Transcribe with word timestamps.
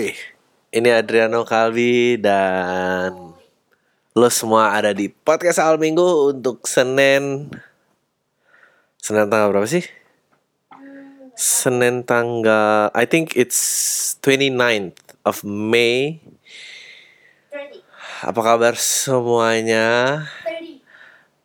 Woi, 0.00 0.16
ini 0.72 0.88
Adriano 0.88 1.44
Kalbi 1.44 2.16
dan 2.16 3.36
lo 4.16 4.28
semua 4.32 4.72
ada 4.72 4.96
di 4.96 5.12
podcast 5.12 5.60
awal 5.60 5.76
minggu 5.76 6.32
untuk 6.32 6.64
Senin 6.64 7.52
Senin 8.96 9.28
tanggal 9.28 9.52
berapa 9.52 9.68
sih? 9.68 9.84
Senin 11.36 12.00
tanggal 12.00 12.88
I 12.96 13.04
think 13.04 13.36
it's 13.36 14.16
29th 14.24 14.96
of 15.28 15.44
May. 15.44 16.24
30. 17.52 17.84
Apa 18.24 18.40
kabar 18.40 18.80
semuanya? 18.80 20.24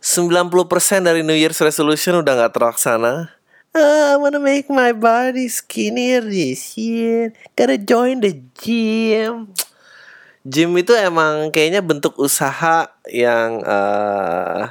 90% 0.00 1.04
dari 1.04 1.20
New 1.24 1.36
Year's 1.36 1.60
resolution 1.60 2.20
udah 2.20 2.32
nggak 2.36 2.54
terlaksana. 2.56 3.32
Ah, 3.72 4.14
I 4.14 4.20
wanna 4.20 4.40
make 4.40 4.68
my 4.68 4.92
body 4.92 5.48
skinnier 5.48 6.20
this 6.20 6.76
year. 6.76 7.32
Gotta 7.56 7.80
join 7.80 8.20
the 8.20 8.36
gym. 8.56 9.52
Gym 10.44 10.76
itu 10.76 10.92
emang 10.92 11.48
kayaknya 11.48 11.80
bentuk 11.80 12.20
usaha 12.20 12.92
yang 13.08 13.64
eh, 13.64 14.68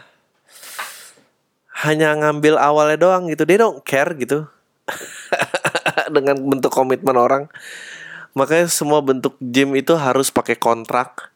hanya 1.81 2.13
ngambil 2.13 2.61
awalnya 2.61 2.97
doang 3.01 3.25
gitu. 3.25 3.43
They 3.45 3.57
don't 3.57 3.81
care 3.81 4.13
gitu. 4.13 4.45
Dengan 6.13 6.37
bentuk 6.37 6.69
komitmen 6.69 7.17
orang. 7.17 7.49
Makanya 8.37 8.69
semua 8.69 9.01
bentuk 9.01 9.37
gym 9.41 9.73
itu 9.73 9.97
harus 9.97 10.29
pakai 10.29 10.57
kontrak. 10.57 11.33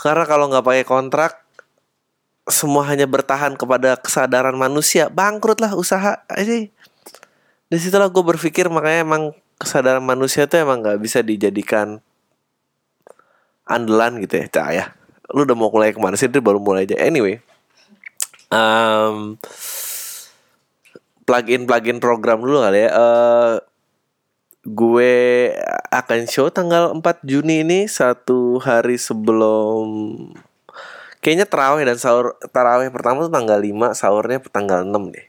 Karena 0.00 0.24
kalau 0.26 0.50
nggak 0.50 0.64
pakai 0.64 0.84
kontrak, 0.84 1.44
semua 2.50 2.82
hanya 2.90 3.06
bertahan 3.06 3.54
kepada 3.54 3.94
kesadaran 4.00 4.56
manusia. 4.58 5.06
Bangkrut 5.08 5.62
lah 5.62 5.72
usaha. 5.78 6.24
Jadi 6.32 6.68
di 7.72 7.76
situlah 7.80 8.12
gue 8.12 8.20
berpikir 8.20 8.68
makanya 8.68 9.00
emang 9.06 9.22
kesadaran 9.56 10.04
manusia 10.04 10.44
tuh 10.44 10.60
emang 10.60 10.82
nggak 10.82 11.00
bisa 11.00 11.22
dijadikan 11.22 12.02
andalan 13.64 14.20
gitu 14.20 14.42
ya, 14.42 14.46
cah 14.50 14.68
ya. 14.74 14.84
Lu 15.32 15.46
udah 15.46 15.56
mau 15.56 15.72
mulai 15.72 15.94
ke 15.94 16.00
mana 16.02 16.18
sih? 16.18 16.28
Itu 16.28 16.44
baru 16.44 16.60
mulai 16.60 16.84
aja. 16.84 16.98
Anyway, 17.00 17.40
um, 18.52 19.40
plugin 21.24 21.64
plugin 21.64 22.02
program 22.02 22.42
dulu 22.44 22.60
kali 22.60 22.84
ya. 22.84 22.90
Eh, 22.92 23.54
gue 24.62 25.14
akan 25.90 26.30
show 26.30 26.46
tanggal 26.54 26.94
4 26.94 27.02
Juni 27.26 27.66
ini 27.66 27.90
satu 27.90 28.62
hari 28.62 28.94
sebelum 28.94 29.86
kayaknya 31.18 31.50
terawih 31.50 31.82
dan 31.82 31.98
sahur 31.98 32.38
terawih 32.54 32.90
pertama 32.94 33.26
tuh 33.26 33.34
tanggal 33.34 33.58
5 33.58 33.98
sahurnya 33.98 34.38
tanggal 34.50 34.86
6 34.86 35.14
deh. 35.14 35.26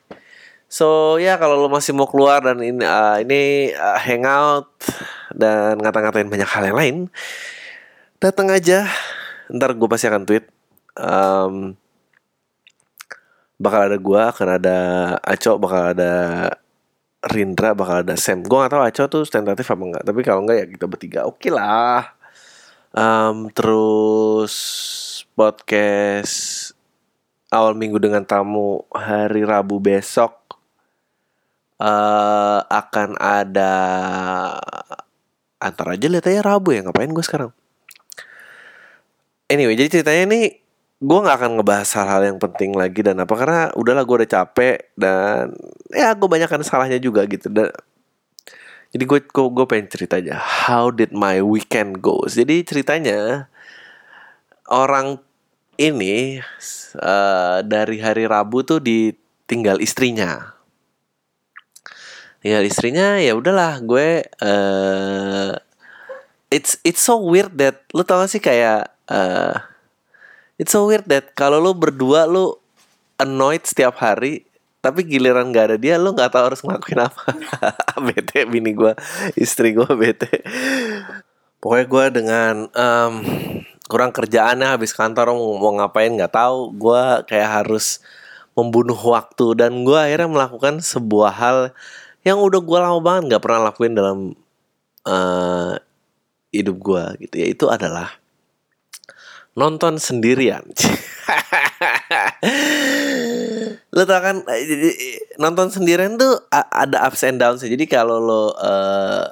So 0.69 1.17
ya 1.21 1.37
kalau 1.37 1.61
lo 1.61 1.69
masih 1.69 1.93
mau 1.93 2.09
keluar 2.09 2.41
dan 2.41 2.57
ini 2.61 2.81
uh, 2.81 3.21
ini 3.21 3.73
uh, 3.73 3.97
hangout 4.01 4.73
dan 5.33 5.77
ngata-ngatain 5.77 6.29
banyak 6.29 6.49
hal 6.49 6.63
yang 6.69 6.77
lain, 6.77 6.95
datang 8.17 8.49
aja. 8.49 8.89
Ntar 9.53 9.77
gue 9.77 9.89
pasti 9.89 10.09
akan 10.09 10.25
tweet. 10.25 10.45
Um, 10.93 11.77
bakal 13.61 13.87
ada 13.89 13.97
gua, 13.97 14.29
akan 14.33 14.47
ada 14.61 14.77
Aco, 15.21 15.57
bakal 15.61 15.95
ada 15.95 16.13
Rindra, 17.23 17.71
bakal 17.71 18.03
ada 18.03 18.19
Sam. 18.19 18.43
Gua 18.43 18.67
gak 18.67 18.75
tahu 18.75 18.83
Aco 18.83 19.03
tuh 19.07 19.23
tentatif 19.31 19.63
apa 19.71 19.83
enggak. 19.83 20.03
Tapi 20.03 20.19
kalau 20.27 20.43
enggak 20.43 20.57
ya 20.59 20.65
kita 20.67 20.85
bertiga. 20.91 21.19
Oke 21.23 21.47
lah. 21.47 22.11
Um, 22.91 23.47
terus 23.55 24.53
podcast 25.33 26.69
awal 27.49 27.73
minggu 27.73 27.97
dengan 27.97 28.21
tamu 28.27 28.85
hari 28.93 29.41
Rabu 29.41 29.81
besok 29.81 30.37
eh 31.81 32.59
akan 32.63 33.17
ada 33.17 33.73
antar 35.57 35.87
aja 35.95 36.05
lihat 36.05 36.27
aja 36.29 36.41
Rabu 36.45 36.75
ya 36.75 36.85
ngapain 36.85 37.09
gue 37.09 37.25
sekarang. 37.25 37.51
Anyway, 39.51 39.75
jadi 39.77 39.99
ceritanya 39.99 40.23
ini 40.33 40.41
gue 41.03 41.19
nggak 41.19 41.35
akan 41.35 41.51
ngebahas 41.59 41.89
hal-hal 41.99 42.21
yang 42.31 42.39
penting 42.39 42.71
lagi 42.71 43.03
dan 43.03 43.19
apa 43.19 43.35
karena 43.35 43.61
udahlah 43.75 44.07
gue 44.07 44.23
udah 44.23 44.31
capek 44.39 44.95
dan 44.95 45.51
ya 45.91 46.15
gue 46.15 46.29
banyak 46.31 46.47
salahnya 46.63 46.95
juga 46.95 47.27
gitu. 47.27 47.51
Dan 47.51 47.67
jadi 48.95 49.03
gue 49.03 49.19
gue, 49.27 49.47
gue 49.51 49.65
pengen 49.67 49.87
cerita 49.91 50.15
aja 50.23 50.39
how 50.39 50.87
did 50.87 51.11
my 51.11 51.43
weekend 51.43 51.99
goes? 51.99 52.39
Jadi 52.39 52.63
ceritanya 52.63 53.51
orang 54.71 55.19
ini 55.75 56.39
eh, 56.95 57.59
dari 57.67 57.97
hari 57.99 58.23
Rabu 58.23 58.63
tuh 58.63 58.79
ditinggal 58.79 59.83
istrinya. 59.83 60.55
Tinggal 62.39 62.63
istrinya 62.63 63.19
ya 63.19 63.35
udahlah 63.35 63.83
gue 63.83 64.23
eh 64.23 65.51
it's 66.47 66.79
it's 66.87 67.03
so 67.03 67.19
weird 67.19 67.51
that 67.59 67.83
lu 67.91 68.07
tau 68.07 68.23
gak 68.23 68.31
sih 68.31 68.39
kayak 68.39 68.87
eh 69.11 69.72
It's 70.63 70.71
so 70.71 70.87
weird 70.87 71.03
that 71.11 71.35
kalau 71.35 71.59
lu 71.59 71.75
berdua 71.75 72.23
lu 72.23 72.55
annoyed 73.19 73.67
setiap 73.67 73.99
hari 73.99 74.47
tapi 74.79 75.03
giliran 75.03 75.51
gak 75.51 75.75
ada 75.75 75.75
dia 75.75 75.99
lu 75.99 76.15
nggak 76.15 76.31
tahu 76.31 76.55
harus 76.55 76.63
ngelakuin 76.63 77.03
apa. 77.03 77.35
Bete 78.07 78.47
bini 78.47 78.71
gue 78.71 78.95
istri 79.35 79.75
gue 79.75 79.91
bete. 79.91 80.39
Pokoknya 81.59 81.85
gue 81.91 82.05
dengan 82.23 82.55
em, 82.71 83.13
kurang 83.91 84.15
kerjaannya 84.15 84.71
habis 84.71 84.95
kantor 84.95 85.35
mau, 85.35 85.71
ngapain 85.83 86.15
nggak 86.15 86.31
tahu. 86.31 86.71
Gue 86.79 87.27
kayak 87.27 87.63
harus 87.63 87.99
membunuh 88.55 88.95
waktu 88.95 89.59
dan 89.59 89.83
gue 89.83 89.99
akhirnya 89.99 90.31
melakukan 90.31 90.79
sebuah 90.79 91.31
hal 91.35 91.57
yang 92.23 92.39
udah 92.39 92.63
gue 92.63 92.79
lama 92.79 93.03
banget 93.03 93.35
nggak 93.35 93.43
pernah 93.43 93.67
lakuin 93.67 93.99
dalam 93.99 94.31
eh, 95.11 95.75
hidup 96.55 96.79
gue 96.79 97.03
gitu. 97.27 97.35
Ya 97.35 97.47
itu 97.51 97.67
adalah 97.67 98.22
nonton 99.53 100.01
sendirian. 100.01 100.65
lo 103.93 104.03
tau 104.09 104.21
kan 104.21 104.41
eh, 104.49 105.21
nonton 105.37 105.69
sendirian 105.69 106.17
tuh 106.17 106.49
ada 106.51 107.05
ups 107.05 107.21
and 107.25 107.37
downs 107.37 107.61
jadi 107.61 107.85
kalau 107.85 108.17
lo 108.17 108.43
eh, 108.57 109.25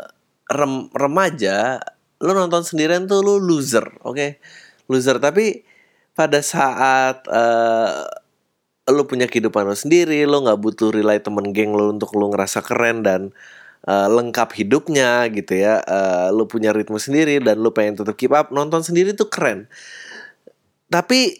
rem 0.53 0.87
remaja 0.93 1.81
lo 2.21 2.31
nonton 2.37 2.61
sendirian 2.61 3.09
tuh 3.09 3.25
lo 3.25 3.41
loser 3.41 3.85
oke? 4.05 4.37
Loser. 4.91 5.17
Tapi 5.17 5.65
pada 6.13 6.39
saat 6.45 7.25
eh, 7.25 8.05
lo 8.91 9.03
punya 9.09 9.25
kehidupan 9.25 9.65
lo 9.65 9.73
sendiri 9.77 10.25
lo 10.29 10.43
nggak 10.45 10.59
butuh 10.61 10.89
relay 10.93 11.17
temen 11.23 11.49
geng 11.55 11.73
lo 11.73 11.89
untuk 11.89 12.13
lo 12.13 12.29
ngerasa 12.29 12.61
keren 12.61 13.01
dan 13.01 13.21
eh, 13.87 14.07
lengkap 14.11 14.53
hidupnya 14.53 15.25
gitu 15.33 15.53
ya 15.57 15.81
Eh, 15.81 16.29
lo 16.35 16.45
punya 16.45 16.69
ritme 16.75 17.01
sendiri 17.01 17.41
dan 17.41 17.57
lo 17.63 17.73
pengen 17.73 18.03
tetap 18.03 18.15
keep 18.19 18.33
up 18.35 18.53
nonton 18.53 18.85
sendiri 18.85 19.17
tuh 19.17 19.29
keren 19.31 19.65
tapi 20.91 21.39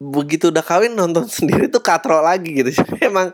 begitu 0.00 0.48
udah 0.48 0.64
kawin 0.64 0.96
nonton 0.96 1.28
sendiri 1.36 1.68
tuh 1.68 1.84
katrol 1.84 2.24
lagi 2.24 2.64
gitu. 2.64 2.72
Jadi 2.72 3.12
emang 3.12 3.28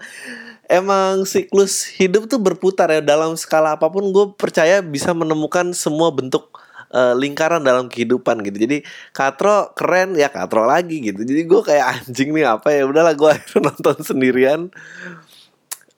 emang 0.66 1.22
siklus 1.22 1.86
hidup 1.86 2.26
tuh 2.26 2.42
berputar 2.42 2.90
ya. 2.90 2.98
Dalam 2.98 3.38
skala 3.38 3.78
apa 3.78 3.86
pun 3.86 4.10
gue 4.10 4.34
percaya 4.34 4.82
bisa 4.82 5.14
menemukan 5.14 5.70
semua 5.70 6.10
bentuk 6.10 6.50
eh, 6.90 7.14
lingkaran 7.14 7.62
dalam 7.62 7.86
kehidupan 7.86 8.42
gitu. 8.42 8.58
Jadi 8.66 8.76
katro 9.14 9.70
keren 9.78 10.18
ya 10.18 10.26
katro 10.28 10.66
lagi 10.66 10.98
gitu. 10.98 11.22
Jadi 11.22 11.46
gue 11.46 11.60
kayak 11.62 11.86
anjing 12.02 12.34
nih 12.34 12.46
apa 12.50 12.74
ya? 12.74 12.82
Udahlah 12.82 13.14
gue 13.14 13.32
nonton 13.64 13.96
sendirian. 14.02 14.60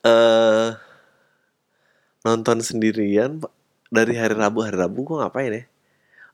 Eh 0.05 0.69
nonton 2.25 2.57
sendirian 2.57 3.37
dari 3.93 4.17
hari 4.17 4.33
Rabu 4.33 4.65
hari 4.65 4.77
Rabu 4.81 5.05
gue 5.05 5.17
ngapain 5.21 5.53
ya? 5.53 5.63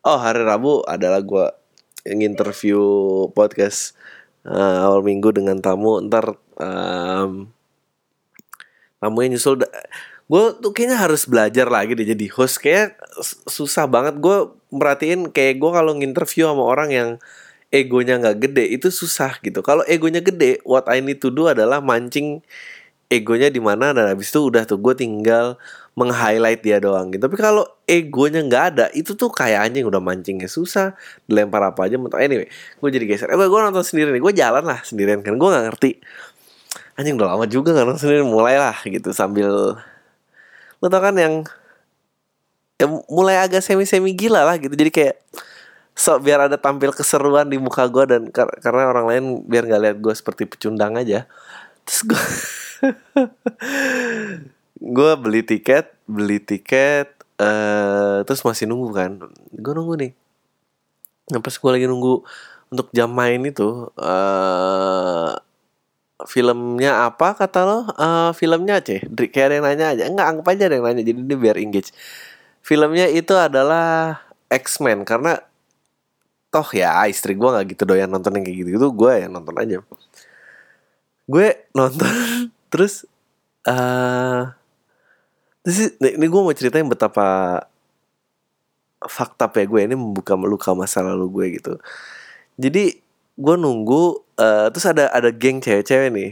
Oh 0.08 0.16
hari 0.16 0.42
Rabu 0.42 0.88
adalah 0.88 1.20
gue 1.20 1.61
nginterview 2.06 2.82
podcast 3.34 3.94
eh, 4.48 4.78
awal 4.86 5.06
minggu 5.06 5.34
dengan 5.34 5.60
tamu. 5.60 6.02
Ntar 6.06 6.38
em, 6.58 7.50
tamunya 9.02 9.38
nyusul 9.38 9.66
gue 10.32 10.44
tuh 10.64 10.72
kayaknya 10.72 10.96
harus 10.96 11.28
belajar 11.28 11.68
lagi 11.68 11.92
deh 11.98 12.08
jadi 12.08 12.26
host. 12.32 12.64
Kayak 12.64 12.96
susah 13.50 13.86
banget. 13.92 14.18
Gue 14.24 14.48
merhatiin 14.72 15.30
kayak 15.30 15.60
gue 15.60 15.72
kalau 15.76 15.92
nginterview 15.98 16.48
sama 16.48 16.64
orang 16.64 16.90
yang 16.92 17.10
egonya 17.72 18.20
nggak 18.20 18.38
gede 18.50 18.66
itu 18.76 18.88
susah 18.92 19.40
gitu. 19.44 19.60
Kalau 19.64 19.84
egonya 19.88 20.20
gede 20.24 20.60
what 20.68 20.88
I 20.92 21.00
need 21.04 21.20
to 21.24 21.32
do 21.32 21.48
adalah 21.52 21.80
mancing 21.84 22.44
egonya 23.12 23.52
di 23.52 23.60
mana 23.60 23.92
dan 23.92 24.08
habis 24.08 24.32
itu 24.32 24.40
udah 24.48 24.64
tuh 24.64 24.80
gue 24.80 24.96
tinggal 24.96 25.60
meng-highlight 25.96 26.64
dia 26.64 26.80
doang 26.80 27.12
gitu. 27.12 27.28
Tapi 27.28 27.36
kalau 27.36 27.68
egonya 27.84 28.42
nggak 28.42 28.64
ada, 28.76 28.86
itu 28.96 29.12
tuh 29.14 29.28
kayak 29.28 29.68
anjing 29.68 29.84
udah 29.84 30.00
mancingnya 30.00 30.48
susah, 30.48 30.96
dilempar 31.28 31.60
apa 31.68 31.88
aja. 31.88 32.00
Anyway, 32.20 32.48
gue 32.52 32.90
jadi 32.90 33.06
geser. 33.06 33.28
Eh, 33.28 33.38
gue 33.38 33.60
nonton 33.60 33.84
sendiri 33.84 34.16
nih, 34.16 34.24
gue 34.24 34.34
jalan 34.34 34.64
lah 34.64 34.80
sendirian 34.88 35.20
kan, 35.20 35.36
gue 35.36 35.48
nggak 35.52 35.66
ngerti. 35.68 35.92
Anjing 36.96 37.20
udah 37.20 37.36
lama 37.36 37.46
juga 37.48 37.76
kan 37.76 37.84
nonton 37.84 38.08
sendiri, 38.08 38.24
mulai 38.24 38.56
lah 38.56 38.76
gitu 38.88 39.12
sambil 39.12 39.76
lo 40.82 40.90
tau 40.90 40.98
kan 40.98 41.14
yang 41.14 41.46
ya 42.82 42.90
mulai 43.06 43.38
agak 43.38 43.62
semi 43.62 43.86
semi 43.86 44.18
gila 44.18 44.42
lah 44.42 44.58
gitu 44.58 44.74
jadi 44.74 44.90
kayak 44.90 45.16
sok 45.94 46.26
biar 46.26 46.50
ada 46.50 46.58
tampil 46.58 46.90
keseruan 46.90 47.46
di 47.46 47.62
muka 47.62 47.86
gue 47.86 48.10
dan 48.10 48.26
kar- 48.34 48.58
karena 48.58 48.90
orang 48.90 49.06
lain 49.06 49.24
biar 49.46 49.70
nggak 49.70 49.82
lihat 49.86 49.98
gue 50.02 50.14
seperti 50.18 50.50
pecundang 50.50 50.98
aja 50.98 51.30
terus 51.86 52.02
gue 52.10 52.24
gue 54.82 55.12
beli 55.22 55.42
tiket 55.46 55.94
beli 56.10 56.42
tiket 56.42 57.08
eh 57.38 58.18
terus 58.26 58.42
masih 58.42 58.66
nunggu 58.70 58.90
kan. 58.94 59.12
Gue 59.54 59.74
nunggu 59.78 59.94
nih. 60.02 60.12
Nah 61.32 61.40
pas 61.40 61.54
gue 61.54 61.72
lagi 61.72 61.86
nunggu 61.86 62.26
untuk 62.74 62.88
jam 62.96 63.10
main 63.14 63.42
itu 63.46 63.90
eh 64.02 65.32
filmnya 66.30 67.10
apa 67.10 67.34
kata 67.38 67.60
lo? 67.66 67.80
Eh 67.98 68.32
filmnya 68.38 68.82
Dri- 68.86 69.32
kayak 69.34 69.48
ada 69.48 69.56
yang 69.58 69.66
nanya 69.66 69.86
aja. 69.94 70.04
Enggak 70.10 70.28
anggap 70.30 70.48
aja 70.54 70.64
ada 70.70 70.76
yang 70.78 70.86
nanya 70.86 71.04
jadi 71.06 71.20
dia 71.26 71.38
biar 71.38 71.58
engage. 71.62 71.90
Filmnya 72.62 73.10
itu 73.10 73.34
adalah 73.34 74.22
X-Men 74.50 75.02
karena 75.08 75.42
toh 76.52 76.68
ya 76.76 77.08
istri 77.08 77.32
gue 77.40 77.48
nggak 77.48 77.66
gitu 77.74 77.84
doyan 77.88 78.12
nonton 78.12 78.36
yang 78.36 78.44
kayak 78.44 78.58
gitu 78.68 78.70
itu 78.76 78.88
gue 78.92 79.14
yang 79.24 79.32
nonton 79.34 79.56
aja. 79.58 79.78
Gue 81.26 81.48
nonton 81.74 82.12
terus 82.72 83.08
eh 83.66 84.61
terus 85.62 85.94
ini 86.02 86.26
gue 86.26 86.42
mau 86.42 86.54
ceritain 86.54 86.86
betapa 86.86 87.62
fakta 89.02 89.50
ya 89.58 89.66
gue 89.66 89.82
ini 89.82 89.96
membuka 89.98 90.38
luka 90.38 90.74
masa 90.78 91.02
lalu 91.02 91.26
gue 91.30 91.46
gitu. 91.58 91.74
Jadi 92.62 93.02
gue 93.38 93.56
nunggu 93.58 94.22
eh, 94.38 94.68
terus 94.70 94.86
ada 94.86 95.10
ada 95.10 95.30
geng 95.34 95.62
cewek-cewek 95.62 96.10
nih. 96.14 96.32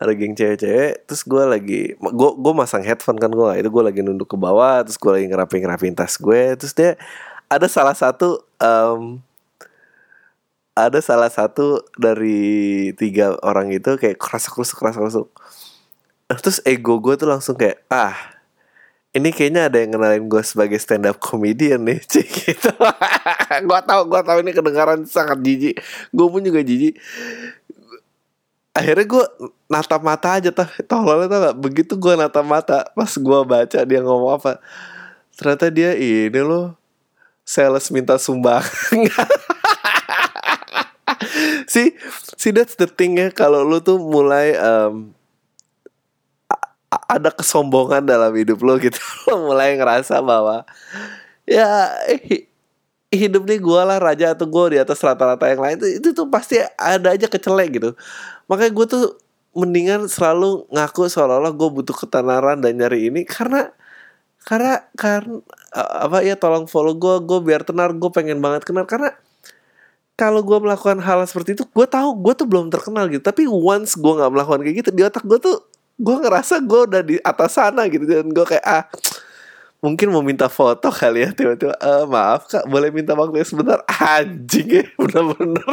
Ada 0.00 0.12
geng 0.16 0.34
cewek-cewek 0.36 1.04
terus 1.04 1.22
gue 1.24 1.42
lagi 1.44 1.82
gue 2.00 2.30
gue 2.36 2.52
masang 2.56 2.80
headphone 2.84 3.20
kan 3.20 3.28
gue 3.28 3.60
itu 3.60 3.68
gue 3.68 3.82
lagi 3.84 4.00
nunduk 4.00 4.28
ke 4.32 4.36
bawah 4.40 4.80
terus 4.84 4.96
gue 4.96 5.12
lagi 5.12 5.26
ngerapin 5.28 5.60
ngerapin 5.64 5.92
tas 5.96 6.16
gue. 6.16 6.56
Terus 6.56 6.72
dia 6.72 6.90
ada 7.52 7.68
salah 7.68 7.92
satu 7.92 8.40
em, 8.56 9.20
ada 10.72 11.00
salah 11.04 11.28
satu 11.28 11.84
dari 12.00 12.90
tiga 12.96 13.36
orang 13.44 13.68
itu 13.76 14.00
kayak 14.00 14.16
kerasa 14.16 14.48
kerusuk 14.48 14.80
kerasa 14.80 15.04
kerusuk 15.04 15.28
terus 16.40 16.64
ego 16.64 16.96
gue 16.96 17.12
tuh 17.20 17.28
langsung 17.28 17.60
kayak 17.60 17.84
ah 17.92 18.31
ini 19.12 19.28
kayaknya 19.28 19.68
ada 19.68 19.76
yang 19.76 19.92
kenalin 19.92 20.24
gue 20.24 20.40
sebagai 20.40 20.80
stand 20.80 21.04
up 21.04 21.20
comedian 21.20 21.84
nih 21.84 22.00
cik. 22.10 22.28
Gitu. 22.28 22.70
Gue 23.68 23.80
tahu 23.84 24.02
gue 24.08 24.20
tahu 24.24 24.38
ini 24.40 24.52
kedengaran 24.56 25.04
sangat 25.04 25.44
jijik. 25.44 25.76
Gue 26.08 26.26
pun 26.32 26.40
juga 26.40 26.64
jijik. 26.64 26.96
Akhirnya 28.72 29.04
gue 29.04 29.24
natap 29.68 30.00
mata 30.00 30.40
aja 30.40 30.48
tah 30.48 30.64
tololnya 30.88 31.28
tau 31.28 31.40
gak 31.44 31.56
begitu 31.60 31.92
gue 32.00 32.16
natap 32.16 32.40
mata 32.40 32.88
pas 32.96 33.12
gue 33.12 33.40
baca 33.44 33.78
dia 33.84 34.00
ngomong 34.00 34.40
apa 34.40 34.64
ternyata 35.36 35.68
dia 35.68 35.92
ini 35.92 36.40
loh 36.40 36.72
sales 37.44 37.92
minta 37.92 38.16
sumbangan. 38.16 38.68
Si 41.68 41.94
si 42.36 42.50
that's 42.52 42.76
the 42.76 42.88
thing 42.88 43.16
ya. 43.16 43.30
Kalau 43.32 43.64
lu 43.64 43.80
tuh 43.80 43.96
mulai 43.96 44.52
a- 44.56 44.92
ada 47.12 47.28
kesombongan 47.28 48.08
dalam 48.08 48.32
hidup 48.32 48.64
lo 48.64 48.80
gitu. 48.80 48.96
Lo 49.28 49.52
mulai 49.52 49.76
ngerasa 49.76 50.24
bahwa 50.24 50.64
ya 51.44 51.92
hi- 52.08 52.48
hidup 53.12 53.44
nih 53.44 53.60
gue 53.60 53.80
lah 53.84 54.00
raja 54.00 54.32
atau 54.32 54.48
gue 54.48 54.64
di 54.72 54.78
atas 54.80 54.96
rata-rata 55.04 55.44
yang 55.52 55.60
lain 55.60 55.76
itu, 55.76 55.88
itu 56.00 56.08
tuh 56.16 56.26
pasti 56.32 56.56
ada 56.80 57.12
aja 57.12 57.28
kecelek 57.28 57.68
gitu. 57.76 57.90
Makanya 58.48 58.72
gue 58.72 58.86
tuh 58.88 59.04
mendingan 59.52 60.08
selalu 60.08 60.64
ngaku 60.72 61.12
seolah-olah 61.12 61.52
gue 61.52 61.68
butuh 61.68 61.92
ketenaran 61.92 62.64
dan 62.64 62.72
nyari 62.72 63.12
ini 63.12 63.28
karena 63.28 63.68
karena 64.48 64.88
karena 64.96 65.44
apa 65.76 66.24
ya 66.24 66.40
tolong 66.40 66.64
follow 66.64 66.96
gue 66.96 67.20
gue 67.20 67.38
biar 67.44 67.62
tenar 67.68 67.92
gue 67.92 68.10
pengen 68.10 68.40
banget 68.40 68.64
kenal. 68.64 68.88
Karena 68.88 69.12
kalau 70.16 70.40
gue 70.40 70.56
melakukan 70.56 71.04
hal 71.04 71.20
seperti 71.28 71.52
itu 71.60 71.64
gue 71.68 71.86
tahu 71.86 72.16
gue 72.16 72.32
tuh 72.32 72.48
belum 72.48 72.72
terkenal 72.72 73.12
gitu. 73.12 73.20
Tapi 73.20 73.44
once 73.44 73.92
gue 74.00 74.12
nggak 74.16 74.32
melakukan 74.32 74.60
kayak 74.64 74.76
gitu 74.80 74.90
di 74.96 75.04
otak 75.04 75.24
gue 75.28 75.36
tuh 75.36 75.60
gue 76.02 76.16
ngerasa 76.18 76.58
gue 76.66 76.80
udah 76.90 77.02
di 77.06 77.16
atas 77.22 77.54
sana 77.54 77.86
gitu 77.86 78.02
dan 78.02 78.26
gue 78.26 78.42
kayak 78.42 78.66
ah 78.66 78.84
mungkin 79.82 80.14
mau 80.14 80.22
minta 80.22 80.46
foto 80.46 80.90
kali 80.90 81.26
ya 81.26 81.30
tiba-tiba 81.34 81.74
"Eh, 81.78 82.04
maaf 82.06 82.46
kak 82.46 82.66
boleh 82.70 82.90
minta 82.94 83.18
waktu 83.18 83.42
sebentar. 83.42 83.82
Anjing 83.90 84.68
ya 84.70 84.84
bener-bener. 85.00 85.66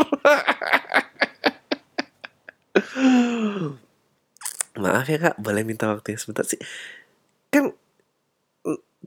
Maaf 4.77 5.05
ya 5.05 5.17
kak 5.21 5.35
boleh 5.37 5.61
minta 5.61 5.85
waktunya 5.93 6.17
sebentar 6.17 6.45
sih. 6.45 6.57
Kan 7.53 7.73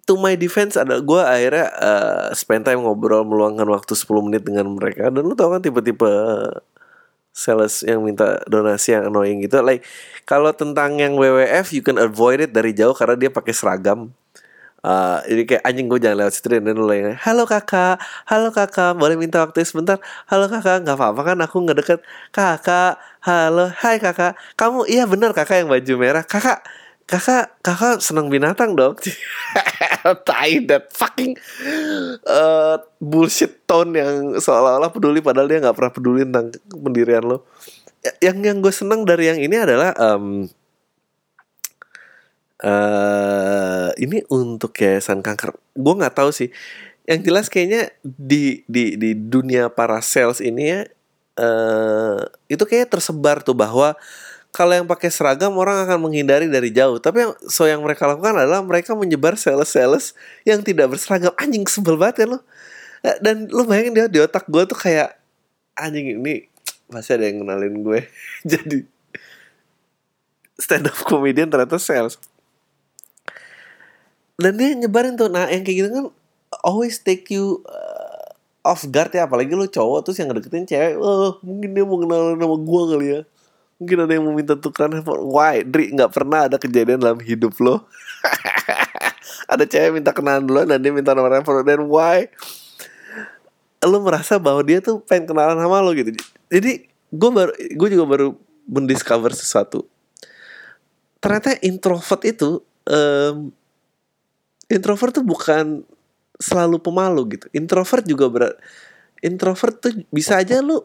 to 0.06 0.14
my 0.18 0.34
defense 0.38 0.74
ada 0.78 0.98
gue 1.02 1.20
akhirnya 1.22 1.66
eh, 1.70 2.26
spend 2.34 2.66
time 2.66 2.82
ngobrol 2.82 3.22
meluangkan 3.26 3.66
waktu 3.70 3.94
10 3.94 4.26
menit 4.26 4.42
dengan 4.46 4.70
mereka 4.74 5.10
dan 5.10 5.22
lu 5.22 5.34
tau 5.38 5.50
kan 5.54 5.62
tipe-tipe 5.62 6.10
sales 7.32 7.80
yang 7.82 8.04
minta 8.04 8.38
donasi 8.46 8.94
yang 8.94 9.08
annoying 9.08 9.40
gitu. 9.42 9.58
Like 9.64 9.82
kalau 10.28 10.52
tentang 10.52 11.00
yang 11.00 11.16
WWF 11.16 11.72
you 11.72 11.82
can 11.82 11.96
avoid 11.96 12.44
it 12.44 12.52
dari 12.52 12.76
jauh 12.76 12.92
karena 12.92 13.16
dia 13.16 13.30
pakai 13.32 13.56
seragam. 13.56 14.12
Eh, 14.82 15.18
jadi 15.30 15.42
kayak 15.46 15.62
anjing 15.62 15.86
gue 15.86 15.98
jangan 16.02 16.18
lewat 16.26 16.32
situ 16.34 16.46
dan 16.50 16.66
yang 16.66 17.14
halo 17.22 17.46
kakak. 17.46 18.02
Halo 18.26 18.50
kakak. 18.50 18.98
Boleh 18.98 19.14
minta 19.14 19.38
waktu 19.38 19.62
sebentar? 19.62 20.02
Halo 20.26 20.50
kakak. 20.50 20.82
Nggak 20.82 20.98
apa-apa 20.98 21.20
kan 21.22 21.38
aku 21.38 21.56
nggak 21.62 21.78
deket 21.86 22.00
kakak. 22.34 22.98
Halo. 23.22 23.70
Hai 23.78 24.02
kakak. 24.02 24.34
Kamu 24.58 24.90
iya 24.90 25.06
benar 25.06 25.30
kakak 25.38 25.62
yang 25.62 25.70
baju 25.70 25.94
merah. 26.02 26.26
Kakak 26.26 26.66
kakak 27.06 27.58
kakak 27.60 28.00
senang 28.00 28.30
binatang 28.32 28.74
dong. 28.78 28.96
Tai 30.26 30.52
that 30.66 30.90
fucking 30.90 31.38
eh, 32.26 32.76
bullshit 32.98 33.62
tone 33.66 33.94
yang 33.94 34.14
seolah-olah 34.38 34.90
peduli 34.90 35.22
padahal 35.22 35.46
dia 35.46 35.62
nggak 35.62 35.76
pernah 35.78 35.92
peduli 35.94 36.22
tentang 36.26 36.50
pendirian 36.70 37.22
lo. 37.22 37.46
Ya- 38.02 38.30
yang 38.30 38.42
yang 38.42 38.58
gue 38.58 38.74
senang 38.74 39.06
dari 39.06 39.30
yang 39.30 39.38
ini 39.38 39.56
adalah 39.62 39.94
em, 39.94 40.50
eh 42.62 43.88
ini 43.98 44.22
untuk 44.30 44.74
yayasan 44.78 45.22
kanker. 45.22 45.54
Gue 45.74 45.94
nggak 45.98 46.14
tahu 46.18 46.30
sih. 46.34 46.50
Yang 47.06 47.20
jelas 47.26 47.46
kayaknya 47.50 47.90
di 48.02 48.62
di 48.70 48.94
di 48.98 49.14
dunia 49.14 49.70
para 49.70 49.98
sales 50.02 50.38
ini 50.38 50.62
ya 50.70 50.80
eh 51.32 52.20
itu 52.52 52.62
kayaknya 52.68 52.88
tersebar 52.92 53.40
tuh 53.40 53.56
bahwa 53.56 53.96
kalau 54.52 54.76
yang 54.76 54.84
pakai 54.84 55.08
seragam 55.08 55.56
orang 55.56 55.88
akan 55.88 55.98
menghindari 56.08 56.44
dari 56.44 56.68
jauh. 56.68 57.00
Tapi 57.00 57.24
yang 57.24 57.32
so 57.48 57.64
yang 57.64 57.80
mereka 57.80 58.04
lakukan 58.04 58.36
adalah 58.36 58.60
mereka 58.60 58.92
menyebar 58.92 59.40
sales 59.40 59.72
sales 59.72 60.12
yang 60.44 60.60
tidak 60.60 60.92
berseragam. 60.92 61.32
Anjing 61.40 61.64
sebel 61.64 61.96
banget 61.96 62.28
ya 62.28 62.36
lo 62.36 62.44
Eh, 63.02 63.18
dan 63.18 63.50
lu 63.50 63.66
bayangin 63.66 63.98
dia 63.98 64.06
di 64.06 64.22
otak 64.22 64.46
gue 64.46 64.62
tuh 64.62 64.78
kayak 64.78 65.18
anjing 65.74 66.22
ini 66.22 66.46
masih 66.86 67.18
ada 67.18 67.26
yang 67.26 67.42
kenalin 67.42 67.82
gue. 67.82 68.00
Jadi 68.50 68.86
stand 70.54 70.86
up 70.86 70.98
comedian 71.02 71.50
ternyata 71.50 71.82
sales. 71.82 72.14
Dan 74.38 74.54
dia 74.54 74.70
nyebarin 74.78 75.18
tuh 75.18 75.26
nah 75.26 75.50
yang 75.50 75.66
kayak 75.66 75.76
gitu 75.82 75.88
kan 75.90 76.06
always 76.62 77.02
take 77.02 77.26
you 77.34 77.58
uh, 77.66 78.30
off 78.62 78.86
guard 78.86 79.10
ya. 79.10 79.26
Apalagi 79.26 79.50
lu 79.50 79.66
cowok 79.66 80.06
terus 80.06 80.22
yang 80.22 80.30
ngedeketin 80.30 80.70
cewek 80.70 80.94
oh 81.02 81.42
mungkin 81.42 81.74
dia 81.74 81.82
mau 81.82 81.98
kenal 81.98 82.38
nama 82.38 82.54
gua 82.54 82.82
kali 82.86 83.06
ya 83.18 83.20
mungkin 83.82 84.06
ada 84.06 84.12
yang 84.14 84.22
mau 84.22 84.30
minta 84.30 84.54
tukeran 84.54 84.94
handphone. 84.94 85.26
Why? 85.26 85.66
Dri 85.66 85.90
nggak 85.90 86.14
pernah 86.14 86.46
ada 86.46 86.56
kejadian 86.62 87.02
dalam 87.02 87.18
hidup 87.18 87.58
lo. 87.58 87.82
Ada 89.52 89.68
cewek 89.68 90.00
minta 90.00 90.14
kenalan 90.14 90.46
duluan 90.46 90.64
dan 90.70 90.80
dia 90.80 90.94
minta 90.94 91.12
nomor 91.12 91.34
handphone 91.34 91.66
dan 91.66 91.84
why? 91.90 92.30
Lu 93.84 93.98
merasa 94.00 94.38
bahwa 94.38 94.62
dia 94.64 94.78
tuh 94.78 95.02
pengen 95.02 95.28
kenalan 95.34 95.58
sama 95.58 95.82
lo 95.82 95.92
gitu. 95.92 96.14
Jadi 96.48 96.88
gue 97.12 97.30
baru 97.30 97.52
gue 97.52 97.88
juga 97.90 98.04
baru 98.06 98.28
mendiscover 98.64 99.34
sesuatu. 99.34 99.84
Ternyata 101.20 101.58
introvert 101.60 102.22
itu 102.24 102.62
em, 102.88 103.52
introvert 104.72 105.20
tuh 105.20 105.26
bukan 105.26 105.84
selalu 106.40 106.80
pemalu 106.80 107.36
gitu. 107.36 107.46
Introvert 107.52 108.06
juga 108.06 108.26
berat. 108.30 108.54
Introvert 109.20 109.76
tuh 109.78 109.92
bisa 110.08 110.40
aja 110.40 110.64
lu 110.64 110.80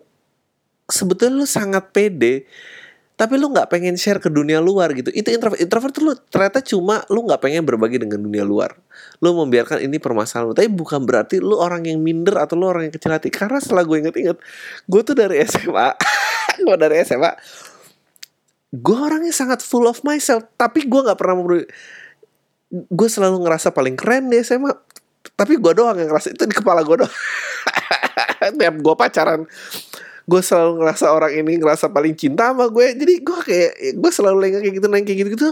sebetulnya 0.88 1.44
lu 1.44 1.48
sangat 1.48 1.92
pede 1.96 2.48
tapi 3.18 3.34
lu 3.42 3.50
nggak 3.50 3.74
pengen 3.74 3.98
share 3.98 4.22
ke 4.22 4.30
dunia 4.30 4.62
luar 4.62 4.94
gitu. 4.94 5.10
Itu 5.10 5.34
introvert 5.34 5.58
introvert 5.58 5.90
tuh 5.90 6.04
lu 6.06 6.14
ternyata 6.30 6.62
cuma 6.62 7.02
lu 7.10 7.26
nggak 7.26 7.42
pengen 7.42 7.66
berbagi 7.66 7.98
dengan 7.98 8.22
dunia 8.22 8.46
luar. 8.46 8.78
Lu 9.26 9.34
membiarkan 9.34 9.82
ini 9.82 9.98
permasalahan 9.98 10.54
lu. 10.54 10.56
tapi 10.56 10.70
bukan 10.70 11.02
berarti 11.02 11.42
lu 11.42 11.58
orang 11.58 11.90
yang 11.90 11.98
minder 11.98 12.38
atau 12.38 12.54
lu 12.54 12.70
orang 12.70 12.86
yang 12.86 12.94
kecil 12.94 13.10
hati. 13.10 13.34
Karena 13.34 13.58
setelah 13.58 13.90
gue 13.90 13.98
inget-inget 14.06 14.38
gue 14.86 15.02
tuh 15.02 15.18
dari 15.18 15.42
SMA 15.50 15.98
gue 16.70 16.76
dari 16.78 17.02
SMA 17.02 17.32
gue 18.78 18.98
orangnya 19.02 19.34
sangat 19.34 19.66
full 19.66 19.90
of 19.90 19.98
myself. 20.06 20.46
Tapi 20.54 20.86
gue 20.86 21.02
nggak 21.02 21.18
pernah 21.18 21.42
mau 21.42 21.50
gue 22.70 23.10
selalu 23.10 23.42
ngerasa 23.50 23.74
paling 23.74 23.98
keren 23.98 24.30
di 24.30 24.46
SMA 24.46 24.70
tapi 25.34 25.58
gue 25.58 25.74
doang 25.74 25.98
yang 25.98 26.14
ngerasa 26.14 26.38
itu 26.38 26.46
di 26.46 26.54
kepala 26.54 26.86
gue 26.86 27.02
doang. 27.02 27.16
Tiap 28.62 28.76
gue 28.78 28.94
pacaran 28.94 29.42
gue 30.28 30.42
selalu 30.44 30.84
ngerasa 30.84 31.06
orang 31.16 31.32
ini 31.40 31.56
ngerasa 31.56 31.88
paling 31.88 32.14
cinta 32.20 32.52
sama 32.52 32.68
gue. 32.68 32.86
Jadi 33.00 33.14
gue 33.24 33.40
kayak 33.48 33.72
gue 33.96 34.12
selalu 34.12 34.38
lengah 34.44 34.60
kayak 34.60 34.76
gitu 34.76 34.88
neng 34.92 35.08
gitu 35.08 35.32
gitu 35.34 35.50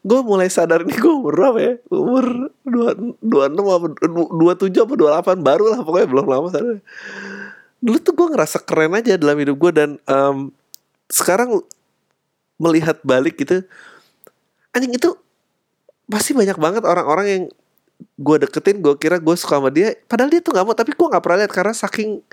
gue 0.00 0.20
mulai 0.24 0.48
sadar 0.48 0.80
ini 0.80 0.96
gue 0.96 1.12
umur 1.12 1.34
berapa 1.36 1.58
ya? 1.60 1.74
Umur 1.92 2.48
dua 2.64 2.96
dua 3.20 3.44
enam 3.52 3.68
apa 3.68 3.86
dua 4.32 4.52
tujuh 4.56 4.80
apa 4.88 4.94
dua 4.96 5.08
delapan 5.20 5.36
baru 5.44 5.64
lah 5.76 5.80
pokoknya 5.84 6.08
belum 6.08 6.26
lama 6.26 6.48
sadar. 6.48 6.80
Dulu 7.84 7.96
tuh 8.00 8.12
gue 8.16 8.26
ngerasa 8.32 8.64
keren 8.64 8.96
aja 8.96 9.20
dalam 9.20 9.36
hidup 9.36 9.56
gue 9.60 9.72
dan 9.76 9.90
em, 10.08 10.48
sekarang 11.12 11.60
melihat 12.60 13.00
balik 13.04 13.40
gitu 13.40 13.64
anjing 14.76 14.92
itu 14.92 15.16
pasti 16.08 16.36
banyak 16.36 16.56
banget 16.60 16.82
orang-orang 16.84 17.26
yang 17.26 17.44
gue 18.20 18.36
deketin 18.48 18.80
gue 18.80 18.96
kira 18.96 19.20
gue 19.20 19.36
suka 19.36 19.60
sama 19.60 19.68
dia. 19.68 19.92
Padahal 20.08 20.32
dia 20.32 20.40
tuh 20.40 20.56
nggak 20.56 20.64
mau 20.64 20.72
tapi 20.72 20.96
gue 20.96 21.06
nggak 21.12 21.20
pernah 21.20 21.38
lihat 21.44 21.52
karena 21.52 21.74
saking 21.76 22.24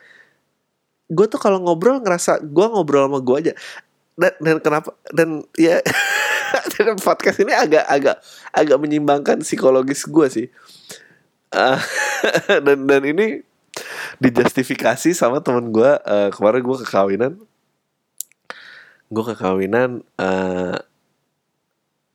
gue 1.07 1.25
tuh 1.31 1.39
kalau 1.39 1.63
ngobrol 1.63 2.03
ngerasa 2.03 2.43
gue 2.43 2.65
ngobrol 2.67 3.07
sama 3.07 3.19
gue 3.23 3.35
aja. 3.47 3.53
Dan, 4.17 4.33
dan 4.41 4.57
kenapa 4.57 4.89
dan 5.13 5.45
ya 5.53 5.77
dan 6.73 6.97
podcast 6.97 7.37
ini 7.37 7.53
agak 7.53 7.85
agak 7.85 8.17
agak 8.49 8.77
menyimbangkan 8.81 9.45
psikologis 9.45 10.03
gue 10.09 10.27
sih. 10.27 10.47
Ah, 11.53 11.79
dan 12.65 12.89
dan 12.89 13.01
ini 13.05 13.45
dijustifikasi 14.17 15.13
sama 15.13 15.39
temen 15.39 15.69
gue 15.69 15.91
eh, 16.01 16.29
kemarin 16.33 16.65
gue 16.65 16.77
ke 16.81 16.87
kawinan 16.89 17.33
gue 19.07 19.23
ke 19.23 19.35
kawinan 19.37 20.01
eh, 20.19 20.77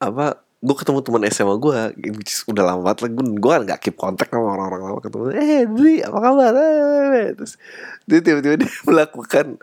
apa 0.02 0.41
gue 0.62 0.76
ketemu 0.78 1.02
teman 1.02 1.22
SMA 1.26 1.54
gue 1.58 1.74
udah 2.54 2.64
lama 2.64 2.80
banget 2.86 2.98
lah. 3.02 3.10
Gue 3.10 3.24
gue 3.34 3.50
kan 3.50 3.62
gak 3.66 3.80
keep 3.82 3.96
kontak 3.98 4.30
sama 4.30 4.54
orang-orang 4.54 4.82
lama. 4.86 4.98
Ketemu 5.02 5.24
eh 5.34 5.62
Dri 5.66 5.94
apa 6.06 6.18
kabar? 6.22 6.54
Eh, 6.54 7.34
terus 7.34 7.58
dia 8.06 8.22
tiba-tiba 8.22 8.54
dia 8.62 8.70
melakukan 8.86 9.58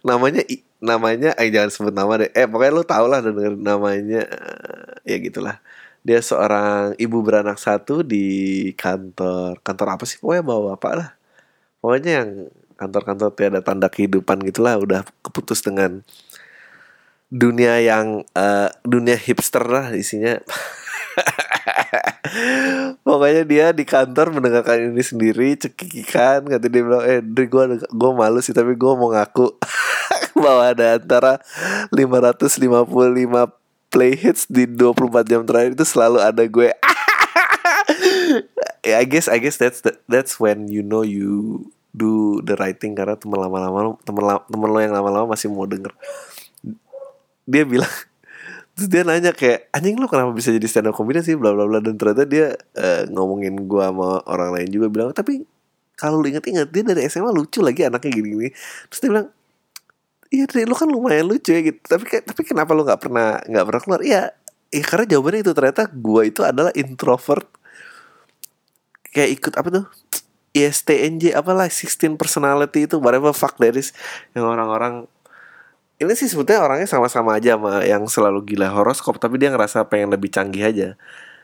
namanya 0.00 0.40
namanya 0.80 1.36
eh 1.36 1.52
jangan 1.52 1.70
sebut 1.70 1.92
nama 1.92 2.24
deh. 2.24 2.32
Eh 2.32 2.48
pokoknya 2.48 2.72
lu 2.72 2.84
tau 2.88 3.04
lah 3.04 3.20
denger 3.20 3.52
namanya 3.60 4.20
eh, 5.04 5.12
ya 5.12 5.16
gitulah. 5.20 5.60
Dia 6.00 6.24
seorang 6.24 6.96
ibu 6.96 7.20
beranak 7.20 7.60
satu 7.60 8.00
di 8.00 8.72
kantor 8.80 9.60
kantor 9.60 10.00
apa 10.00 10.04
sih? 10.08 10.16
Pokoknya 10.24 10.40
bawa 10.40 10.60
bapak 10.74 10.92
lah. 10.96 11.08
Pokoknya 11.84 12.10
yang 12.24 12.30
kantor-kantor 12.80 13.36
tiada 13.36 13.60
tanda 13.60 13.92
kehidupan 13.92 14.40
gitulah 14.40 14.80
udah 14.80 15.04
keputus 15.20 15.60
dengan 15.60 16.00
dunia 17.30 17.78
yang 17.78 18.26
eh, 18.34 18.68
dunia 18.82 19.14
hipster 19.14 19.62
lah 19.62 19.94
isinya. 19.94 20.42
Pokoknya 23.06 23.42
dia 23.46 23.66
di 23.74 23.82
kantor 23.86 24.34
mendengarkan 24.34 24.94
ini 24.94 25.02
sendiri 25.02 25.58
cekikikan 25.58 26.46
kata 26.46 26.66
dia 26.70 26.82
bilang 26.82 27.02
eh 27.02 27.18
Dri 27.22 27.46
gue 27.50 27.82
gue 27.82 28.10
malu 28.14 28.42
sih 28.42 28.54
tapi 28.54 28.74
gue 28.74 28.92
mau 28.98 29.14
ngaku. 29.14 29.54
Bahwa 30.42 30.74
ada 30.74 30.98
antara 30.98 31.38
555 31.94 32.58
play 33.90 34.14
hits 34.14 34.46
di 34.46 34.66
24 34.66 35.26
jam 35.26 35.42
terakhir 35.46 35.74
itu 35.78 35.86
selalu 35.86 36.18
ada 36.20 36.42
gue. 36.44 36.70
Ya 38.80 38.96
I 38.96 39.04
guess 39.04 39.28
I 39.28 39.36
guess 39.36 39.60
that's 39.60 39.84
the, 39.84 39.92
that's 40.08 40.40
when 40.40 40.64
you 40.72 40.80
know 40.80 41.04
you 41.04 41.68
do 41.92 42.40
the 42.46 42.56
right 42.56 42.78
thing 42.78 42.94
karena 42.94 43.18
temen 43.18 43.36
lama-lama 43.36 43.98
temen 44.06 44.22
la- 44.24 44.46
temen 44.46 44.68
lo 44.70 44.78
yang 44.78 44.94
lama-lama 44.94 45.36
masih 45.36 45.50
mau 45.50 45.66
denger 45.66 45.90
dia 47.50 47.66
bilang 47.66 47.90
terus 48.78 48.86
dia 48.86 49.02
nanya 49.02 49.34
kayak 49.34 49.66
anjing 49.74 49.98
lo 49.98 50.06
kenapa 50.06 50.30
bisa 50.30 50.54
jadi 50.54 50.66
stand 50.70 50.88
up 50.88 50.94
comedian 50.94 51.26
sih? 51.26 51.34
Bla 51.34 51.50
bla 51.52 51.66
bla. 51.66 51.82
Dan 51.82 51.98
ternyata 51.98 52.24
dia 52.24 52.54
eh, 52.78 53.04
ngomongin 53.10 53.66
gua 53.66 53.90
sama 53.90 54.22
orang 54.30 54.50
lain 54.54 54.68
juga 54.70 54.86
bilang 54.88 55.10
tapi 55.10 55.42
kalau 55.98 56.22
lu 56.24 56.32
inget-inget 56.32 56.72
dia 56.72 56.82
dari 56.86 57.04
SMA 57.10 57.28
lucu 57.28 57.60
lagi 57.60 57.84
anaknya 57.84 58.10
gini-gini. 58.14 58.48
Terus 58.88 59.00
dia 59.02 59.10
bilang 59.12 59.28
iya 60.30 60.44
Dri, 60.46 60.62
lu 60.64 60.78
kan 60.78 60.88
lumayan 60.88 61.26
lucu 61.28 61.50
ya 61.52 61.60
gitu. 61.60 61.82
Tapi 61.82 62.24
tapi 62.24 62.42
kenapa 62.46 62.70
lu 62.72 62.86
nggak 62.86 63.00
pernah 63.02 63.36
nggak 63.44 63.64
pernah 63.66 63.80
keluar? 63.82 64.00
Iya 64.00 64.22
ya 64.70 64.84
karena 64.86 65.04
jawabannya 65.18 65.40
itu 65.42 65.52
ternyata 65.52 65.82
gua 65.90 66.22
itu 66.24 66.40
adalah 66.46 66.72
introvert. 66.78 67.44
Kayak 69.10 69.30
ikut 69.42 69.52
apa 69.58 69.68
tuh? 69.74 69.86
ISTNJ 70.50 71.30
apalah 71.38 71.70
16 71.70 72.18
personality 72.18 72.90
itu 72.90 72.98
whatever 72.98 73.30
fuck 73.30 73.54
that 73.62 73.78
is 73.78 73.94
yang 74.34 74.50
orang-orang 74.50 75.06
ini 76.00 76.16
sih 76.16 76.32
sebetulnya 76.32 76.64
orangnya 76.64 76.88
sama-sama 76.88 77.36
aja 77.36 77.60
sama 77.60 77.84
yang 77.84 78.08
selalu 78.08 78.40
gila 78.48 78.72
horoskop 78.72 79.20
tapi 79.20 79.36
dia 79.36 79.52
ngerasa 79.52 79.84
pengen 79.84 80.16
lebih 80.16 80.32
canggih 80.32 80.64
aja. 80.64 80.88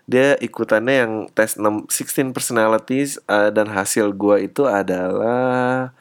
Dia 0.09 0.33
ikutannya 0.41 0.95
yang 0.97 1.13
tes 1.37 1.61
6, 1.61 1.93
16 1.93 2.33
personalities 2.33 3.21
eh, 3.29 3.53
dan 3.53 3.69
hasil 3.69 4.17
gua 4.17 4.41
itu 4.41 4.65
adalah 4.65 5.93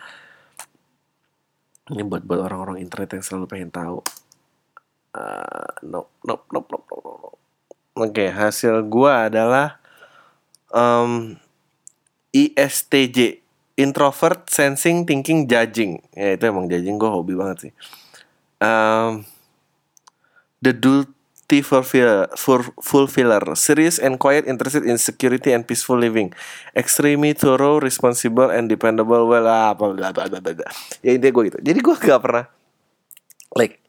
ini 1.92 2.02
buat 2.08 2.24
buat 2.24 2.48
orang-orang 2.48 2.80
internet 2.80 3.20
yang 3.20 3.24
selalu 3.28 3.46
pengen 3.52 3.72
tahu. 3.76 4.00
Eh, 5.20 5.70
nope, 5.84 6.16
nope, 6.24 6.48
nope, 6.56 6.68
nope, 6.72 6.86
nope, 6.88 7.04
nope, 7.04 7.20
nope. 7.28 7.40
Oke, 8.08 8.32
hasil 8.32 8.88
gua 8.88 9.28
adalah 9.28 9.84
em, 10.72 11.36
ISTJ 12.32 13.44
Introvert 13.76 14.48
Sensing 14.48 15.04
Thinking 15.04 15.44
Judging. 15.44 16.00
Ya 16.16 16.40
itu 16.40 16.44
emang 16.48 16.72
judging 16.72 16.96
gue 16.96 17.12
hobi 17.12 17.36
banget 17.36 17.68
sih 17.68 17.74
um, 18.62 19.26
The 20.62 20.74
Duty 20.74 21.60
Fulfiller, 21.62 22.28
Fulfiller 22.82 23.44
Serious 23.54 24.00
and 24.00 24.18
quiet 24.18 24.48
interested 24.48 24.86
in 24.86 24.98
security 24.98 25.52
and 25.52 25.68
peaceful 25.68 25.98
living 26.00 26.34
Extremely 26.76 27.34
thorough, 27.34 27.80
responsible, 27.80 28.50
and 28.50 28.70
dependable 28.70 29.28
Well, 29.28 29.48
ah, 29.48 29.76
apa, 29.76 29.94
bla, 29.94 30.10
bla, 30.12 30.26
bla, 30.28 30.40
bla, 30.42 30.54
bla. 30.54 30.70
Ya 31.06 31.14
intinya 31.14 31.32
gue 31.36 31.44
gitu 31.54 31.60
Jadi 31.62 31.80
gue 31.80 31.96
gak 31.96 32.22
pernah 32.24 32.46
Like 33.54 33.80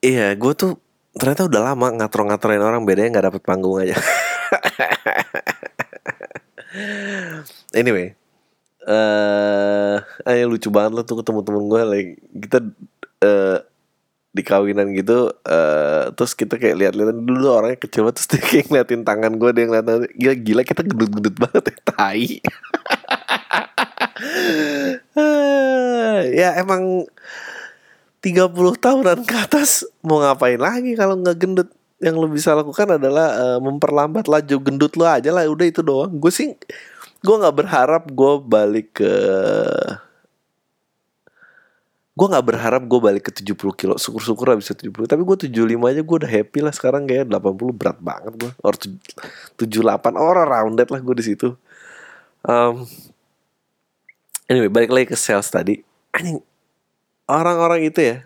Iya 0.00 0.32
gue 0.36 0.52
tuh 0.56 0.80
Ternyata 1.16 1.48
udah 1.48 1.72
lama 1.72 1.88
ngatur-ngaturin 1.96 2.60
orang 2.60 2.84
Bedanya 2.84 3.20
gak 3.20 3.26
dapet 3.32 3.42
panggung 3.44 3.80
aja 3.80 3.96
Anyway 7.80 8.16
eh 8.86 9.98
uh, 10.22 10.46
lucu 10.46 10.70
banget 10.70 10.94
lo 10.94 11.02
tuh 11.02 11.18
ketemu 11.18 11.42
temen 11.42 11.66
gue 11.66 11.82
like 11.82 12.10
kita 12.38 12.62
eh 13.22 13.58
di 14.36 14.42
kawinan 14.44 14.92
gitu 14.92 15.32
eh 15.48 16.12
terus 16.12 16.36
kita 16.36 16.60
kayak 16.60 16.76
lihat-lihat 16.76 17.16
dulu 17.24 17.48
orangnya 17.48 17.80
kecil 17.80 18.04
banget 18.04 18.20
terus 18.20 18.28
dia 18.36 18.42
kayak 18.44 18.66
ngeliatin 18.68 19.02
tangan 19.08 19.32
gue 19.40 19.50
dia 19.56 19.64
ngeliatin 19.64 20.04
gila 20.12 20.34
gila 20.36 20.62
kita 20.64 20.80
gendut-gendut 20.84 21.36
banget 21.40 21.64
ya 21.72 21.76
tai. 21.88 22.28
Ya 26.36 26.56
emang 26.60 27.06
30 28.24 28.52
tahunan 28.82 29.22
ke 29.22 29.34
atas 29.36 29.86
mau 30.02 30.18
ngapain 30.18 30.58
lagi 30.58 30.98
kalau 30.98 31.20
nggak 31.20 31.38
gendut? 31.38 31.68
Yang 31.96 32.14
lo 32.20 32.28
bisa 32.28 32.52
lakukan 32.52 33.00
adalah 33.00 33.56
eh, 33.56 33.58
memperlambat 33.62 34.28
laju 34.28 34.56
gendut 34.60 35.00
lo 35.00 35.08
aja 35.08 35.32
lah 35.32 35.48
udah 35.48 35.66
itu 35.68 35.80
doang. 35.80 36.12
Gue 36.20 36.28
sih 36.28 36.52
gue 37.24 37.36
nggak 37.40 37.56
berharap 37.56 38.04
gue 38.12 38.32
balik 38.44 39.00
ke 39.00 39.12
gue 42.16 42.26
nggak 42.32 42.46
berharap 42.48 42.82
gue 42.88 42.96
balik 42.96 43.28
ke 43.28 43.32
70 43.44 43.76
kilo. 43.76 43.94
Syukur-syukur 44.00 44.48
lah 44.48 44.56
bisa 44.56 44.72
70 44.72 45.04
tapi 45.04 45.20
gue 45.20 45.36
75 45.52 45.76
aja 45.84 46.00
gue 46.00 46.16
udah 46.24 46.30
happy 46.32 46.58
lah 46.64 46.72
sekarang 46.72 47.04
kayak 47.04 47.28
80 47.28 47.76
berat 47.76 47.98
banget 48.00 48.32
gue 48.40 48.52
or 48.64 48.74
78 49.60 50.16
orang 50.16 50.46
rounded 50.48 50.88
lah 50.88 51.00
gue 51.04 51.14
di 51.20 51.24
situ. 51.28 51.52
Um, 52.40 52.88
anyway 54.48 54.72
balik 54.72 54.88
lagi 54.88 55.12
ke 55.12 55.16
sales 55.20 55.52
tadi. 55.52 55.84
Anjing 56.16 56.40
orang-orang 57.28 57.84
itu 57.84 58.00
ya 58.00 58.16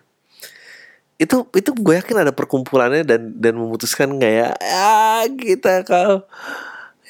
itu 1.21 1.45
itu 1.53 1.71
gue 1.77 1.95
yakin 2.01 2.25
ada 2.25 2.33
perkumpulannya 2.33 3.05
dan 3.05 3.37
dan 3.37 3.53
memutuskan 3.53 4.17
kayak 4.17 4.57
ya 4.57 5.29
kita 5.37 5.85
kalau 5.85 6.25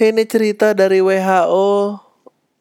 ini 0.00 0.26
cerita 0.26 0.74
dari 0.74 0.98
WHO 0.98 2.00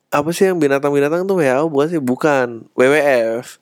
apa 0.09 0.29
sih 0.33 0.49
yang 0.49 0.59
binatang-binatang 0.59 1.25
tuh 1.25 1.39
WHO 1.39 1.65
bukan 1.71 1.87
sih? 1.87 2.01
Bukan. 2.01 2.47
WWF 2.75 3.61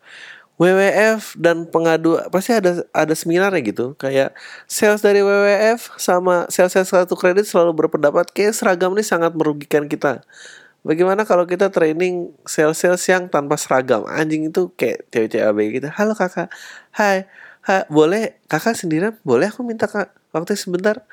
WWF 0.58 1.38
dan 1.38 1.70
pengadu 1.70 2.18
pasti 2.34 2.50
ada 2.50 2.82
ada 2.90 3.14
seminarnya 3.14 3.62
gitu. 3.62 3.94
Kayak 3.94 4.34
sales 4.66 5.06
dari 5.06 5.22
WWF 5.22 6.02
sama 6.02 6.50
sales 6.50 6.74
sales 6.74 6.90
kartu 6.90 7.14
kredit 7.14 7.46
selalu 7.46 7.86
berpendapat 7.86 8.34
kayak 8.34 8.58
seragam 8.58 8.98
ini 8.98 9.06
sangat 9.06 9.38
merugikan 9.38 9.86
kita. 9.86 10.26
Bagaimana 10.82 11.30
kalau 11.30 11.46
kita 11.46 11.70
training 11.70 12.34
sales-sales 12.48 13.04
yang 13.06 13.30
tanpa 13.30 13.54
seragam? 13.60 14.08
Anjing 14.10 14.50
itu 14.50 14.74
kayak 14.74 15.06
cewek-cewek 15.14 15.46
ABG 15.46 15.68
gitu. 15.78 15.88
Halo 15.94 16.18
kakak. 16.18 16.50
Hai. 16.96 17.30
Ha, 17.68 17.84
Boleh 17.92 18.40
kakak 18.48 18.74
sendirian? 18.80 19.14
Boleh 19.28 19.52
aku 19.52 19.62
minta 19.62 19.86
kak 19.86 20.10
waktu 20.32 20.56
sebentar? 20.56 21.04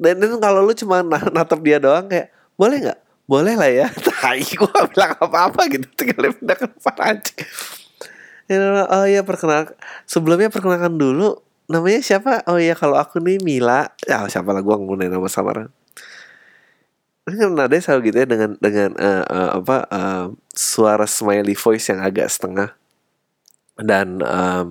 Dan 0.00 0.18
itu 0.18 0.40
kalau 0.40 0.64
lu 0.64 0.72
cuma 0.74 1.04
na- 1.04 1.30
natap 1.30 1.60
dia 1.62 1.78
doang 1.78 2.10
kayak 2.10 2.32
Boleh 2.58 2.80
nggak? 2.80 2.98
Boleh 3.28 3.54
lah 3.54 3.70
ya. 3.70 3.86
Tai 4.24 4.40
gue 4.40 4.78
bilang 4.90 5.14
apa-apa 5.20 5.62
gitu. 5.70 5.86
Tinggal 5.94 6.34
pindah 6.34 6.56
ke 6.58 6.66
depan 6.66 6.96
anjing 7.14 7.38
Oh 8.50 9.06
iya 9.08 9.24
perkenalkan 9.24 9.76
Sebelumnya 10.04 10.52
perkenalkan 10.52 11.00
dulu 11.00 11.44
Namanya 11.64 12.00
siapa? 12.04 12.44
Oh 12.44 12.60
iya 12.60 12.76
kalau 12.76 13.00
aku 13.00 13.24
nih 13.24 13.40
Mila. 13.40 13.88
Ya 14.04 14.20
siapa 14.28 14.52
lah 14.52 14.60
gue 14.60 14.76
nggunain 14.76 15.08
nama 15.08 15.28
samaran. 15.32 15.72
Kan 17.24 17.56
nadanya 17.56 17.80
selalu 17.80 18.12
gitu 18.12 18.16
ya 18.20 18.26
dengan 18.28 18.50
dengan 18.60 18.90
eh, 19.00 19.24
eh, 19.24 19.50
apa 19.64 19.76
eh, 19.88 20.24
suara 20.52 21.08
smiley 21.08 21.56
voice 21.56 21.88
yang 21.88 22.04
agak 22.04 22.28
setengah. 22.28 22.76
Dan 23.80 24.20
em, 24.20 24.66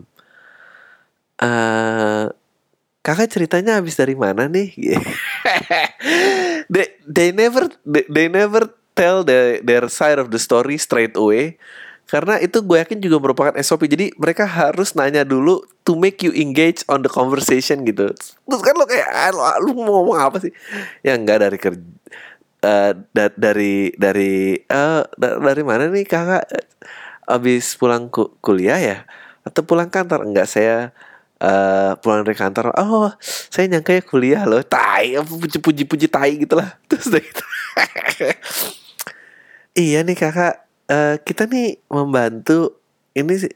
eh 1.42 2.26
kakak 3.04 3.30
ceritanya 3.34 3.82
habis 3.82 3.98
dari 3.98 4.14
mana 4.14 4.46
nih? 4.48 4.70
They, 6.74 6.88
they 7.04 7.30
never 7.36 7.68
they, 7.84 8.08
they 8.08 8.28
never 8.32 8.72
tell 8.96 9.26
the, 9.28 9.60
their 9.62 9.92
side 9.92 10.16
of 10.18 10.32
the 10.32 10.40
story 10.40 10.80
straight 10.80 11.14
away 11.20 11.60
karena 12.08 12.38
itu 12.38 12.62
gue 12.62 12.78
yakin 12.78 13.00
juga 13.02 13.18
merupakan 13.18 13.54
SOP 13.58 13.88
jadi 13.90 14.14
mereka 14.20 14.46
harus 14.46 14.94
nanya 14.94 15.26
dulu 15.26 15.64
to 15.88 15.98
make 15.98 16.22
you 16.22 16.30
engage 16.36 16.84
on 16.92 17.02
the 17.02 17.10
conversation 17.10 17.82
gitu. 17.88 18.12
Terus 18.14 18.62
kan 18.62 18.76
lo 18.78 18.86
kayak 18.86 19.08
ah, 19.10 19.32
lo, 19.34 19.42
lu 19.64 19.72
mau 19.82 20.04
ngomong 20.04 20.20
apa 20.20 20.38
sih? 20.44 20.52
Ya 21.02 21.16
enggak 21.18 21.42
dari 21.42 21.58
kerja 21.58 21.82
da- 23.12 23.36
dari 23.36 23.92
dari 24.00 24.56
eh, 24.56 25.02
da- 25.20 25.40
dari 25.40 25.64
mana 25.64 25.92
nih 25.92 26.06
kakak? 26.08 26.48
Abis 27.28 27.80
pulang 27.80 28.12
ku- 28.12 28.36
kuliah 28.44 28.80
ya? 28.80 28.98
Atau 29.48 29.64
pulang 29.68 29.88
kantor? 29.92 30.28
Enggak 30.28 30.48
saya 30.48 30.92
eh 31.44 31.92
pulang 32.00 32.24
dari 32.24 32.38
kantor. 32.38 32.72
Oh 32.80 33.12
saya 33.52 33.68
nyangka 33.68 33.96
ya 34.00 34.04
kuliah 34.04 34.44
loh. 34.48 34.64
Tai 34.64 35.18
puji 35.60 35.84
puji 35.88 36.08
tai 36.08 36.40
gitu 36.40 36.56
lah 36.56 36.78
terus 36.88 37.10
gitu. 37.10 37.44
Iya 39.74 40.06
nih 40.06 40.14
kakak 40.14 40.63
eh, 40.90 41.16
kita 41.22 41.48
nih 41.48 41.80
membantu 41.92 42.80
ini 43.16 43.34
sih 43.38 43.54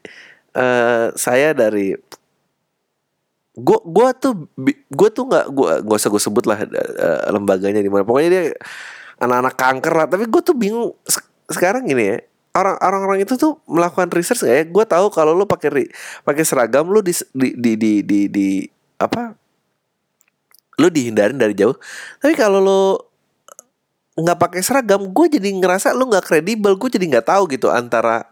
eh, 0.55 1.07
saya 1.15 1.51
dari 1.55 1.95
gua 3.57 3.79
gua 3.81 4.09
tuh 4.13 4.45
gua 4.93 5.09
tuh 5.09 5.25
nggak 5.25 5.45
gua 5.49 5.69
nggak 5.81 5.97
usah 5.97 6.11
gue 6.13 6.21
sebut 6.21 6.45
lah 6.45 6.57
eh, 6.61 7.19
lembaganya 7.33 7.81
di 7.81 7.89
mana. 7.89 8.05
Pokoknya 8.05 8.29
dia 8.29 8.43
anak-anak 9.17 9.55
kanker 9.57 9.93
lah. 9.97 10.07
Tapi 10.09 10.29
gue 10.29 10.41
tuh 10.45 10.53
bingung 10.53 10.93
se- 11.09 11.25
sekarang 11.49 11.89
gini 11.89 12.05
ya 12.15 12.17
orang 12.57 12.77
orang-orang 12.81 13.19
itu 13.25 13.33
tuh 13.37 13.61
melakukan 13.69 14.09
research 14.13 14.41
nggak 14.45 14.57
ya? 14.57 14.63
Gue 14.69 14.85
tahu 14.85 15.09
kalau 15.13 15.33
lu 15.33 15.45
pakai 15.49 15.89
pakai 16.25 16.43
seragam 16.45 16.89
lu 16.89 17.01
di 17.05 17.13
di 17.33 17.53
di 17.57 17.71
di, 17.77 17.91
di, 18.05 18.19
di- 18.29 18.67
apa? 19.01 19.33
Lu 20.77 20.87
dihindarin 20.93 21.37
dari 21.41 21.57
jauh. 21.57 21.73
Tapi 22.21 22.33
kalau 22.37 22.61
lu 22.61 22.81
nggak 24.17 24.37
pakai 24.41 24.61
seragam 24.65 25.05
gue 25.05 25.27
jadi 25.29 25.49
ngerasa 25.53 25.93
lu 25.93 26.09
nggak 26.09 26.25
kredibel 26.25 26.73
gue 26.73 26.89
jadi 26.89 27.05
nggak 27.05 27.27
tahu 27.29 27.45
gitu 27.53 27.69
antara 27.69 28.25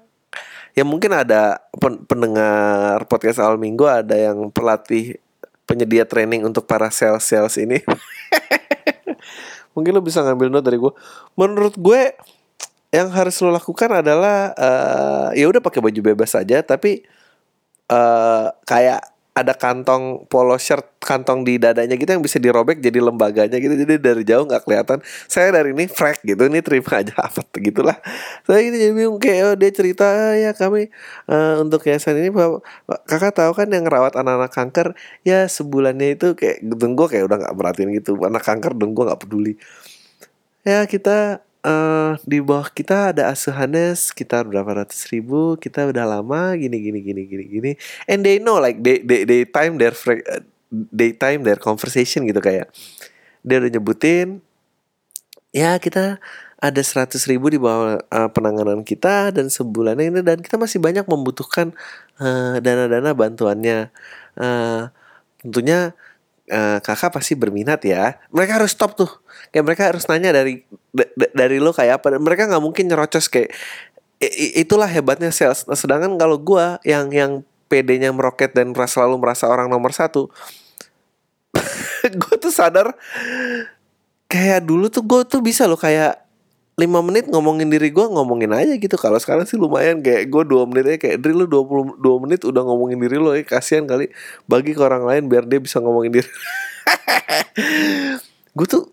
ya 0.74 0.82
mungkin 0.84 1.14
ada 1.14 1.62
pen- 1.78 2.04
pendengar 2.10 3.06
podcast 3.06 3.40
awal 3.40 3.62
minggu 3.62 3.86
ada 3.86 4.18
yang 4.18 4.50
pelatih 4.50 5.22
penyedia 5.70 6.06
training 6.06 6.46
untuk 6.46 6.70
para 6.70 6.94
sales 6.94 7.26
sales 7.26 7.58
ini. 7.58 7.82
Mungkin 9.76 9.92
lo 9.92 10.00
bisa 10.00 10.24
ngambil 10.24 10.48
note 10.48 10.66
dari 10.72 10.80
gue 10.80 10.94
menurut 11.36 11.76
gue 11.76 12.16
yang 12.96 13.12
harus 13.12 13.36
lo 13.44 13.52
lakukan 13.52 13.92
adalah 13.92 14.56
eh, 14.56 15.44
ya 15.44 15.52
udah 15.52 15.60
pakai 15.60 15.84
baju 15.84 16.00
bebas 16.00 16.32
saja 16.32 16.64
tapi 16.64 17.04
eh 17.86 18.48
kayak 18.64 19.15
ada 19.36 19.52
kantong 19.52 20.24
polo 20.32 20.56
shirt 20.56 20.96
kantong 21.04 21.44
di 21.44 21.60
dadanya 21.60 22.00
gitu 22.00 22.08
yang 22.08 22.24
bisa 22.24 22.40
dirobek 22.40 22.80
jadi 22.80 23.04
lembaganya 23.04 23.60
gitu. 23.60 23.76
Jadi 23.76 24.00
dari 24.00 24.24
jauh 24.24 24.48
nggak 24.48 24.64
kelihatan. 24.64 25.04
Saya 25.28 25.52
dari 25.52 25.76
ini 25.76 25.92
frek 25.92 26.24
gitu 26.24 26.48
ini 26.48 26.64
terima 26.64 27.04
aja 27.04 27.12
apa 27.28 27.44
gitulah. 27.60 28.00
Saya 28.48 28.64
ini 28.64 28.80
jadi 28.80 28.94
bingung 28.96 29.20
kayak 29.20 29.42
oh, 29.52 29.56
dia 29.60 29.72
cerita 29.76 30.08
"Ah, 30.08 30.34
ya 30.40 30.56
kami 30.56 30.88
eh, 31.28 31.56
untuk 31.60 31.84
yayasan 31.84 32.16
ini 32.24 32.32
kakak 33.12 33.36
tahu 33.36 33.52
kan 33.52 33.68
yang 33.68 33.84
rawat 33.84 34.16
anak-anak 34.16 34.56
kanker? 34.56 34.88
Ya 35.28 35.52
sebulannya 35.52 36.16
itu 36.16 36.32
kayak 36.40 36.64
dan 36.64 36.96
gue 36.96 37.08
kayak 37.12 37.28
udah 37.28 37.38
nggak 37.44 37.54
merhatiin 37.60 37.92
gitu. 37.92 38.16
Anak 38.24 38.48
kanker 38.48 38.72
dan 38.80 38.96
gue 38.96 39.04
nggak 39.04 39.20
peduli. 39.20 39.60
Ya 40.64 40.88
kita 40.90 41.45
eh 41.66 42.12
di 42.30 42.38
bawah 42.46 42.70
kita 42.70 43.10
ada 43.10 43.34
asuhannya 43.34 43.98
sekitar 43.98 44.46
berapa 44.46 44.86
ratus 44.86 45.10
ribu. 45.10 45.58
Kita 45.58 45.90
udah 45.90 46.06
lama 46.06 46.54
gini 46.54 46.78
gini 46.78 47.00
gini 47.02 47.22
gini 47.26 47.44
gini. 47.50 47.72
And 48.06 48.22
they 48.22 48.38
know 48.38 48.62
like 48.62 48.78
they 48.86 49.02
they, 49.02 49.26
they 49.26 49.42
time 49.50 49.82
their 49.82 49.98
they 50.70 51.18
time 51.18 51.42
their 51.42 51.58
conversation 51.58 52.30
gitu 52.30 52.38
kayak. 52.38 52.70
Dia 53.42 53.58
udah 53.62 53.72
nyebutin 53.74 54.46
ya 55.56 55.80
kita 55.80 56.20
ada 56.60 56.82
seratus 56.84 57.24
ribu 57.32 57.48
di 57.48 57.60
bawah 57.60 58.02
eh, 58.02 58.30
penanganan 58.32 58.84
kita 58.84 59.32
dan 59.32 59.48
sebulannya 59.48 60.12
ini 60.12 60.22
dan 60.26 60.44
kita 60.44 60.60
masih 60.60 60.84
banyak 60.84 61.08
membutuhkan 61.08 61.72
eh, 62.20 62.56
dana-dana 62.60 63.12
bantuannya. 63.16 63.90
Eh, 64.36 64.82
tentunya 65.42 65.94
eh, 66.50 66.78
kakak 66.82 67.14
pasti 67.16 67.34
berminat 67.38 67.82
ya. 67.86 68.18
Mereka 68.34 68.62
harus 68.62 68.72
stop 68.74 68.98
tuh. 68.98 69.10
Kayak 69.50 69.66
mereka 69.66 69.84
harus 69.90 70.06
nanya 70.10 70.32
dari 70.36 70.66
da- 70.94 71.12
da- 71.18 71.34
dari 71.34 71.58
lo 71.58 71.72
kayak 71.74 72.02
apa. 72.02 72.18
Mereka 72.18 72.50
nggak 72.50 72.64
mungkin 72.64 72.90
nyerocos 72.90 73.28
kayak 73.30 73.54
itulah 74.56 74.88
hebatnya 74.88 75.30
sales. 75.30 75.68
Nah, 75.68 75.76
sedangkan 75.78 76.16
kalau 76.16 76.40
gua 76.40 76.80
yang 76.88 77.12
yang 77.12 77.44
PD-nya 77.66 78.14
meroket 78.14 78.54
dan 78.54 78.72
merasa- 78.72 79.02
selalu 79.02 79.18
merasa 79.20 79.50
orang 79.50 79.68
nomor 79.68 79.92
satu 79.92 80.30
gue 82.22 82.36
tuh 82.38 82.54
sadar 82.54 82.94
kayak 84.30 84.66
dulu 84.66 84.90
tuh 84.92 85.02
gue 85.02 85.22
tuh 85.26 85.42
bisa 85.42 85.66
loh 85.66 85.80
kayak 85.80 86.25
lima 86.76 87.00
menit 87.00 87.32
ngomongin 87.32 87.72
diri 87.72 87.88
gue 87.88 88.04
ngomongin 88.04 88.52
aja 88.52 88.76
gitu. 88.76 89.00
Kalau 89.00 89.16
sekarang 89.16 89.48
sih 89.48 89.56
lumayan 89.56 90.04
kayak 90.04 90.28
gue 90.28 90.44
dua 90.44 90.68
menit 90.68 90.84
aja. 90.92 91.00
Kayak 91.08 91.24
Dri 91.24 91.32
lu 91.32 91.48
22 91.48 91.96
menit 92.20 92.44
udah 92.44 92.62
ngomongin 92.68 93.00
diri 93.00 93.16
lo 93.16 93.32
ya 93.32 93.48
kasihan 93.48 93.88
kali. 93.88 94.12
Bagi 94.44 94.76
ke 94.76 94.84
orang 94.84 95.08
lain 95.08 95.32
biar 95.32 95.48
dia 95.48 95.64
bisa 95.64 95.80
ngomongin 95.80 96.20
diri. 96.20 96.28
Gue 98.56 98.68
tuh 98.68 98.92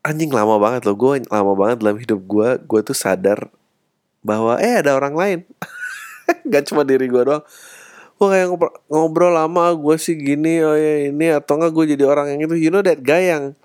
anjing 0.00 0.32
lama 0.32 0.56
banget 0.56 0.88
loh. 0.88 0.96
Gue 0.96 1.20
lama 1.28 1.52
banget 1.52 1.84
dalam 1.84 1.96
hidup 2.00 2.20
gue 2.24 2.48
gue 2.64 2.80
tuh 2.84 2.96
sadar 2.96 3.52
bahwa 4.24 4.56
eh 4.56 4.80
ada 4.80 4.96
orang 4.96 5.12
lain. 5.12 5.38
Gak 6.52 6.72
cuma 6.72 6.88
diri 6.88 7.04
gue 7.04 7.20
doang. 7.20 7.44
Gue 8.16 8.28
kayak 8.32 8.48
ngobrol, 8.52 8.72
ngobrol 8.88 9.32
lama 9.32 9.76
gue 9.76 9.96
sih 10.00 10.16
gini 10.16 10.60
oh 10.60 10.76
ya 10.76 11.08
ini 11.08 11.32
atau 11.32 11.56
enggak 11.56 11.72
gue 11.72 11.84
jadi 11.96 12.04
orang 12.04 12.36
yang 12.36 12.40
itu 12.48 12.68
you 12.68 12.68
know 12.68 12.84
that 12.84 13.00
guy 13.00 13.32
yang 13.32 13.56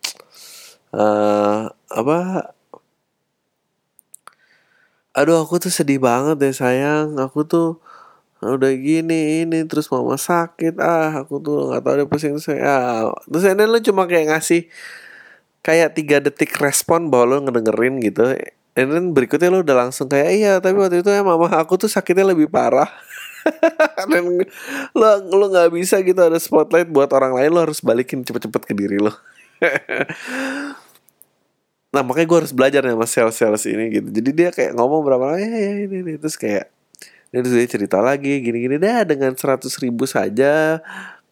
eh 0.95 1.61
apa 1.71 2.54
aduh 5.15 5.47
aku 5.47 5.63
tuh 5.63 5.71
sedih 5.71 5.97
banget 6.03 6.35
deh 6.37 6.53
sayang. 6.53 7.15
Aku 7.17 7.47
tuh 7.47 7.79
udah 8.43 8.71
gini 8.75 9.47
ini 9.47 9.63
terus 9.65 9.87
mama 9.89 10.19
sakit. 10.19 10.75
Ah 10.83 11.23
aku 11.23 11.39
tuh 11.39 11.71
nggak 11.71 11.81
tahu 11.81 11.93
deh 12.03 12.07
pusing 12.07 12.35
terus 12.37 12.51
ya 12.51 13.09
terus 13.25 13.43
ini 13.47 13.63
lu 13.65 13.79
cuma 13.79 14.03
kayak 14.05 14.35
ngasih 14.35 14.67
kayak 15.65 15.97
tiga 15.97 16.21
detik 16.21 16.53
respon 16.61 17.09
bahwa 17.09 17.39
lo 17.39 17.47
ngedengerin 17.47 18.03
gitu. 18.03 18.35
And 18.75 19.15
berikutnya 19.15 19.49
lo 19.49 19.63
udah 19.63 19.87
langsung 19.87 20.11
kayak 20.11 20.29
iya 20.35 20.53
tapi 20.59 20.75
waktu 20.77 20.99
itu 20.99 21.09
ya 21.09 21.23
mama 21.23 21.47
aku 21.55 21.79
tuh 21.79 21.89
sakitnya 21.89 22.35
lebih 22.35 22.51
parah. 22.51 22.91
Dan 24.11 24.41
lo 24.97 25.09
lo 25.31 25.45
nggak 25.53 25.69
bisa 25.73 26.01
gitu 26.01 26.17
ada 26.17 26.37
spotlight 26.41 26.89
buat 26.91 27.09
orang 27.13 27.37
lain 27.37 27.49
lo 27.53 27.59
harus 27.63 27.79
balikin 27.79 28.25
cepet-cepet 28.25 28.61
ke 28.65 28.73
diri 28.73 28.97
lo 28.97 29.13
nah 31.95 32.03
makanya 32.03 32.27
gue 32.27 32.39
harus 32.43 32.51
belajar 32.51 32.83
nih 32.83 32.91
sama 32.91 33.07
sales 33.07 33.35
sales 33.39 33.63
ini 33.63 33.87
gitu. 33.87 34.07
Jadi 34.11 34.29
dia 34.35 34.49
kayak 34.51 34.75
ngomong 34.75 35.01
berapa 35.07 35.23
lama 35.31 35.39
ya, 35.39 35.47
ya 35.47 35.71
ini, 35.87 36.03
ini. 36.03 36.13
Terus 36.19 36.35
kayak 36.35 36.67
terus 37.31 37.55
dia 37.55 37.67
cerita 37.67 38.03
lagi 38.03 38.43
gini-gini 38.43 38.75
dah 38.79 39.07
dengan 39.07 39.31
seratus 39.35 39.75
ribu 39.79 40.07
saja 40.07 40.79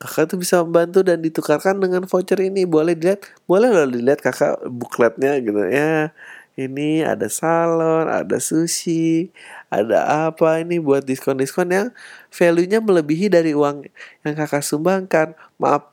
kakak 0.03 0.35
tuh 0.35 0.37
bisa 0.39 0.59
membantu 0.59 0.99
dan 0.99 1.19
ditukarkan 1.23 1.79
dengan 1.79 2.03
voucher 2.07 2.39
ini. 2.39 2.63
Boleh 2.63 2.95
dilihat 2.95 3.23
boleh 3.47 3.71
loh 3.71 3.87
dilihat 3.87 4.23
kakak 4.23 4.63
bukletnya 4.71 5.39
gitu. 5.43 5.59
Ya 5.67 6.11
ini 6.53 7.01
ada 7.01 7.27
salon 7.31 8.05
ada 8.11 8.37
sushi 8.37 9.33
ada 9.73 10.29
apa 10.29 10.61
ini 10.61 10.77
buat 10.77 11.01
diskon-diskon 11.01 11.69
yang 11.73 11.87
value-nya 12.29 12.77
melebihi 12.83 13.31
dari 13.31 13.57
uang 13.57 13.89
yang 14.27 14.35
kakak 14.37 14.61
sumbangkan. 14.61 15.33
Maaf 15.57 15.92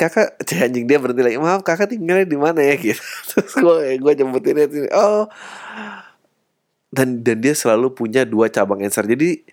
kakak 0.00 0.40
anjing 0.64 0.88
dia 0.88 0.96
berhenti 0.96 1.20
lagi. 1.20 1.36
Maaf 1.36 1.60
kakak 1.60 1.92
tinggalnya 1.92 2.24
di 2.24 2.38
mana 2.40 2.64
ya 2.64 2.80
gitu. 2.80 3.04
Terus 3.36 3.52
gue 3.52 4.00
gue 4.00 4.12
jemputin 4.16 4.56
dia 4.56 4.68
sini. 4.72 4.88
Oh. 4.96 5.28
Dan 6.88 7.20
dan 7.20 7.44
dia 7.44 7.52
selalu 7.52 7.92
punya 7.92 8.24
dua 8.24 8.48
cabang 8.48 8.80
answer. 8.80 9.04
Jadi 9.04 9.44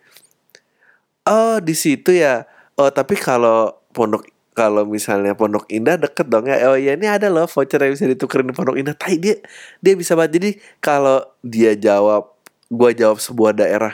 oh 1.28 1.60
di 1.60 1.76
situ 1.76 2.16
ya. 2.16 2.48
Oh 2.80 2.88
tapi 2.88 3.20
kalau 3.20 3.76
pondok 3.92 4.24
kalau 4.58 4.90
misalnya 4.90 5.38
Pondok 5.38 5.70
Indah 5.70 6.02
deket 6.02 6.34
dong 6.34 6.50
ya. 6.50 6.58
Oh 6.66 6.74
ya 6.74 6.98
ini 6.98 7.06
ada 7.06 7.30
loh 7.30 7.46
voucher 7.46 7.78
yang 7.78 7.94
bisa 7.94 8.10
ditukerin 8.10 8.50
di 8.50 8.56
Pondok 8.58 8.74
Indah. 8.80 8.98
Tai 8.98 9.14
dia 9.20 9.38
dia 9.84 9.94
bisa 9.94 10.18
banget. 10.18 10.42
Jadi 10.42 10.50
kalau 10.82 11.22
dia 11.46 11.78
jawab 11.78 12.34
gua 12.72 12.90
jawab 12.90 13.22
sebuah 13.22 13.54
daerah 13.54 13.94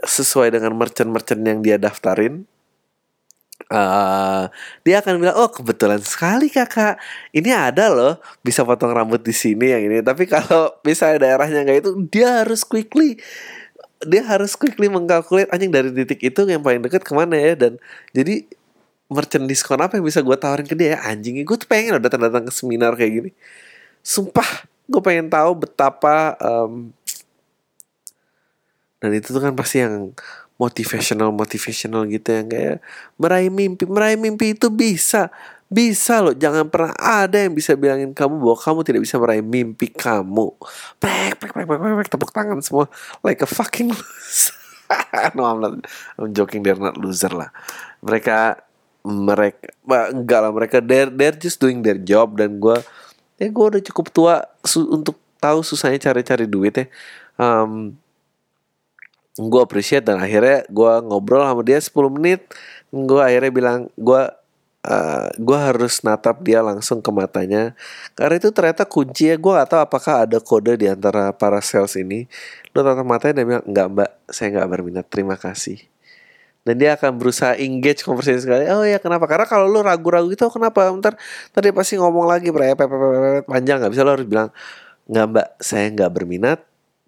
sesuai 0.00 0.54
dengan 0.54 0.78
merchant-merchant 0.78 1.42
yang 1.42 1.58
dia 1.60 1.76
daftarin 1.76 2.46
eh 3.70 4.44
dia 4.82 4.96
akan 4.98 5.22
bilang 5.22 5.36
oh 5.38 5.50
kebetulan 5.50 6.02
sekali 6.02 6.50
kakak. 6.50 6.98
Ini 7.30 7.50
ada 7.54 7.86
loh 7.90 8.14
bisa 8.42 8.66
potong 8.66 8.90
rambut 8.90 9.22
di 9.22 9.34
sini 9.34 9.70
yang 9.70 9.82
ini. 9.86 10.02
Tapi 10.02 10.26
kalau 10.26 10.74
misalnya 10.82 11.18
daerahnya 11.30 11.62
nggak 11.66 11.78
itu 11.86 11.90
dia 12.10 12.42
harus 12.42 12.66
quickly 12.66 13.18
dia 14.00 14.24
harus 14.24 14.56
quickly 14.56 14.88
mengkalkulat 14.88 15.52
anjing 15.52 15.68
dari 15.68 15.92
titik 15.92 16.20
itu 16.24 16.40
yang 16.48 16.64
paling 16.64 16.80
deket 16.80 17.04
ke 17.04 17.12
mana 17.12 17.36
ya? 17.36 17.52
Dan 17.56 17.76
jadi 18.16 18.48
merchant 19.10 19.44
diskon 19.50 19.80
apa 19.82 19.98
yang 19.98 20.06
bisa 20.06 20.24
gue 20.24 20.36
tawarin 20.40 20.66
ke 20.68 20.76
dia 20.78 20.96
ya? 20.96 20.98
Anjing 21.12 21.42
gue 21.44 21.56
tuh 21.60 21.68
pengen 21.68 22.00
udah 22.00 22.08
datang 22.08 22.44
ke 22.48 22.52
seminar 22.54 22.96
kayak 22.96 23.12
gini. 23.22 23.30
Sumpah 24.00 24.66
gue 24.90 25.00
pengen 25.04 25.28
tahu 25.30 25.68
betapa 25.68 26.34
em, 26.40 26.90
dan 29.00 29.10
itu 29.16 29.32
tuh 29.32 29.40
kan 29.40 29.56
pasti 29.56 29.80
yang 29.80 30.12
motivational 30.60 31.32
motivational 31.32 32.04
gitu 32.04 32.28
yang 32.36 32.46
kayak 32.52 32.76
meraih 33.16 33.48
mimpi 33.48 33.88
meraih 33.88 34.20
mimpi 34.20 34.52
itu 34.52 34.68
bisa 34.68 35.32
Bisa 35.70 36.18
loh, 36.18 36.34
jangan 36.34 36.66
pernah 36.66 36.90
ada 36.98 37.38
yang 37.38 37.54
bisa 37.54 37.78
bilangin 37.78 38.10
kamu 38.10 38.42
bahwa 38.42 38.58
kamu 38.58 38.80
tidak 38.82 39.00
bisa 39.06 39.22
meraih 39.22 39.38
mimpi 39.38 39.86
kamu. 39.86 40.50
Prek, 40.98 41.38
prek, 41.38 41.54
prek, 41.54 41.62
prek, 41.62 41.78
prek, 41.78 42.10
tepuk 42.10 42.34
tangan 42.34 42.58
semua 42.58 42.90
like 43.22 43.38
a 43.38 43.46
fucking 43.46 43.94
loser. 43.94 44.50
no, 45.38 45.46
I'm 45.46 45.62
not, 45.62 45.86
I'm 46.18 46.34
joking, 46.34 46.66
they're 46.66 46.74
not 46.74 46.98
loser 46.98 47.30
lah. 47.30 47.54
Mereka, 48.02 48.58
mereka, 49.06 49.70
enggak 50.10 50.40
lah, 50.42 50.50
mereka 50.50 50.76
they're, 50.82 51.06
they're 51.06 51.38
just 51.38 51.62
doing 51.62 51.86
their 51.86 52.02
job 52.02 52.34
dan 52.34 52.58
gue, 52.58 52.74
ya 53.38 53.46
gue 53.46 53.64
udah 53.70 53.82
cukup 53.94 54.10
tua 54.10 54.42
su- 54.66 54.90
untuk 54.90 55.22
tahu 55.38 55.62
susahnya 55.62 56.02
cari-cari 56.02 56.50
duit 56.50 56.74
ya. 56.74 56.86
Um, 57.38 57.94
gue 59.38 59.60
appreciate 59.62 60.02
dan 60.02 60.18
akhirnya 60.18 60.66
gue 60.66 60.92
ngobrol 61.06 61.44
sama 61.46 61.62
dia 61.62 61.78
10 61.78 62.16
menit. 62.16 62.40
Gue 62.90 63.22
akhirnya 63.22 63.52
bilang 63.54 63.78
gue 63.94 64.22
uh, 64.86 65.28
gue 65.36 65.58
harus 65.58 66.02
natap 66.02 66.42
dia 66.42 66.64
langsung 66.64 66.98
ke 66.98 67.10
matanya. 67.14 67.76
Karena 68.18 68.34
itu 68.40 68.50
ternyata 68.50 68.82
kunci 68.88 69.30
ya 69.30 69.36
gue 69.38 69.52
gak 69.52 69.68
tahu 69.70 69.80
apakah 69.86 70.14
ada 70.26 70.38
kode 70.42 70.74
di 70.80 70.86
antara 70.90 71.30
para 71.30 71.62
sales 71.62 71.94
ini. 71.94 72.26
Lo 72.74 72.82
tatap 72.82 73.06
matanya 73.06 73.42
dan 73.42 73.44
bilang 73.46 73.64
enggak 73.66 73.86
mbak 73.92 74.10
saya 74.30 74.46
nggak 74.58 74.68
berminat 74.70 75.06
terima 75.06 75.36
kasih. 75.38 75.78
Dan 76.60 76.76
dia 76.76 76.92
akan 76.92 77.16
berusaha 77.16 77.56
engage 77.56 78.04
conversation 78.04 78.44
sekali. 78.44 78.68
Oh 78.68 78.84
ya 78.84 79.00
kenapa? 79.00 79.24
Karena 79.24 79.48
kalau 79.48 79.64
lu 79.64 79.80
ragu-ragu 79.80 80.28
gitu 80.28 80.44
oh, 80.44 80.52
kenapa? 80.52 80.92
Ntar 80.92 81.16
tadi 81.56 81.72
pasti 81.72 81.96
ngomong 81.96 82.28
lagi. 82.28 82.52
Pe- 82.52 82.76
panjang 83.48 83.80
nggak 83.80 83.92
bisa. 83.96 84.04
Lo 84.04 84.12
harus 84.12 84.28
bilang 84.28 84.52
nggak 85.08 85.26
mbak 85.32 85.46
saya 85.58 85.86
nggak 85.90 86.10
berminat 86.12 86.60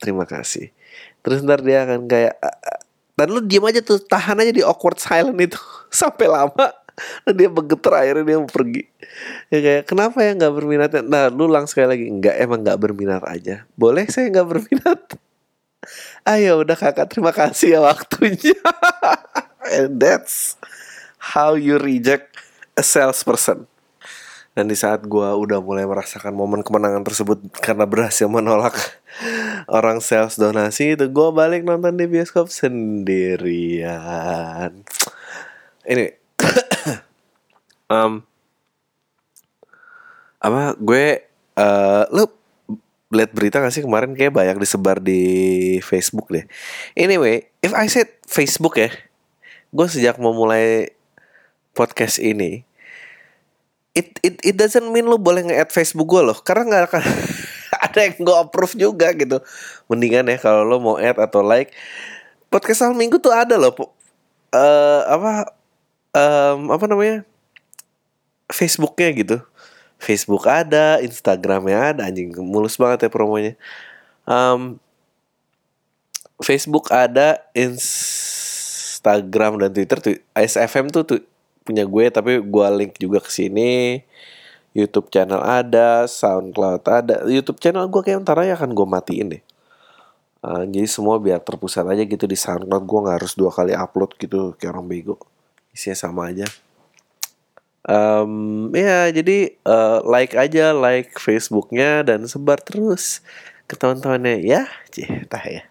terima 0.03 0.27
kasih 0.27 0.75
terus 1.23 1.41
ntar 1.47 1.63
dia 1.63 1.87
akan 1.87 2.11
kayak 2.11 2.35
"Ah, 2.43 2.51
ah." 2.51 2.81
dan 3.13 3.27
lu 3.31 3.41
diem 3.45 3.63
aja 3.63 3.81
tuh 3.85 4.03
tahan 4.03 4.41
aja 4.43 4.53
di 4.53 4.63
awkward 4.65 4.99
silent 4.99 5.39
itu 5.39 5.61
sampai 6.03 6.27
lama. 6.29 6.75
Dan 7.25 7.35
dia 7.41 7.49
bergetar 7.49 8.05
akhirnya 8.05 8.25
dia 8.29 8.37
mau 8.37 8.51
pergi. 8.51 8.85
Ya 9.49 9.59
kayak 9.65 9.83
kenapa 9.89 10.21
ya 10.21 10.37
nggak 10.37 10.53
berminat? 10.53 10.91
Nah 11.09 11.33
lu 11.33 11.49
langsung 11.49 11.81
sekali 11.81 11.89
lagi 11.97 12.07
nggak 12.13 12.37
emang 12.37 12.61
nggak 12.61 12.79
berminat 12.83 13.23
aja. 13.25 13.65
Boleh 13.81 14.05
saya 14.13 14.29
nggak 14.29 14.49
berminat. 14.49 15.01
Ayo 16.29 16.59
udah 16.63 16.77
kakak 16.77 17.09
terima 17.09 17.33
kasih 17.33 17.79
ya 17.79 17.81
waktunya. 17.81 18.61
And 19.79 19.97
that's 19.97 20.61
how 21.17 21.57
you 21.57 21.81
reject 21.81 22.37
a 22.77 22.85
salesperson 22.85 23.72
Dan 24.53 24.69
di 24.69 24.77
saat 24.77 25.09
gua 25.09 25.33
udah 25.37 25.65
mulai 25.65 25.89
merasakan 25.89 26.37
momen 26.37 26.61
kemenangan 26.61 27.01
tersebut 27.05 27.41
Karena 27.65 27.89
berhasil 27.89 28.29
menolak 28.29 28.77
orang 29.79 30.05
sales 30.05 30.37
donasi 30.37 30.93
itu 30.99 31.09
Gua 31.09 31.33
balik 31.33 31.65
nonton 31.65 31.97
di 31.97 32.05
bioskop 32.05 32.53
sendirian 32.53 33.91
Ini 35.89 36.07
um, 37.97 38.21
Apa 40.43 40.77
gue 40.77 41.25
eh 41.57 42.05
Lu 42.13 42.43
lihat 43.13 43.31
berita 43.37 43.61
gak 43.61 43.77
sih 43.77 43.85
kemarin 43.85 44.17
kayak 44.17 44.33
banyak 44.33 44.57
disebar 44.57 44.97
di 44.99 45.21
Facebook 45.85 46.33
deh. 46.33 46.49
Anyway, 46.97 47.53
if 47.61 47.77
I 47.77 47.87
said 47.87 48.09
Facebook 48.25 48.81
ya, 48.81 48.89
gue 49.69 49.87
sejak 49.87 50.17
mau 50.17 50.33
mulai 50.33 50.97
podcast 51.77 52.17
ini, 52.17 52.65
it 53.93 54.17
it 54.25 54.41
it 54.41 54.57
doesn't 54.57 54.89
mean 54.89 55.05
lo 55.05 55.21
boleh 55.21 55.45
nge-add 55.45 55.73
Facebook 55.73 56.09
gue 56.09 56.23
loh, 56.25 56.39
karena 56.41 56.65
nggak 56.69 56.85
akan 56.89 57.03
ada 57.89 57.99
yang 58.01 58.17
gue 58.21 58.37
approve 58.37 58.75
juga 58.77 59.13
gitu. 59.13 59.41
Mendingan 59.89 60.33
ya 60.33 60.37
kalau 60.41 60.65
lo 60.65 60.81
mau 60.81 60.97
add 60.97 61.21
atau 61.21 61.45
like, 61.45 61.73
podcast 62.49 62.85
awal 62.85 62.97
minggu 62.97 63.21
tuh 63.21 63.33
ada 63.33 63.61
loh, 63.61 63.73
eh 64.53 65.03
apa 65.09 65.53
em, 66.17 66.61
apa 66.73 66.85
namanya 66.89 67.25
Facebooknya 68.53 69.09
gitu. 69.17 69.39
Facebook 70.03 70.51
ada, 70.51 70.99
Instagramnya 70.99 71.95
ada, 71.95 72.11
anjing 72.11 72.35
mulus 72.43 72.75
banget 72.75 73.07
ya 73.07 73.11
promonya. 73.13 73.55
Em, 74.27 74.83
Facebook 76.43 76.91
ada, 76.91 77.39
Instagram 77.55 79.63
dan 79.63 79.71
Twitter 79.71 79.99
tuh 80.03 80.19
SFM 80.35 80.91
tuh, 80.91 81.07
tuh 81.07 81.23
punya 81.63 81.87
gue 81.87 82.05
tapi 82.11 82.43
gue 82.43 82.67
link 82.77 82.99
juga 82.99 83.19
ke 83.23 83.31
sini. 83.31 84.03
YouTube 84.73 85.13
channel 85.13 85.41
ada, 85.45 86.09
SoundCloud 86.09 86.83
ada. 86.89 87.17
YouTube 87.29 87.61
channel 87.61 87.85
gue 87.93 88.01
kayak 88.01 88.25
ntar 88.25 88.41
aja 88.41 88.57
akan 88.57 88.73
gue 88.73 88.87
matiin 88.89 89.27
deh. 89.37 89.43
Eh, 90.43 90.65
jadi 90.67 90.89
semua 90.91 91.23
biar 91.23 91.39
terpusat 91.39 91.87
aja 91.87 92.03
gitu 92.03 92.25
di 92.27 92.35
SoundCloud 92.35 92.85
gue 92.89 92.99
nggak 93.07 93.17
harus 93.23 93.33
dua 93.39 93.53
kali 93.55 93.77
upload 93.77 94.17
gitu 94.19 94.59
kayak 94.59 94.75
orang 94.75 94.89
bego. 94.89 95.17
Isinya 95.71 95.97
sama 95.97 96.33
aja. 96.33 96.49
Em, 97.83 98.33
ya 98.75 99.11
jadi 99.11 99.59
eh, 99.59 99.99
like 100.07 100.35
aja 100.39 100.71
like 100.71 101.15
Facebooknya 101.19 102.07
dan 102.07 102.31
sebar 102.31 102.63
terus 102.63 103.27
ke 103.67 103.75
teman-temannya 103.75 104.43
ya, 104.43 104.71
cih, 104.95 105.27
tah 105.27 105.43
ya. 105.43 105.67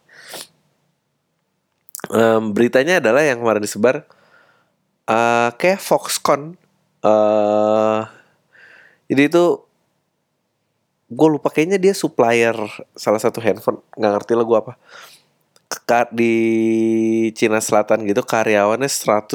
Em, 2.11 2.51
beritanya 2.51 2.99
adalah 2.99 3.23
yang 3.23 3.39
kemarin 3.39 3.63
disebar 3.63 4.03
eh 5.11 5.49
kayak 5.59 5.81
Foxconn. 5.83 6.43
eh 7.03 8.01
jadi 9.11 9.21
itu 9.27 9.43
gue 11.11 11.27
lupa 11.27 11.51
kayaknya 11.51 11.75
dia 11.75 11.91
supplier 11.91 12.55
salah 12.95 13.19
satu 13.19 13.43
handphone 13.43 13.83
nggak 13.99 14.11
ngerti 14.15 14.33
lah 14.39 14.45
gue 14.47 14.57
apa. 14.63 14.73
Di 16.15 16.35
Cina 17.35 17.59
Selatan 17.59 18.07
gitu 18.07 18.23
karyawannya 18.23 18.87
110 18.87 19.27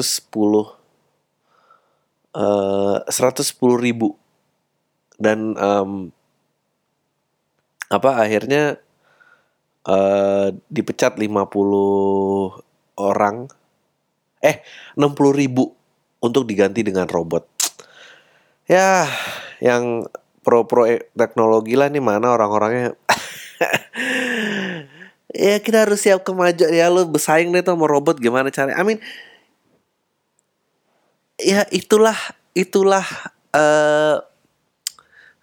eh 2.33 2.97
110 3.05 3.77
ribu. 3.85 4.17
Dan 5.17 5.53
em, 5.57 5.91
apa 7.89 8.09
akhirnya 8.23 8.77
eh 9.87 10.47
dipecat 10.69 11.13
50 11.21 11.37
orang 12.97 13.47
eh 14.41 14.61
60 14.95 15.33
ribu 15.33 15.73
untuk 16.21 16.45
diganti 16.45 16.81
dengan 16.85 17.09
robot. 17.09 17.45
Ya 18.67 19.07
yang 19.63 20.05
pro-pro 20.45 20.87
e- 20.87 21.09
teknologi 21.15 21.75
lah 21.75 21.91
nih 21.91 22.03
mana 22.03 22.33
orang-orangnya. 22.33 22.95
Ya 25.37 25.59
kita 25.59 25.85
harus 25.85 26.01
siap 26.01 26.23
kemajuan 26.23 26.71
ya 26.71 26.87
lo 26.87 27.03
bersaing 27.03 27.51
deh 27.51 27.61
sama 27.61 27.85
robot 27.85 28.17
gimana 28.17 28.47
cara 28.47 28.73
I 28.73 28.81
mean 28.81 28.97
ya 31.35 31.67
itulah 31.69 32.15
itulah 32.57 33.05
eh 33.51 34.17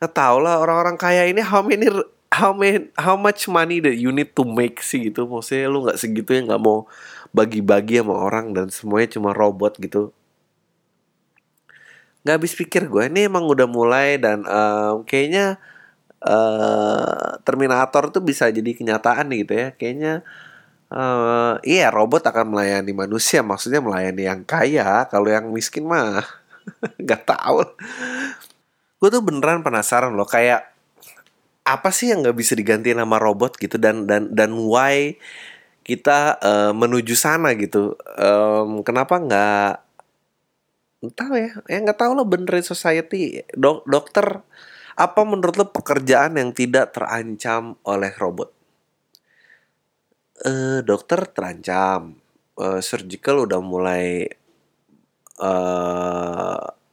nggak 0.00 0.12
tahu 0.12 0.36
lah 0.42 0.58
orang-orang 0.58 0.96
kaya 0.98 1.28
ini 1.30 1.44
how 1.44 1.62
many 1.62 1.86
how 2.34 2.50
many 2.50 2.90
how 2.98 3.14
much 3.14 3.46
money 3.46 3.78
that 3.78 3.94
you 3.94 4.10
need 4.10 4.34
to 4.34 4.42
make 4.42 4.82
sih 4.82 5.10
gitu. 5.10 5.30
Maksudnya 5.30 5.70
lu 5.70 5.86
nggak 5.86 5.98
segitu 6.02 6.34
ya 6.34 6.42
nggak 6.42 6.62
mau 6.62 6.90
bagi-bagi 7.30 8.02
sama 8.02 8.14
orang 8.18 8.50
dan 8.50 8.66
semuanya 8.74 9.08
cuma 9.14 9.30
robot 9.30 9.78
gitu. 9.78 10.10
Nggak 12.26 12.34
habis 12.40 12.52
pikir 12.58 12.82
gue 12.90 13.04
ini 13.06 13.30
emang 13.30 13.46
udah 13.46 13.68
mulai 13.70 14.18
dan 14.18 14.42
em, 14.42 15.06
kayaknya 15.06 15.60
eh 16.24 17.28
Terminator 17.46 18.08
tuh 18.10 18.22
bisa 18.24 18.48
jadi 18.50 18.70
kenyataan 18.74 19.30
nih 19.30 19.38
gitu 19.46 19.54
ya. 19.54 19.68
Kayaknya 19.78 20.12
eh 20.94 21.54
iya 21.66 21.86
robot 21.94 22.22
akan 22.30 22.46
melayani 22.54 22.92
manusia 22.96 23.40
maksudnya 23.46 23.78
melayani 23.84 24.22
yang 24.26 24.42
kaya. 24.42 25.06
Kalau 25.12 25.28
yang 25.30 25.50
miskin 25.54 25.86
mah 25.86 26.26
nggak 27.02 27.22
tahu. 27.28 27.62
Gue 28.98 29.08
tuh 29.12 29.22
beneran 29.22 29.60
penasaran 29.62 30.16
loh 30.16 30.26
kayak 30.26 30.73
apa 31.64 31.88
sih 31.88 32.12
yang 32.12 32.20
nggak 32.20 32.36
bisa 32.36 32.52
diganti 32.52 32.92
nama 32.92 33.16
robot 33.16 33.56
gitu 33.56 33.80
dan 33.80 34.04
dan 34.04 34.28
dan 34.36 34.52
why 34.52 35.16
kita 35.84 36.36
eh, 36.40 36.72
menuju 36.76 37.14
sana 37.16 37.56
gitu? 37.56 37.96
Em, 38.20 38.80
kenapa 38.84 39.20
nggak 39.20 39.72
tahu 41.12 41.34
ya 41.36 41.50
ya 41.68 41.78
nggak 41.84 42.00
tahu 42.00 42.12
lo 42.16 42.24
benerin 42.28 42.64
society. 42.64 43.40
Dok 43.52 43.84
dokter 43.88 44.44
apa 44.96 45.20
menurut 45.26 45.56
lo 45.60 45.66
pekerjaan 45.72 46.36
yang 46.40 46.52
tidak 46.56 46.92
terancam 46.96 47.76
oleh 47.84 48.12
robot? 48.16 48.48
Eh 50.44 50.80
dokter 50.84 51.20
terancam. 51.34 52.16
Eh, 52.60 52.80
surgical 52.84 53.44
udah 53.48 53.60
mulai 53.64 54.28
eh 55.40 56.83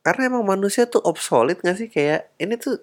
karena 0.00 0.32
emang 0.32 0.44
manusia 0.48 0.88
tuh 0.88 1.04
obsolete 1.04 1.60
gak 1.60 1.76
sih? 1.76 1.88
Kayak 1.92 2.32
ini 2.40 2.56
tuh 2.56 2.80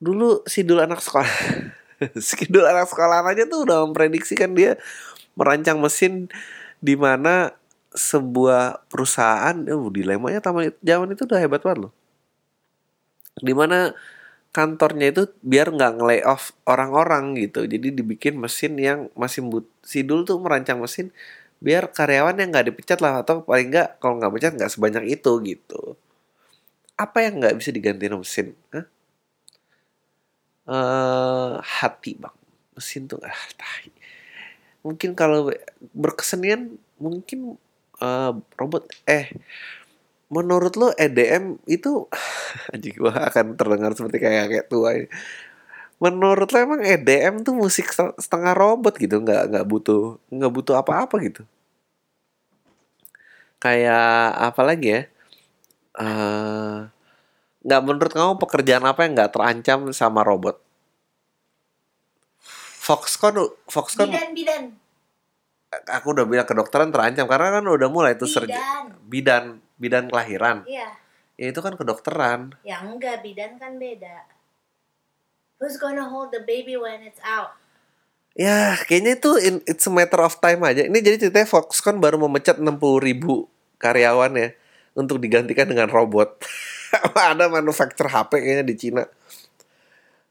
dulu 0.00 0.44
sidul 0.44 0.80
anak 0.80 1.00
sekolah. 1.00 1.28
Sidul 2.16 2.64
anak 2.64 2.88
sekolah 2.88 3.20
aja 3.28 3.44
tuh 3.44 3.68
udah 3.68 3.84
memprediksikan 3.84 4.56
dia 4.56 4.80
merancang 5.36 5.76
mesin 5.76 6.32
di 6.80 6.96
mana 6.96 7.52
sebuah 7.92 8.88
perusahaan 8.88 9.52
uh 9.52 9.84
dilemanya 9.92 10.40
taman 10.40 10.72
zaman 10.80 11.12
itu 11.12 11.28
udah 11.28 11.40
hebat 11.40 11.60
banget 11.60 11.88
loh. 11.88 11.92
Di 13.36 13.52
mana 13.52 13.92
kantornya 14.50 15.12
itu 15.12 15.22
biar 15.44 15.70
nggak 15.76 15.92
nge 16.00 16.18
off 16.24 16.56
orang-orang 16.64 17.36
gitu. 17.36 17.68
Jadi 17.68 17.92
dibikin 17.92 18.40
mesin 18.40 18.80
yang 18.80 19.12
masih 19.12 19.44
but 19.44 19.68
sidul 19.84 20.24
tuh 20.24 20.40
merancang 20.40 20.80
mesin 20.80 21.12
biar 21.60 21.92
karyawan 21.92 22.40
yang 22.40 22.48
nggak 22.52 22.72
dipecat 22.72 22.98
lah 23.04 23.20
atau 23.20 23.44
paling 23.44 23.68
nggak 23.68 24.00
kalau 24.00 24.16
nggak 24.16 24.32
pecat 24.32 24.52
nggak 24.56 24.72
sebanyak 24.72 25.04
itu 25.12 25.32
gitu 25.44 25.94
apa 26.96 27.18
yang 27.24 27.40
nggak 27.40 27.56
bisa 27.56 27.70
digantiin 27.72 28.16
mesin 28.16 28.48
Hah? 28.72 28.86
Eh, 30.70 31.52
hati 31.60 32.16
bang 32.16 32.36
mesin 32.76 33.04
tuh 33.10 33.20
ah 33.20 33.44
tai. 33.60 33.92
mungkin 34.80 35.12
kalau 35.12 35.52
berkesenian 35.92 36.80
mungkin 36.96 37.60
eh, 38.00 38.32
robot 38.56 38.88
eh 39.04 39.28
menurut 40.30 40.78
lo 40.78 40.88
EDM 40.94 41.58
itu 41.66 42.06
anjing 42.72 42.94
gua 42.96 43.28
akan 43.28 43.58
terdengar 43.58 43.92
seperti 43.98 44.16
kayak 44.22 44.46
kayak 44.48 44.66
tua 44.70 44.94
ini. 44.96 45.08
Menurut 46.00 46.48
lo 46.48 46.58
emang 46.58 46.80
EDM 46.80 47.44
tuh 47.44 47.52
musik 47.52 47.92
se- 47.92 48.16
setengah 48.16 48.56
robot 48.56 48.96
gitu, 48.96 49.20
nggak 49.20 49.52
nggak 49.52 49.66
butuh 49.68 50.16
nggak 50.32 50.52
butuh 50.52 50.74
apa-apa 50.80 51.20
gitu. 51.20 51.44
Kayak 53.60 54.32
apa 54.40 54.62
lagi 54.64 54.88
ya? 54.96 55.02
Eh 56.00 56.78
nggak 57.60 57.82
menurut 57.84 58.12
kamu 58.16 58.40
pekerjaan 58.40 58.84
apa 58.88 59.04
yang 59.04 59.12
nggak 59.12 59.32
terancam 59.36 59.92
sama 59.92 60.24
robot? 60.24 60.56
Foxconn, 62.80 63.36
Foxconn, 63.68 64.08
Bidan, 64.08 64.32
bidan. 64.32 64.64
aku 65.86 66.16
udah 66.16 66.24
bilang 66.26 66.48
kedokteran 66.48 66.90
terancam 66.90 67.28
karena 67.28 67.60
kan 67.60 67.64
udah 67.68 67.88
mulai 67.92 68.16
tuh 68.16 68.26
serja 68.26 68.56
Bidan. 68.56 68.96
bidan 69.06 69.44
bidan 69.76 70.04
kelahiran. 70.08 70.64
Iya. 70.64 70.88
Ya 71.36 71.46
itu 71.52 71.60
kan 71.60 71.76
kedokteran. 71.76 72.56
Ya 72.64 72.80
enggak, 72.80 73.20
bidan 73.20 73.60
kan 73.60 73.76
beda. 73.76 74.39
Who's 75.60 75.76
gonna 75.76 76.08
hold 76.08 76.32
the 76.32 76.40
baby 76.40 76.80
when 76.80 77.04
it's 77.04 77.20
out? 77.20 77.52
Ya, 78.32 78.80
kayaknya 78.88 79.20
itu 79.20 79.30
in- 79.44 79.64
it's 79.68 79.84
a 79.84 79.92
matter 79.92 80.24
of 80.24 80.40
time 80.40 80.64
aja. 80.64 80.88
Ini 80.88 80.98
jadi 81.04 81.20
ceritanya 81.20 81.44
Foxconn 81.44 82.00
baru 82.00 82.16
memecat 82.16 82.56
60 82.56 82.96
ribu 82.96 83.44
karyawan 83.76 84.32
ya 84.40 84.48
untuk 84.96 85.20
digantikan 85.20 85.68
dengan 85.68 85.92
robot. 85.92 86.40
Ada 87.12 87.52
manufacturer 87.52 88.08
HP 88.08 88.40
kayaknya 88.40 88.64
di 88.64 88.74
Cina. 88.80 89.04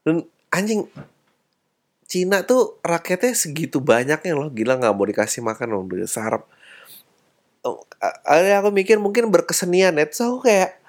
Dan 0.02 0.26
anjing, 0.50 0.90
Cina 2.10 2.42
tuh 2.42 2.82
rakyatnya 2.82 3.30
segitu 3.36 3.78
banyaknya 3.78 4.34
loh. 4.34 4.50
Gila 4.50 4.82
nggak 4.82 4.94
mau 4.98 5.06
dikasih 5.06 5.46
makan 5.46 5.70
loh. 5.70 5.86
Udah 5.86 6.10
sarap. 6.10 6.50
Oh, 7.62 7.86
a- 8.02 8.18
a- 8.26 8.58
aku 8.58 8.74
mikir 8.74 8.98
mungkin 8.98 9.30
berkesenian 9.30 9.94
ya. 9.94 10.10
So 10.10 10.42
kayak 10.42 10.80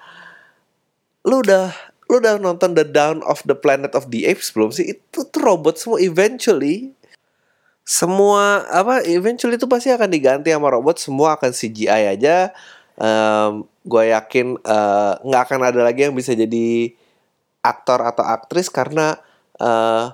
lu 1.22 1.46
udah 1.46 1.70
lu 2.12 2.20
udah 2.20 2.36
nonton 2.36 2.76
The 2.76 2.84
Dawn 2.84 3.24
of 3.24 3.40
the 3.48 3.56
Planet 3.56 3.96
of 3.96 4.12
the 4.12 4.28
Apes 4.28 4.52
belum 4.52 4.76
sih? 4.76 5.00
Itu 5.00 5.24
tuh 5.32 5.40
robot 5.40 5.80
semua. 5.80 6.04
Eventually 6.04 6.92
semua 7.88 8.68
apa 8.68 9.02
eventually 9.08 9.56
itu 9.56 9.66
pasti 9.66 9.96
akan 9.96 10.12
diganti 10.12 10.52
sama 10.52 10.68
robot. 10.68 11.00
Semua 11.00 11.40
akan 11.40 11.56
CGI 11.56 12.20
aja. 12.20 12.52
Em, 13.00 13.64
gue 13.88 14.04
yakin 14.12 14.60
eh, 14.60 15.14
nggak 15.24 15.42
akan 15.48 15.60
ada 15.64 15.80
lagi 15.88 16.12
yang 16.12 16.14
bisa 16.14 16.36
jadi 16.36 16.92
aktor 17.64 18.04
atau 18.04 18.28
aktris 18.28 18.68
karena 18.68 19.16
eh, 19.56 20.12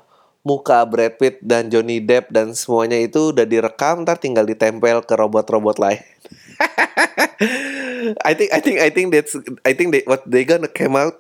muka 0.48 0.86
Brad 0.88 1.20
Pitt 1.20 1.44
dan 1.44 1.68
Johnny 1.68 2.00
Depp 2.00 2.32
dan 2.32 2.56
semuanya 2.56 2.96
itu 2.96 3.36
udah 3.36 3.44
direkam 3.44 4.08
ntar 4.08 4.16
tinggal 4.16 4.48
ditempel 4.48 5.04
ke 5.04 5.12
robot-robot 5.12 5.76
lain 5.76 6.00
I 8.24 8.34
think 8.38 8.50
I 8.54 8.60
think 8.62 8.78
I 8.80 8.90
think 8.94 9.08
that's 9.12 9.34
I 9.66 9.74
think 9.74 9.92
they 9.92 10.04
what 10.08 10.24
they 10.24 10.48
gonna 10.48 10.72
come 10.72 10.96
out 10.96 11.20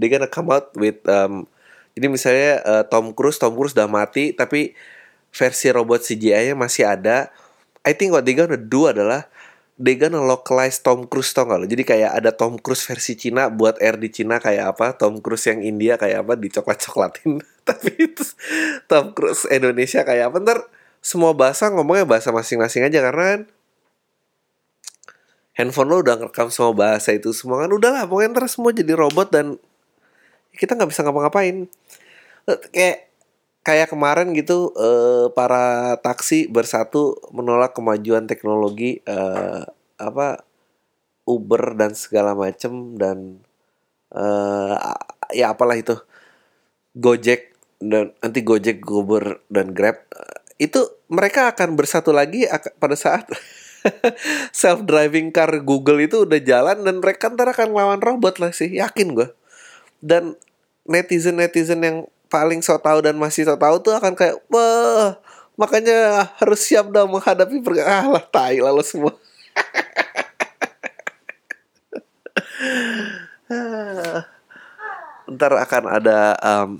they 0.00 0.08
gonna 0.08 0.30
come 0.30 0.48
out 0.50 0.74
with 0.74 1.02
um, 1.06 1.46
jadi 1.96 2.06
misalnya 2.12 2.52
uh, 2.64 2.84
Tom 2.86 3.16
Cruise 3.16 3.40
Tom 3.40 3.56
Cruise 3.56 3.72
udah 3.72 3.88
mati 3.88 4.36
tapi 4.36 4.76
versi 5.36 5.68
robot 5.68 6.00
CGI-nya 6.00 6.56
masih 6.56 6.88
ada. 6.88 7.28
I 7.84 7.92
think 7.92 8.16
what 8.16 8.24
they 8.24 8.32
gonna 8.36 8.58
do 8.60 8.88
adalah 8.88 9.28
they 9.76 9.94
gonna 9.94 10.20
localize 10.20 10.80
Tom 10.80 11.04
Cruise 11.08 11.32
tau 11.36 11.44
gak 11.44 11.60
lo? 11.62 11.66
Jadi 11.68 11.84
kayak 11.84 12.16
ada 12.16 12.32
Tom 12.32 12.56
Cruise 12.56 12.82
versi 12.84 13.14
Cina 13.14 13.52
buat 13.52 13.76
air 13.80 14.00
di 14.00 14.08
Cina 14.08 14.40
kayak 14.40 14.76
apa, 14.76 14.96
Tom 14.96 15.20
Cruise 15.20 15.44
yang 15.48 15.60
India 15.60 16.00
kayak 16.00 16.24
apa 16.24 16.34
dicoklat-coklatin. 16.40 17.44
Tapi 17.68 17.90
itu 18.00 18.24
Tom 18.88 19.12
Cruise 19.12 19.44
Indonesia 19.52 20.02
kayak 20.02 20.32
apa 20.32 20.36
ntar 20.42 20.58
semua 21.04 21.36
bahasa 21.36 21.70
ngomongnya 21.70 22.08
bahasa 22.08 22.34
masing-masing 22.34 22.82
aja 22.82 22.98
karena 22.98 23.24
kan 23.36 23.40
handphone 25.56 25.88
lo 25.88 26.04
udah 26.04 26.14
ngerekam 26.20 26.52
semua 26.52 26.72
bahasa 26.76 27.16
itu 27.16 27.32
semua 27.32 27.64
kan 27.64 27.72
udahlah 27.72 28.04
pokoknya 28.04 28.36
ntar 28.36 28.46
semua 28.52 28.70
jadi 28.76 28.92
robot 28.92 29.32
dan 29.32 29.46
kita 30.56 30.76
nggak 30.76 30.90
bisa 30.92 31.04
ngapa-ngapain. 31.04 31.68
Eh, 32.48 32.60
kayak 32.72 32.98
kayak 33.66 33.88
kemarin 33.90 34.30
gitu 34.36 34.72
eh, 34.76 35.26
para 35.34 35.96
taksi 36.00 36.46
bersatu 36.48 37.18
menolak 37.34 37.74
kemajuan 37.76 38.28
teknologi 38.30 39.00
eh, 39.04 39.62
apa 39.96 40.44
Uber 41.26 41.74
dan 41.74 41.92
segala 41.98 42.32
macem 42.38 42.94
dan 43.00 43.42
eh, 44.14 44.76
ya 45.34 45.52
apalah 45.52 45.76
itu 45.76 45.96
Gojek 46.96 47.52
dan 47.76 48.16
nanti 48.24 48.40
Gojek, 48.40 48.80
Uber 48.88 49.44
dan 49.52 49.76
Grab 49.76 50.06
Eh, 50.16 50.64
itu 50.68 50.80
mereka 51.12 51.52
akan 51.52 51.76
bersatu 51.76 52.10
lagi 52.16 52.48
pada 52.80 52.96
saat 52.96 53.28
self 54.60 54.82
driving 54.84 55.30
car 55.34 55.50
Google 55.62 56.02
itu 56.02 56.26
udah 56.26 56.40
jalan 56.42 56.82
dan 56.82 56.98
mereka 57.00 57.30
ntar 57.32 57.50
akan 57.50 57.72
lawan 57.72 58.00
robot 58.02 58.38
lah 58.42 58.52
sih 58.52 58.70
yakin 58.70 59.16
gue 59.16 59.28
dan 60.02 60.36
netizen 60.86 61.38
netizen 61.40 61.82
yang 61.82 62.06
paling 62.26 62.62
so 62.62 62.78
tahu 62.78 63.02
dan 63.02 63.18
masih 63.18 63.46
so 63.46 63.54
tahu 63.58 63.82
tuh 63.82 63.94
akan 63.94 64.14
kayak 64.18 64.38
wah 64.50 65.18
makanya 65.56 66.28
harus 66.36 66.60
siap 66.62 66.92
dong 66.92 67.10
menghadapi 67.16 67.64
per 67.64 67.80
ah 67.82 68.04
lah 68.06 68.24
tai 68.28 68.60
lalu 68.60 68.84
semua. 68.84 69.16
Ntar 75.26 75.52
akan 75.58 75.84
ada 75.90 76.36
um, 76.38 76.76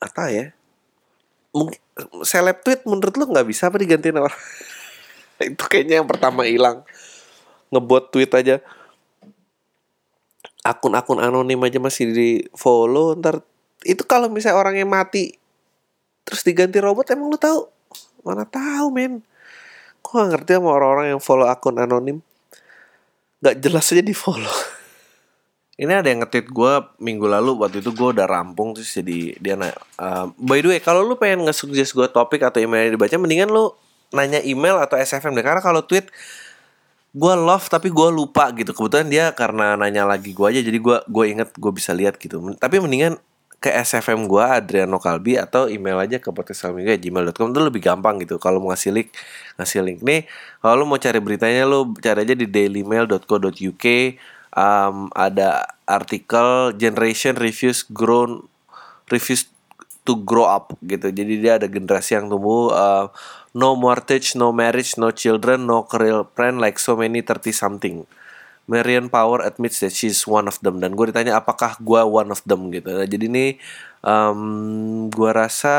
apa 0.00 0.32
ya? 0.32 0.56
Mungkin 1.52 1.80
seleb 2.24 2.64
tweet 2.64 2.84
menurut 2.88 3.16
lu 3.16 3.28
nggak 3.28 3.48
bisa 3.48 3.68
apa 3.68 3.76
digantiin 3.80 4.20
orang 4.20 4.40
itu 5.52 5.64
kayaknya 5.68 6.00
yang 6.02 6.08
pertama 6.08 6.44
hilang. 6.44 6.86
Ngebot 7.70 8.14
tweet 8.14 8.30
aja 8.32 8.62
akun-akun 10.66 11.22
anonim 11.22 11.62
aja 11.62 11.78
masih 11.78 12.10
di 12.10 12.30
follow 12.58 13.14
ntar 13.14 13.38
itu 13.86 14.02
kalau 14.02 14.26
misalnya 14.26 14.58
orangnya 14.58 14.82
mati 14.82 15.38
terus 16.26 16.42
diganti 16.42 16.82
robot 16.82 17.06
emang 17.14 17.30
lu 17.30 17.38
tahu? 17.38 17.70
Mana 18.26 18.42
tahu 18.42 18.90
men. 18.90 19.22
Kok 20.02 20.10
gak 20.10 20.28
ngerti 20.34 20.58
sama 20.58 20.74
orang-orang 20.74 21.14
yang 21.14 21.22
follow 21.22 21.46
akun 21.46 21.78
anonim? 21.78 22.18
Nggak 23.38 23.62
jelas 23.62 23.86
aja 23.94 24.02
di 24.02 24.10
follow. 24.10 24.50
Ini 25.82 26.02
ada 26.02 26.10
yang 26.10 26.26
nge-tweet 26.26 26.50
gue 26.50 26.72
minggu 26.98 27.30
lalu 27.30 27.62
waktu 27.62 27.78
itu 27.78 27.94
gue 27.94 28.08
udah 28.16 28.26
rampung 28.26 28.74
terus 28.74 28.90
jadi 28.90 29.38
dia 29.38 29.54
"Uh, 30.00 30.32
by 30.40 30.58
the 30.64 30.72
way 30.72 30.80
kalau 30.82 31.06
lu 31.06 31.14
pengen 31.14 31.46
nge-suggest 31.46 31.94
gue 31.94 32.08
topik 32.10 32.42
atau 32.42 32.58
email 32.58 32.90
dibaca 32.90 33.12
mendingan 33.20 33.52
lu 33.52 33.70
nanya 34.14 34.42
email 34.42 34.78
atau 34.82 34.98
SFM 34.98 35.34
deh. 35.34 35.44
Karena 35.46 35.62
kalau 35.62 35.82
tweet 35.82 36.10
gue 37.16 37.34
love 37.34 37.66
tapi 37.72 37.88
gue 37.88 38.08
lupa 38.12 38.52
gitu. 38.52 38.76
Kebetulan 38.76 39.08
dia 39.08 39.24
karena 39.32 39.74
nanya 39.74 40.04
lagi 40.04 40.36
gue 40.36 40.46
aja 40.46 40.60
jadi 40.60 40.78
gue 40.78 40.96
gue 41.08 41.24
inget 41.26 41.50
gue 41.56 41.72
bisa 41.72 41.96
lihat 41.96 42.20
gitu. 42.20 42.38
Tapi 42.60 42.76
mendingan 42.78 43.16
ke 43.56 43.72
SFM 43.72 44.28
gue 44.28 44.44
Adriano 44.44 45.00
Kalbi 45.00 45.40
atau 45.40 45.64
email 45.66 45.96
aja 45.96 46.20
ke 46.20 46.28
podcastsalmiga@gmail.com 46.28 47.56
itu 47.56 47.60
lebih 47.64 47.80
gampang 47.80 48.20
gitu. 48.20 48.36
Kalau 48.36 48.60
mau 48.60 48.70
ngasih 48.70 48.92
link 48.92 49.08
ngasih 49.56 49.80
link. 49.80 49.98
Nih 50.04 50.28
kalau 50.60 50.84
lu 50.84 50.84
mau 50.84 51.00
cari 51.00 51.18
beritanya 51.24 51.64
lu 51.64 51.96
cari 51.96 52.28
aja 52.28 52.34
di 52.36 52.46
dailymail.co.uk 52.46 53.86
um, 54.56 55.08
ada 55.16 55.64
artikel 55.88 56.76
generation 56.76 57.34
refuse 57.40 57.82
grown 57.88 58.44
refuse 59.08 59.48
to 60.06 60.20
grow 60.22 60.46
up 60.46 60.76
gitu. 60.86 61.10
Jadi 61.10 61.42
dia 61.42 61.58
ada 61.58 61.66
generasi 61.66 62.14
yang 62.14 62.30
tumbuh 62.30 62.70
uh, 62.70 63.10
no 63.56 63.72
mortgage, 63.72 64.36
no 64.36 64.52
marriage, 64.52 65.00
no 65.00 65.08
children, 65.16 65.64
no 65.64 65.88
career 65.88 66.28
plan 66.28 66.60
like 66.60 66.76
so 66.76 66.92
many 66.92 67.24
30 67.24 67.56
something. 67.56 68.04
Marian 68.68 69.08
Power 69.08 69.40
admits 69.46 69.80
that 69.80 69.94
she's 69.96 70.26
one 70.28 70.44
of 70.50 70.60
them 70.60 70.82
dan 70.82 70.92
gue 70.92 71.08
ditanya 71.08 71.40
apakah 71.40 71.78
gue 71.80 72.02
one 72.04 72.28
of 72.34 72.44
them 72.44 72.68
gitu. 72.74 72.92
Nah, 72.92 73.08
jadi 73.08 73.24
ini 73.30 73.56
um, 74.04 75.08
gue 75.08 75.30
rasa 75.32 75.76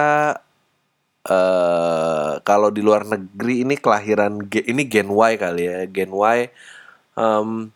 eh 1.27 2.33
kalau 2.47 2.71
di 2.71 2.79
luar 2.79 3.03
negeri 3.03 3.67
ini 3.67 3.75
kelahiran 3.75 4.47
ini 4.47 4.83
Gen 4.87 5.11
Y 5.11 5.31
kali 5.35 5.63
ya 5.67 5.83
Gen 5.91 6.11
Y 6.15 6.39
um, 7.19 7.67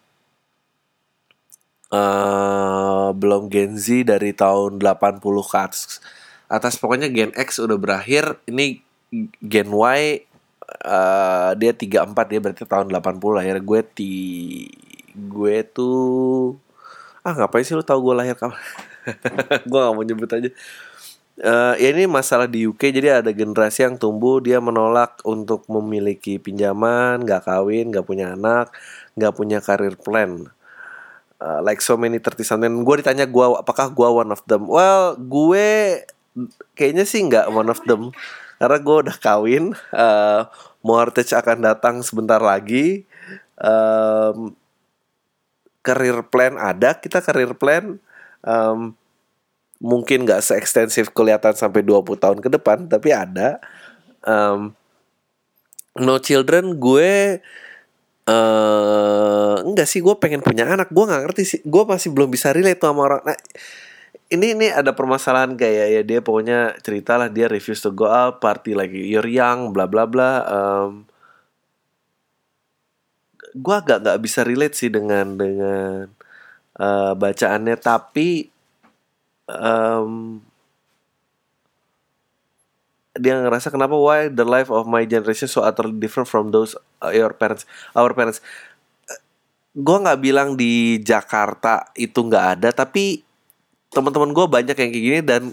eh 1.92 3.10
belum 3.12 3.52
Gen 3.52 3.76
Z 3.76 4.08
dari 4.08 4.32
tahun 4.32 4.80
80 4.80 5.20
ke 5.52 5.58
atas. 5.60 6.00
Atas 6.48 6.80
pokoknya 6.80 7.12
Gen 7.12 7.32
X 7.36 7.60
udah 7.64 7.76
berakhir, 7.80 8.40
ini 8.48 8.84
Gen 9.44 9.70
Y 9.70 10.02
eh 10.72 11.52
dia 11.60 11.72
34 11.76 12.32
dia 12.32 12.40
berarti 12.40 12.64
tahun 12.64 12.88
80 12.96 13.38
lahir 13.38 13.60
gue 13.60 13.82
ti 13.92 14.14
gue 15.12 15.56
tuh 15.68 16.56
ah 17.28 17.36
ngapain 17.36 17.68
sih 17.68 17.76
lu 17.76 17.84
tahu 17.84 18.08
gue 18.08 18.16
lahir 18.24 18.40
kapan 18.40 18.56
gue 19.70 19.80
gak 19.84 19.94
mau 19.94 20.06
nyebut 20.08 20.32
aja 20.32 20.50
Eh, 21.42 21.74
ya 21.82 21.90
ini 21.90 22.06
masalah 22.06 22.46
di 22.46 22.70
UK 22.70 22.94
jadi 22.94 23.24
ada 23.26 23.34
generasi 23.34 23.82
yang 23.82 23.98
tumbuh 23.98 24.38
dia 24.38 24.62
menolak 24.62 25.18
untuk 25.26 25.66
memiliki 25.72 26.38
pinjaman, 26.38 27.26
nggak 27.26 27.50
kawin, 27.50 27.90
nggak 27.90 28.06
punya 28.06 28.38
anak, 28.38 28.70
nggak 29.18 29.34
punya 29.34 29.58
karir 29.58 29.98
plan. 29.98 30.54
Uh, 31.42 31.58
like 31.66 31.82
so 31.82 31.98
many 31.98 32.22
30 32.22 32.46
something. 32.46 32.86
Gue 32.86 33.02
ditanya 33.02 33.26
gue 33.26 33.46
apakah 33.58 33.90
gue 33.90 34.06
one 34.06 34.30
of 34.30 34.46
them. 34.46 34.70
Well, 34.70 35.18
gue 35.18 36.06
kayaknya 36.78 37.10
sih 37.10 37.26
nggak 37.26 37.50
one 37.50 37.74
of 37.74 37.82
them 37.90 38.14
karena 38.62 38.78
gue 38.78 38.98
udah 39.10 39.18
kawin. 39.18 39.74
Uh, 39.90 40.46
mortgage 40.86 41.34
akan 41.34 41.66
datang 41.66 42.06
sebentar 42.06 42.38
lagi. 42.38 43.10
Um, 43.58 44.54
career 45.82 46.22
plan 46.30 46.62
ada, 46.62 46.94
kita 46.94 47.26
career 47.26 47.58
plan. 47.58 47.98
Um, 48.46 48.94
mungkin 49.82 50.30
nggak 50.30 50.46
seekstensif 50.46 51.10
kelihatan 51.10 51.58
sampai 51.58 51.82
20 51.82 52.22
tahun 52.22 52.38
ke 52.38 52.54
depan 52.54 52.86
tapi 52.86 53.10
ada 53.10 53.58
um, 54.22 54.78
no 55.98 56.22
children 56.22 56.78
gue 56.78 57.42
uh, 58.30 59.56
enggak 59.66 59.90
sih 59.90 60.06
gue 60.06 60.14
pengen 60.22 60.46
punya 60.46 60.70
anak 60.70 60.94
gue 60.94 61.02
nggak 61.02 61.22
ngerti 61.26 61.44
sih 61.50 61.60
gue 61.66 61.84
masih 61.84 62.14
belum 62.14 62.30
bisa 62.30 62.54
relate 62.54 62.78
sama 62.78 63.02
orang 63.10 63.22
nah 63.26 63.38
ini 64.32 64.56
ini 64.56 64.68
ada 64.72 64.96
permasalahan 64.96 65.60
kayak 65.60 65.88
ya? 65.92 66.02
Dia 66.08 66.20
pokoknya 66.24 66.80
ceritalah 66.80 67.28
dia 67.28 67.52
refuse 67.52 67.84
to 67.84 67.92
go 67.92 68.08
out 68.08 68.40
party 68.40 68.72
lagi 68.72 69.04
you're 69.12 69.28
young 69.28 69.76
bla 69.76 69.86
bla 69.92 70.08
bla 70.08 70.32
um, 70.48 71.04
gue 73.52 73.76
agak 73.76 74.04
nggak 74.04 74.22
bisa 74.24 74.48
relate 74.48 74.76
sih 74.76 74.88
dengan 74.88 75.36
dengan 75.36 76.08
uh, 76.80 77.14
bacaannya. 77.16 77.76
Tapi 77.76 78.48
um, 79.52 80.40
dia 83.20 83.36
ngerasa 83.36 83.68
kenapa 83.68 83.96
why 84.00 84.32
the 84.32 84.48
life 84.48 84.72
of 84.72 84.88
my 84.88 85.04
generation 85.04 85.52
so 85.52 85.60
utterly 85.68 86.00
different 86.00 86.32
from 86.32 86.56
those 86.56 86.80
uh, 87.04 87.12
your 87.12 87.36
parents 87.36 87.68
our 87.92 88.16
parents. 88.16 88.40
Gue 89.72 89.98
nggak 90.04 90.20
bilang 90.20 90.56
di 90.60 91.00
Jakarta 91.00 91.92
itu 91.96 92.24
nggak 92.28 92.46
ada 92.60 92.70
tapi 92.76 93.31
teman-teman 93.92 94.32
gue 94.32 94.46
banyak 94.48 94.76
yang 94.76 94.90
kayak 94.92 95.06
gini 95.06 95.20
dan 95.22 95.52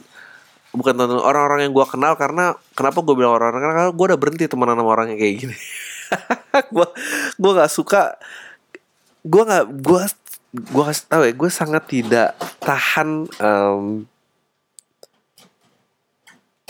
bukan 0.72 0.94
orang-orang 1.01 1.68
yang 1.68 1.74
gue 1.74 1.87
kenal 1.88 2.14
karena 2.14 2.55
kenapa 2.72 3.03
gue 3.03 3.14
bilang 3.18 3.35
orang-orang? 3.35 3.62
Karena 3.62 3.85
gue 3.90 4.05
udah 4.14 4.20
berhenti 4.20 4.44
temenan 4.46 4.79
sama 4.79 4.90
orang 4.94 5.07
yang 5.14 5.20
kayak 5.20 5.37
gini. 5.44 5.57
Gue 6.74 6.88
gue 7.37 7.51
nggak 7.53 7.68
suka 7.68 8.16
gue 9.20 9.42
nggak 9.44 9.64
gue 9.85 10.01
gue 10.57 10.83
kasih 10.88 11.05
tahu 11.05 11.22
ya 11.29 11.33
gue 11.37 11.51
sangat 11.53 11.85
tidak 11.85 12.33
tahan 12.64 13.29
um, 13.44 14.09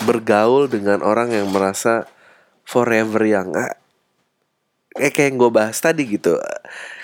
bergaul 0.03 0.67
dengan 0.67 0.99
orang 0.99 1.31
yang 1.31 1.47
merasa 1.55 2.03
forever 2.67 3.23
yang 3.23 3.55
ah, 3.55 3.79
kayak 4.91 5.13
kayak 5.15 5.27
yang 5.31 5.37
gue 5.39 5.51
bahas 5.51 5.77
tadi 5.79 6.03
gitu. 6.03 6.35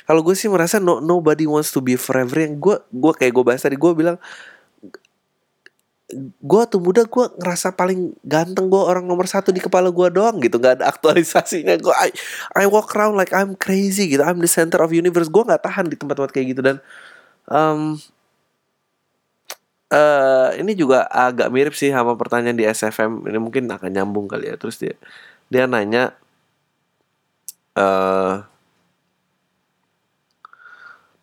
Kalau 0.05 0.21
gue 0.21 0.35
sih 0.37 0.51
merasa 0.51 0.77
no 0.77 0.99
nobody 0.99 1.47
wants 1.47 1.71
to 1.73 1.79
be 1.79 1.97
forever 1.97 2.37
yang 2.43 2.59
gue 2.59 2.75
gue 2.91 3.13
kayak 3.15 3.33
gue 3.33 3.43
bahas 3.47 3.63
tadi 3.63 3.79
gue 3.79 3.91
bilang 3.95 4.19
gue 6.13 6.63
tuh 6.69 6.77
muda 6.77 7.01
gue 7.01 7.25
ngerasa 7.41 7.73
paling 7.73 8.13
ganteng 8.21 8.69
gue 8.69 8.77
orang 8.77 9.01
nomor 9.01 9.25
satu 9.25 9.49
di 9.49 9.57
kepala 9.57 9.89
gue 9.89 10.07
doang 10.13 10.37
gitu. 10.37 10.61
Nggak 10.61 10.81
ada 10.81 10.85
aktualisasinya. 10.93 11.75
Gue 11.81 11.95
I, 11.97 12.13
I 12.53 12.69
walk 12.69 12.93
around 12.93 13.17
like 13.17 13.33
I'm 13.33 13.57
crazy 13.57 14.13
gitu. 14.13 14.21
I'm 14.21 14.37
the 14.37 14.49
center 14.49 14.77
of 14.85 14.93
universe. 14.93 15.33
Gue 15.33 15.41
nggak 15.41 15.65
tahan 15.65 15.89
di 15.89 15.97
tempat-tempat 15.97 16.31
kayak 16.31 16.47
gitu. 16.53 16.61
Dan 16.61 16.77
um, 17.49 17.97
uh, 19.89 20.49
ini 20.53 20.77
juga 20.77 21.09
agak 21.09 21.49
mirip 21.49 21.73
sih 21.73 21.89
sama 21.89 22.13
pertanyaan 22.13 22.57
di 22.57 22.65
SFM 22.69 23.25
ini 23.25 23.41
mungkin 23.41 23.65
akan 23.65 23.89
nyambung 23.89 24.29
kali 24.29 24.53
ya. 24.53 24.55
Terus 24.61 24.77
dia 24.77 24.93
dia 25.49 25.65
nanya 25.65 26.13
uh, 27.73 28.45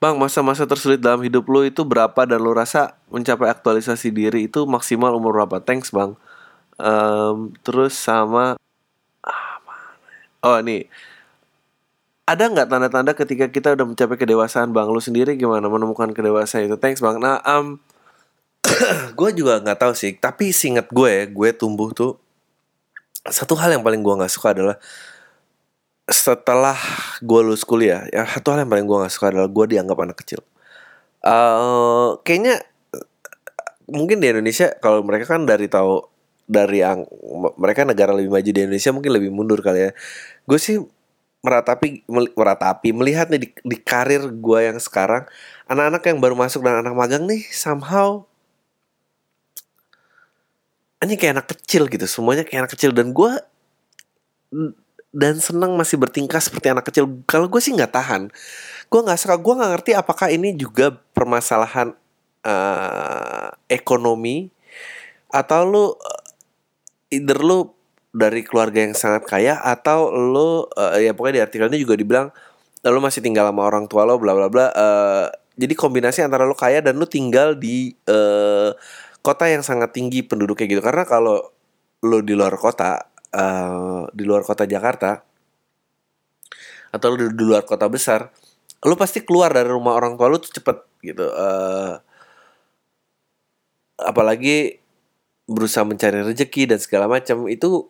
Bang, 0.03 0.19
masa-masa 0.19 0.67
tersulit 0.67 0.99
dalam 0.99 1.23
hidup 1.23 1.47
lo 1.47 1.63
itu 1.63 1.87
berapa 1.87 2.27
dan 2.27 2.43
lo 2.43 2.51
rasa 2.51 2.99
mencapai 3.07 3.47
aktualisasi 3.47 4.11
diri 4.11 4.51
itu 4.51 4.67
maksimal 4.67 5.15
umur 5.15 5.39
berapa? 5.39 5.63
Thanks, 5.63 5.95
Bang. 5.95 6.19
Um, 6.75 7.55
terus 7.63 7.95
sama 7.95 8.59
ah, 9.23 9.63
Oh, 10.43 10.59
nih. 10.59 10.91
Ada 12.27 12.51
nggak 12.51 12.67
tanda-tanda 12.67 13.15
ketika 13.15 13.47
kita 13.47 13.79
udah 13.79 13.87
mencapai 13.87 14.19
kedewasaan, 14.19 14.75
Bang? 14.75 14.91
Lo 14.91 14.99
sendiri 14.99 15.39
gimana 15.39 15.71
menemukan 15.71 16.11
kedewasaan 16.11 16.67
itu? 16.67 16.75
Thanks, 16.83 16.99
Bang. 16.99 17.23
Nah, 17.23 17.39
um, 17.47 17.79
gue 19.19 19.31
juga 19.39 19.63
nggak 19.63 19.87
tahu 19.87 19.95
sih. 19.95 20.19
Tapi 20.19 20.51
singkat 20.51 20.91
gue, 20.91 21.31
gue 21.31 21.49
tumbuh 21.55 21.95
tuh 21.95 22.19
satu 23.23 23.55
hal 23.55 23.71
yang 23.71 23.87
paling 23.87 24.03
gue 24.03 24.15
nggak 24.19 24.35
suka 24.35 24.51
adalah 24.51 24.83
setelah 26.11 26.75
gue 27.23 27.41
lulus 27.47 27.63
kuliah 27.63 28.11
ya 28.11 28.27
satu 28.27 28.51
hal 28.53 28.67
yang 28.67 28.71
paling 28.71 28.87
gue 28.91 28.99
gak 29.07 29.13
suka 29.15 29.31
adalah 29.31 29.51
gue 29.51 29.65
dianggap 29.77 29.99
anak 30.03 30.19
kecil. 30.19 30.41
Uh, 31.23 32.19
kayaknya 32.27 32.59
mungkin 33.87 34.19
di 34.19 34.27
Indonesia 34.27 34.75
kalau 34.83 35.07
mereka 35.07 35.39
kan 35.39 35.47
dari 35.47 35.71
tahu 35.71 36.03
dari 36.51 36.83
yang 36.83 37.07
mereka 37.55 37.87
negara 37.87 38.11
lebih 38.11 38.35
maju 38.35 38.51
di 38.51 38.61
Indonesia 38.67 38.91
mungkin 38.91 39.13
lebih 39.15 39.31
mundur 39.31 39.63
kali 39.63 39.89
ya. 39.89 39.93
Gue 40.45 40.59
sih 40.59 40.83
meratapi 41.43 42.07
meratapi 42.11 42.95
melihat 42.95 43.31
nih 43.31 43.41
di, 43.47 43.49
di 43.51 43.77
karir 43.79 44.31
gue 44.31 44.59
yang 44.63 44.79
sekarang 44.79 45.27
anak-anak 45.67 46.03
yang 46.07 46.19
baru 46.23 46.35
masuk 46.39 46.63
dan 46.63 46.83
anak 46.83 46.95
magang 46.95 47.27
nih 47.27 47.43
somehow 47.51 48.23
ini 51.03 51.19
kayak 51.19 51.43
anak 51.43 51.49
kecil 51.51 51.91
gitu 51.91 52.07
semuanya 52.07 52.47
kayak 52.47 52.67
anak 52.67 52.73
kecil. 52.79 52.95
Dan 52.95 53.11
gue 53.11 53.33
dan 55.13 55.37
senang 55.39 55.77
masih 55.77 56.01
bertingkah 56.01 56.41
seperti 56.41 56.73
anak 56.73 56.89
kecil. 56.89 57.21
Kalau 57.29 57.47
gue 57.47 57.61
sih 57.61 57.77
nggak 57.77 57.93
tahan. 57.93 58.33
Gue 58.89 59.01
nggak 59.05 59.21
suka. 59.21 59.37
Gue 59.37 59.55
nggak 59.61 59.71
ngerti 59.77 59.93
apakah 59.93 60.33
ini 60.33 60.57
juga 60.57 60.93
permasalahan 61.13 61.93
uh, 62.43 63.49
ekonomi 63.69 64.49
atau 65.33 65.65
lu 65.65 65.87
either 67.13 67.41
lu 67.41 67.73
dari 68.13 68.45
keluarga 68.45 68.85
yang 68.85 68.93
sangat 68.93 69.25
kaya 69.25 69.57
atau 69.61 70.13
lu 70.13 70.69
uh, 70.69 71.01
ya 71.01 71.17
pokoknya 71.17 71.41
di 71.41 71.43
artikelnya 71.49 71.79
juga 71.81 71.97
dibilang 71.97 72.29
lu 72.85 73.01
masih 73.01 73.25
tinggal 73.25 73.49
sama 73.49 73.65
orang 73.65 73.89
tua 73.89 74.05
lo 74.05 74.21
bla 74.21 74.37
bla 74.37 74.53
bla 74.53 74.69
uh, 74.69 75.27
jadi 75.57 75.73
kombinasi 75.73 76.21
antara 76.21 76.45
lu 76.45 76.53
kaya 76.53 76.85
dan 76.85 77.01
lu 77.01 77.09
tinggal 77.09 77.57
di 77.57 77.97
uh, 78.09 78.77
kota 79.25 79.49
yang 79.49 79.65
sangat 79.65 79.97
tinggi 79.97 80.21
penduduknya 80.21 80.69
gitu 80.69 80.83
karena 80.85 81.09
kalau 81.09 81.41
lu 82.05 82.21
di 82.21 82.37
luar 82.37 82.53
kota 82.61 83.12
uh, 83.33 84.07
di 84.13 84.23
luar 84.25 84.45
kota 84.45 84.69
Jakarta 84.69 85.21
atau 86.93 87.09
lu 87.17 87.33
di, 87.33 87.45
luar 87.45 87.65
kota 87.65 87.89
besar, 87.89 88.29
lu 88.85 88.95
pasti 88.95 89.25
keluar 89.25 89.53
dari 89.53 89.73
rumah 89.73 89.97
orang 89.97 90.15
tua 90.21 90.29
lu 90.29 90.39
tuh 90.39 90.53
cepet 90.53 90.79
gitu. 91.01 91.25
Uh, 91.25 91.97
apalagi 93.97 94.81
berusaha 95.49 95.85
mencari 95.85 96.21
rezeki 96.23 96.69
dan 96.69 96.79
segala 96.79 97.09
macam 97.09 97.49
itu 97.49 97.89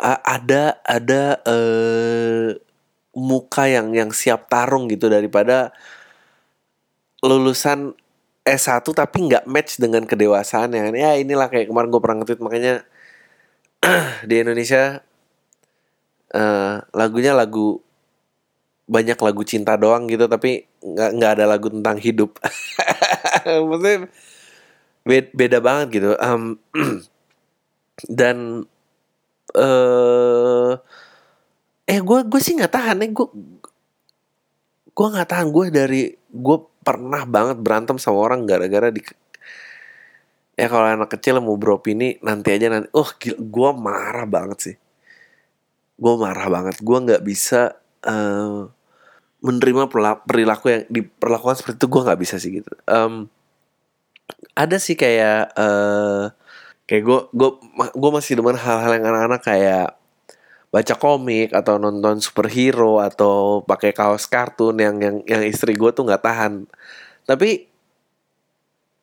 uh, 0.00 0.20
ada 0.22 0.78
ada 0.86 1.42
uh, 1.44 2.54
muka 3.14 3.70
yang 3.70 3.94
yang 3.94 4.10
siap 4.10 4.50
tarung 4.50 4.90
gitu 4.90 5.06
daripada 5.06 5.70
lulusan 7.22 7.94
S1 8.44 8.84
tapi 8.84 9.18
nggak 9.24 9.48
match 9.48 9.80
dengan 9.80 10.04
kedewasaan 10.04 10.76
ya 10.76 11.16
inilah 11.16 11.48
kayak 11.48 11.72
kemarin 11.72 11.88
gue 11.88 12.00
pernah 12.00 12.16
nge 12.20 12.36
makanya 12.44 12.74
di 14.28 14.34
Indonesia 14.40 15.00
uh, 16.34 16.74
lagunya 16.92 17.32
lagu 17.32 17.80
banyak 18.84 19.16
lagu 19.16 19.42
cinta 19.48 19.80
doang 19.80 20.04
gitu 20.12 20.28
tapi 20.28 20.68
nggak 20.84 21.10
nggak 21.16 21.30
ada 21.40 21.44
lagu 21.48 21.72
tentang 21.72 21.96
hidup. 21.96 22.36
Maksudnya 23.68 24.12
beda, 25.08 25.28
beda 25.32 25.58
banget 25.64 25.86
gitu. 26.00 26.10
Um, 26.20 26.60
dan 28.20 28.68
uh, 29.56 30.76
eh 31.88 32.00
gue 32.00 32.18
gue 32.28 32.40
sih 32.40 32.56
nggak 32.60 32.74
tahan 32.76 33.00
ya 33.00 33.08
gue 33.08 33.28
gue 34.92 35.06
nggak 35.16 35.28
tahan. 35.32 35.48
Gue 35.48 35.72
dari 35.72 36.12
gue 36.12 36.58
pernah 36.84 37.24
banget 37.24 37.58
berantem 37.58 37.96
sama 37.96 38.20
orang 38.20 38.44
gara-gara 38.44 38.92
di 38.92 39.00
ya 40.54 40.70
kalau 40.70 40.86
anak 40.86 41.10
kecil 41.18 41.42
mau 41.42 41.58
beropini 41.58 42.20
nanti 42.22 42.54
aja 42.54 42.70
nanti. 42.70 42.88
Oh 42.94 43.08
gue 43.18 43.70
marah 43.74 44.28
banget 44.28 44.58
sih. 44.60 44.76
Gue 45.98 46.14
marah 46.20 46.46
banget. 46.52 46.78
Gue 46.84 46.98
nggak 47.00 47.22
bisa 47.24 47.74
uh, 48.06 48.68
menerima 49.44 49.88
perilaku 50.24 50.66
yang 50.72 50.82
diperlakukan 50.88 51.60
seperti 51.60 51.76
itu 51.82 51.88
gue 51.90 52.02
nggak 52.06 52.20
bisa 52.20 52.36
sih 52.40 52.50
gitu. 52.62 52.72
Um, 52.86 53.28
ada 54.54 54.78
sih 54.78 54.94
kayak 54.94 55.52
uh, 55.58 56.30
kayak 56.88 57.02
gue 57.02 57.18
gue 57.32 57.50
gue 57.92 58.10
masih 58.12 58.38
demen 58.38 58.56
hal-hal 58.56 58.92
yang 58.96 59.04
anak-anak 59.08 59.42
kayak 59.42 59.88
baca 60.74 60.94
komik 60.98 61.54
atau 61.54 61.78
nonton 61.78 62.18
superhero 62.18 62.98
atau 62.98 63.62
pakai 63.62 63.94
kaos 63.94 64.26
kartun 64.26 64.74
yang 64.82 64.98
yang 64.98 65.16
yang 65.22 65.42
istri 65.46 65.78
gue 65.78 65.90
tuh 65.94 66.02
nggak 66.02 66.26
tahan. 66.26 66.66
Tapi 67.22 67.70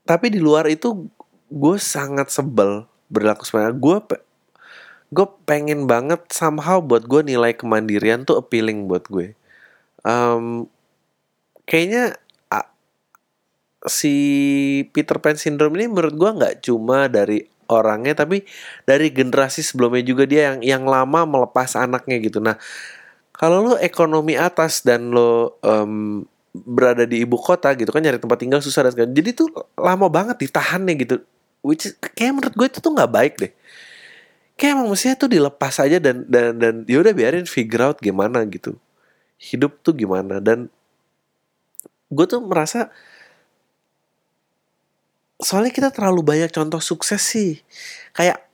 tapi 0.04 0.28
di 0.28 0.44
luar 0.44 0.68
itu 0.68 1.08
gue 1.48 1.78
sangat 1.80 2.28
sebel 2.28 2.84
berlaku 3.08 3.48
sebenarnya. 3.48 3.80
Gue 3.80 3.98
gue 5.16 5.28
pengen 5.48 5.88
banget 5.88 6.28
somehow 6.36 6.84
buat 6.84 7.08
gue 7.08 7.24
nilai 7.24 7.56
kemandirian 7.56 8.28
tuh 8.28 8.44
appealing 8.44 8.92
buat 8.92 9.08
gue. 9.08 9.32
Em, 10.04 10.68
kayaknya 11.64 12.20
a- 12.52 12.72
si 13.88 14.16
Peter 14.92 15.20
Pan 15.24 15.40
syndrome 15.40 15.80
ini 15.80 15.88
menurut 15.88 16.16
gue 16.20 16.32
nggak 16.36 16.56
cuma 16.68 17.08
dari 17.08 17.48
orangnya 17.72 18.14
tapi 18.14 18.44
dari 18.84 19.10
generasi 19.10 19.64
sebelumnya 19.64 20.04
juga 20.04 20.24
dia 20.28 20.54
yang 20.54 20.60
yang 20.62 20.84
lama 20.86 21.24
melepas 21.24 21.80
anaknya 21.80 22.20
gitu. 22.20 22.44
Nah 22.44 22.60
kalau 23.32 23.74
lo 23.74 23.74
ekonomi 23.80 24.38
atas 24.38 24.84
dan 24.86 25.10
lo 25.10 25.58
em, 25.64 26.22
berada 26.52 27.08
di 27.08 27.24
ibu 27.24 27.40
kota 27.40 27.72
gitu 27.80 27.90
kan 27.96 28.04
nyari 28.04 28.20
tempat 28.20 28.38
tinggal 28.44 28.60
susah 28.60 28.86
dan 28.86 28.92
segala- 28.92 29.16
jadi 29.16 29.32
tuh 29.32 29.48
lama 29.80 30.12
banget 30.12 30.36
ditahannya 30.44 30.94
gitu. 31.00 31.16
Which 31.64 31.88
is, 31.88 31.94
kayak 32.18 32.34
menurut 32.36 32.54
gue 32.58 32.68
itu 32.68 32.80
tuh 32.84 32.92
nggak 32.92 33.12
baik 33.12 33.34
deh. 33.40 33.52
Kayak 34.60 34.72
emang 34.78 34.88
mestinya 34.94 35.16
tuh 35.18 35.30
dilepas 35.32 35.74
aja 35.82 35.98
dan 35.98 36.28
dan 36.30 36.60
dan 36.60 36.74
ya 36.86 37.02
udah 37.02 37.14
biarin 37.16 37.48
figure 37.50 37.82
out 37.82 37.98
gimana 37.98 38.44
gitu. 38.46 38.78
Hidup 39.42 39.82
tuh 39.82 39.98
gimana 39.98 40.38
dan 40.38 40.70
gue 42.12 42.26
tuh 42.28 42.44
merasa 42.44 42.92
soalnya 45.42 45.74
kita 45.74 45.90
terlalu 45.94 46.22
banyak 46.26 46.50
contoh 46.54 46.82
sukses 46.82 47.22
sih. 47.22 47.62
Kayak 48.18 48.46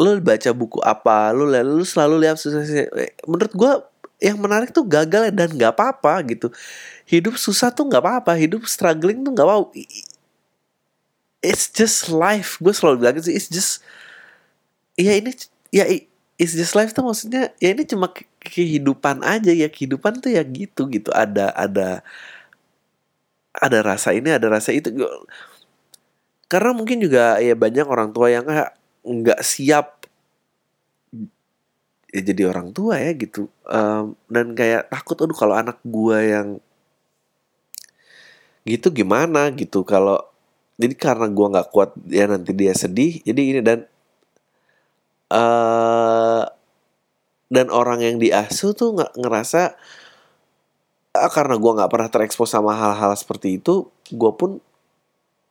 lu 0.00 0.16
baca 0.24 0.50
buku 0.56 0.80
apa 0.80 1.28
lihat 1.36 1.66
lu 1.68 1.84
selalu 1.84 2.24
lihat 2.24 2.36
suksesnya. 2.40 2.88
Menurut 3.28 3.52
gue 3.52 3.72
yang 4.20 4.36
menarik 4.40 4.72
tuh 4.72 4.84
gagal 4.84 5.28
dan 5.32 5.48
nggak 5.52 5.72
apa-apa 5.76 6.24
gitu. 6.32 6.48
Hidup 7.08 7.36
susah 7.36 7.68
tuh 7.72 7.88
nggak 7.88 8.02
apa-apa 8.04 8.32
hidup 8.36 8.64
struggling 8.68 9.20
tuh 9.24 9.32
nggak 9.36 9.46
apa 9.48 9.56
it's 11.44 11.68
just 11.72 12.08
life. 12.12 12.56
Gue 12.60 12.72
selalu 12.72 12.96
bilang 13.04 13.16
sih 13.20 13.36
it's 13.36 13.48
just 13.48 13.80
ya 14.98 15.16
ini 15.16 15.32
ya 15.72 15.84
it's 16.36 16.54
just 16.56 16.76
life 16.76 16.92
tuh 16.92 17.04
maksudnya 17.04 17.52
ya 17.60 17.72
ini 17.72 17.84
cuma 17.88 18.12
ke- 18.12 18.28
kehidupan 18.40 19.24
aja 19.24 19.52
ya 19.52 19.68
kehidupan 19.68 20.20
tuh 20.20 20.32
ya 20.32 20.42
gitu 20.44 20.88
gitu. 20.92 21.10
Ada 21.12 21.52
ada 21.56 22.04
ada 23.54 23.78
rasa 23.82 24.14
ini 24.14 24.30
ada 24.30 24.46
rasa 24.50 24.70
itu. 24.74 24.88
Gua- 24.94 25.26
karena 26.50 26.74
mungkin 26.74 26.98
juga 26.98 27.38
ya 27.38 27.54
banyak 27.54 27.86
orang 27.86 28.10
tua 28.10 28.26
yang 28.34 28.44
nggak 29.06 29.40
siap 29.46 30.02
ya 32.10 32.20
jadi 32.26 32.50
orang 32.50 32.74
tua 32.74 32.98
ya 32.98 33.14
gitu. 33.14 33.46
Em, 33.70 34.18
dan 34.26 34.52
kayak 34.58 34.90
takut 34.90 35.16
aduh 35.22 35.36
kalau 35.38 35.54
anak 35.54 35.78
gua 35.86 36.18
yang 36.20 36.48
gitu 38.66 38.90
gimana? 38.90 39.48
Gitu. 39.54 39.86
Kalau 39.86 40.18
jadi 40.80 40.94
karena 40.98 41.26
gua 41.30 41.46
nggak 41.54 41.68
kuat 41.70 41.90
ya 42.10 42.26
nanti 42.26 42.50
dia 42.56 42.74
sedih 42.74 43.22
jadi 43.22 43.42
ini 43.56 43.60
dan 43.62 43.78
eh 45.30 46.44
dan 47.50 47.66
orang 47.70 48.00
yang 48.02 48.16
diasuh 48.22 48.74
tuh 48.74 48.94
nggak 48.98 49.12
ngerasa 49.18 49.74
ah, 51.14 51.30
karena 51.30 51.54
gua 51.62 51.72
nggak 51.82 51.90
pernah 51.92 52.08
terekspos 52.10 52.50
sama 52.50 52.74
hal-hal 52.74 53.14
seperti 53.14 53.58
itu 53.62 53.86
gua 54.14 54.34
pun 54.34 54.58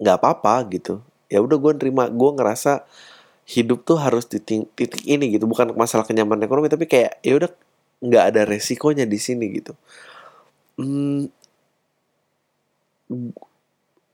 nggak 0.01 0.15
apa-apa 0.21 0.53
gitu. 0.73 1.01
Ya 1.29 1.39
udah 1.45 1.57
gue 1.59 1.71
nerima 1.79 2.09
gue 2.09 2.31
ngerasa 2.37 2.83
hidup 3.49 3.83
tuh 3.87 3.97
harus 4.01 4.25
di 4.29 4.39
ting- 4.43 4.69
titik 4.77 5.03
ini 5.07 5.35
gitu. 5.35 5.45
Bukan 5.49 5.73
masalah 5.77 6.05
kenyamanan 6.07 6.45
ekonomi 6.47 6.69
tapi 6.71 6.85
kayak 6.89 7.19
ya 7.25 7.33
udah 7.39 7.51
nggak 8.03 8.25
ada 8.35 8.41
resikonya 8.47 9.05
di 9.09 9.19
sini 9.21 9.45
gitu. 9.59 9.73
Hmm, 10.79 11.27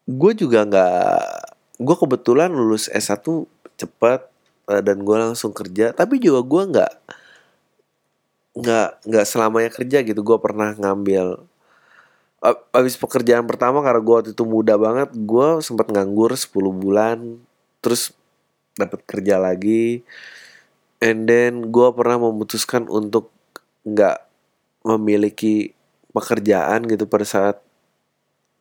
gue 0.06 0.32
juga 0.38 0.60
nggak 0.70 0.96
gue 1.82 1.96
kebetulan 2.02 2.50
lulus 2.54 2.88
S1 2.94 3.46
cepet 3.76 4.22
eh, 4.72 4.82
dan 4.86 4.98
gue 5.04 5.18
langsung 5.18 5.52
kerja. 5.52 5.92
Tapi 5.94 6.22
juga 6.22 6.42
gue 6.46 6.64
nggak 6.76 6.92
nggak 8.56 8.88
nggak 9.08 9.26
selamanya 9.32 9.70
kerja 9.78 9.98
gitu. 10.08 10.20
Gue 10.24 10.38
pernah 10.46 10.70
ngambil 10.82 11.26
abis 12.76 13.00
pekerjaan 13.00 13.50
pertama 13.50 13.82
karena 13.82 14.02
gue 14.04 14.16
waktu 14.16 14.32
itu 14.38 14.44
muda 14.46 14.78
banget 14.78 15.10
gue 15.14 15.48
sempat 15.66 15.90
nganggur 15.90 16.34
10 16.34 16.52
bulan 16.78 17.42
terus 17.82 18.14
dapat 18.76 19.02
kerja 19.08 19.40
lagi. 19.40 20.04
And 21.04 21.28
then 21.28 21.72
gue 21.72 21.88
pernah 21.96 22.20
memutuskan 22.20 22.88
untuk 22.88 23.32
nggak 23.86 24.26
memiliki 24.86 25.74
pekerjaan 26.16 26.88
gitu 26.88 27.10
pada 27.10 27.26
saat 27.28 27.58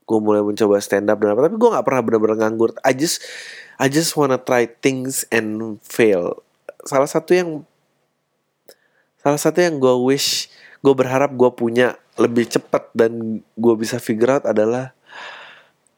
gue 0.05 0.19
mulai 0.21 0.45
mencoba 0.45 0.81
stand 0.81 1.09
up 1.09 1.21
dan 1.21 1.33
apa. 1.35 1.49
Tapi 1.49 1.57
gue 1.57 1.71
nggak 1.73 1.87
pernah 1.87 2.03
benar-benar 2.03 2.37
nganggur. 2.45 2.77
I 2.85 2.93
just 2.97 3.23
I 3.81 3.91
just 3.91 4.15
wanna 4.15 4.39
try 4.39 4.69
things 4.69 5.27
and 5.33 5.81
fail. 5.83 6.45
Salah 6.85 7.09
satu 7.09 7.33
yang 7.33 7.51
salah 9.25 9.41
satu 9.41 9.65
yang 9.65 9.81
gue 9.81 9.95
wish 10.05 10.53
gue 10.85 10.93
berharap 10.93 11.33
gue 11.33 11.49
punya 11.57 11.97
lebih 12.15 12.47
cepat 12.47 12.91
dan 12.95 13.43
gue 13.59 13.75
bisa 13.75 13.99
figure 13.99 14.39
out 14.39 14.45
adalah 14.47 14.95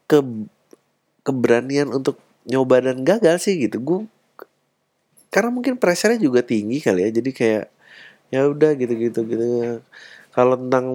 ke 0.09 0.23
keberanian 1.27 1.93
untuk 1.93 2.17
nyoba 2.47 2.81
dan 2.81 3.03
gagal 3.03 3.43
sih 3.43 3.59
gitu. 3.69 3.77
Gue 3.83 4.01
karena 5.29 5.53
mungkin 5.53 5.77
pressure-nya 5.77 6.23
juga 6.23 6.41
tinggi 6.41 6.81
kali 6.81 7.05
ya 7.05 7.11
jadi 7.13 7.31
kayak 7.35 7.65
ya 8.33 8.41
udah 8.49 8.71
gitu 8.79 8.95
gitu. 8.97 9.21
Gitu 9.29 9.47
kalau 10.37 10.61
tentang 10.61 10.87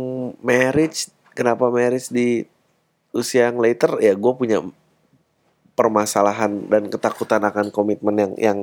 marriage 0.46 1.10
kenapa 1.34 1.74
marriage 1.74 2.14
di 2.14 2.46
usia 3.12 3.50
yang 3.50 3.60
later 3.60 4.00
ya 4.00 4.14
gue 4.16 4.34
punya 4.38 4.62
permasalahan 5.76 6.70
dan 6.70 6.88
ketakutan 6.88 7.42
akan 7.44 7.74
komitmen 7.74 8.16
yang 8.16 8.34
yang 8.38 8.60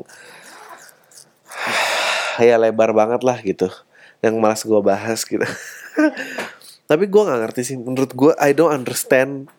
ya 2.48 2.54
lebar 2.56 2.94
banget 2.94 3.26
lah 3.26 3.38
gitu 3.42 3.66
yang 4.22 4.38
malas 4.38 4.62
gue 4.62 4.80
bahas 4.80 5.26
gitu 5.26 5.42
tapi 6.90 7.04
gue 7.04 7.22
nggak 7.22 7.40
ngerti 7.44 7.62
sih. 7.64 7.76
Menurut 7.76 8.12
gue 8.16 8.32
I 8.40 8.56
don't 8.56 8.72
understand 8.72 9.52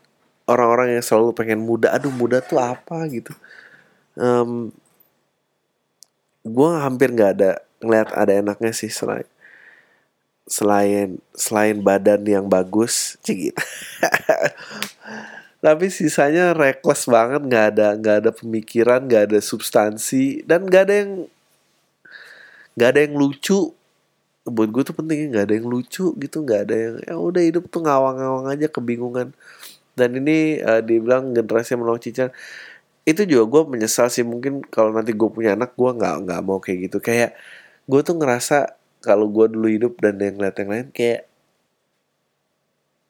orang-orang 0.49 0.97
yang 0.97 1.05
selalu 1.05 1.37
pengen 1.37 1.61
muda. 1.61 1.93
Aduh 1.93 2.09
muda 2.09 2.41
tuh 2.41 2.57
apa 2.57 3.05
gitu. 3.13 3.31
Em, 4.17 4.73
gue 6.43 6.69
hampir 6.81 7.13
nggak 7.13 7.31
ada 7.37 7.51
ngeliat 7.79 8.09
ada 8.11 8.33
enaknya 8.35 8.73
sih 8.75 8.91
selain 8.91 9.27
selain 10.49 11.21
selain 11.37 11.77
badan 11.77 12.25
yang 12.25 12.49
bagus 12.49 13.21
cik 13.21 13.53
gitu. 13.53 13.61
tapi 15.65 15.93
sisanya 15.93 16.57
reckless 16.57 17.05
banget. 17.05 17.45
Nggak 17.45 17.65
ada 17.75 17.87
nggak 17.93 18.15
ada 18.25 18.31
pemikiran 18.33 19.05
nggak 19.05 19.29
ada 19.29 19.39
substansi 19.39 20.41
dan 20.49 20.65
nggak 20.65 20.83
ada 20.89 20.95
yang 21.05 21.11
nggak 22.73 22.89
ada 22.89 22.99
yang 23.05 23.15
lucu 23.19 23.75
buat 24.51 24.69
gue 24.73 24.83
tuh 24.85 24.95
pentingnya 24.97 25.27
nggak 25.31 25.45
ada 25.49 25.53
yang 25.57 25.67
lucu 25.69 26.13
gitu 26.17 26.37
nggak 26.45 26.61
ada 26.69 26.75
yang 26.75 26.95
ya 27.05 27.15
udah 27.17 27.41
hidup 27.45 27.63
tuh 27.71 27.81
ngawang-ngawang 27.85 28.47
aja 28.51 28.67
kebingungan. 28.69 29.31
Dan 29.97 30.09
ini 30.15 30.59
eh, 30.61 30.81
dibilang 30.83 31.35
generasi 31.35 31.75
menolak 31.75 32.03
cicilan 32.03 32.31
itu 33.07 33.21
juga 33.25 33.43
gue 33.49 33.61
menyesal 33.77 34.07
sih 34.13 34.21
mungkin 34.21 34.61
kalau 34.69 34.93
nanti 34.93 35.17
gue 35.17 35.29
punya 35.31 35.57
anak 35.57 35.73
gue 35.73 35.91
nggak 35.97 36.15
nggak 36.27 36.41
mau 36.45 36.59
kayak 36.61 36.91
gitu. 36.91 36.97
Kayak 37.01 37.33
gue 37.89 38.01
tuh 38.05 38.15
ngerasa 38.19 38.77
kalau 39.01 39.27
gue 39.31 39.45
dulu 39.49 39.67
hidup 39.71 39.93
dan 40.03 40.19
yang 40.19 40.35
ngeliat 40.37 40.55
yang 40.59 40.69
lain 40.69 40.87
kayak 40.91 41.21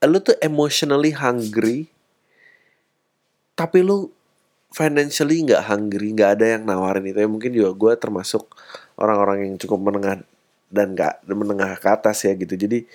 lu 0.08 0.18
tuh 0.24 0.38
emotionally 0.40 1.12
hungry 1.12 1.92
tapi 3.60 3.84
lu 3.84 4.08
financially 4.72 5.44
nggak 5.44 5.68
hungry 5.68 6.16
nggak 6.16 6.40
ada 6.40 6.46
yang 6.56 6.64
nawarin 6.64 7.04
itu. 7.10 7.20
Ya 7.20 7.28
mungkin 7.28 7.52
juga 7.52 7.72
gue 7.76 7.94
termasuk 8.00 8.48
orang-orang 8.96 9.52
yang 9.52 9.56
cukup 9.60 9.80
menengah 9.92 10.24
dan 10.70 10.93
nggak 10.93 11.26
menengah 11.30 11.78
ke 11.82 11.88
atas 11.89 12.26
ya 12.26 12.34
gitu. 12.38 12.53
Jadi 12.55 12.86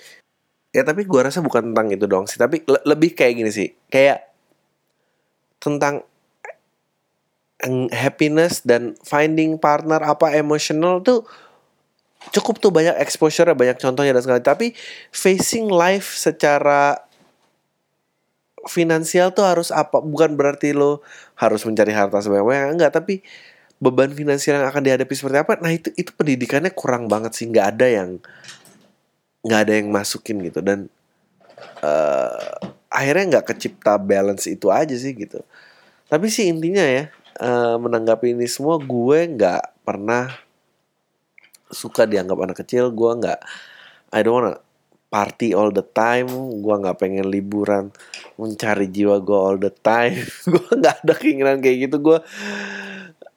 ya 0.75 0.83
tapi 0.83 1.07
gue 1.07 1.19
rasa 1.21 1.39
bukan 1.39 1.71
tentang 1.71 1.87
itu 1.91 2.05
dong 2.07 2.25
sih. 2.27 2.39
Tapi 2.39 2.63
le- 2.67 2.85
lebih 2.87 3.15
kayak 3.15 3.33
gini 3.39 3.51
sih. 3.51 3.69
Kayak 3.91 4.31
tentang 5.59 6.03
happiness 7.89 8.61
dan 8.61 8.93
finding 9.01 9.57
partner 9.57 9.97
apa 10.03 10.35
emotional 10.37 11.01
tuh 11.01 11.25
cukup 12.29 12.61
tuh 12.61 12.69
banyak 12.69 12.93
exposure 13.01 13.47
banyak 13.57 13.79
contohnya 13.79 14.13
dan 14.13 14.21
segala 14.21 14.41
tapi 14.43 14.75
facing 15.09 15.71
life 15.71 16.13
secara 16.13 17.05
finansial 18.65 19.29
tuh 19.33 19.45
harus 19.45 19.69
apa 19.69 20.01
bukan 20.01 20.33
berarti 20.33 20.73
lo 20.73 21.05
harus 21.37 21.61
mencari 21.63 21.93
harta 21.93 22.21
sebanyak 22.21 22.75
enggak. 22.75 22.91
Tapi 22.93 23.21
beban 23.85 24.09
finansial 24.09 24.61
yang 24.61 24.67
akan 24.73 24.81
dihadapi 24.81 25.13
seperti 25.13 25.37
apa 25.37 25.53
nah 25.61 25.69
itu 25.69 25.93
itu 25.93 26.09
pendidikannya 26.17 26.73
kurang 26.73 27.05
banget 27.05 27.37
sih. 27.37 27.45
Nggak 27.45 27.67
ada 27.77 27.87
yang 27.87 28.09
nggak 29.45 29.59
ada 29.61 29.73
yang 29.77 29.87
masukin 29.93 30.41
gitu. 30.41 30.59
Dan 30.65 30.89
eh 31.85 32.51
akhirnya 32.89 33.37
nggak 33.37 33.45
kecipta 33.53 34.01
balance 34.01 34.49
itu 34.49 34.73
aja 34.73 34.95
sih 34.97 35.13
gitu. 35.13 35.45
Tapi 36.09 36.25
sih 36.33 36.49
intinya 36.49 36.83
ya 36.85 37.13
eh, 37.41 37.75
menanggapi 37.77 38.33
ini 38.33 38.49
semua 38.49 38.81
gue 38.81 39.19
nggak 39.37 39.85
pernah 39.85 40.33
suka 41.69 42.09
dianggap 42.09 42.37
anak 42.41 42.57
kecil. 42.65 42.89
Gue 42.89 43.11
nggak 43.21 43.39
I 44.15 44.25
don't 44.25 44.41
wanna 44.41 44.65
party 45.15 45.55
all 45.55 45.71
the 45.71 45.85
time. 45.85 46.27
Gua 46.59 46.75
nggak 46.81 46.99
pengen 46.99 47.31
liburan 47.31 47.95
mencari 48.35 48.91
jiwa 48.91 49.23
gue 49.23 49.39
all 49.39 49.55
the 49.55 49.71
time. 49.71 50.19
Gue 50.51 50.67
nggak 50.75 51.07
ada 51.07 51.13
keinginan 51.15 51.63
kayak 51.63 51.87
gitu. 51.87 51.97
Gue 52.03 52.19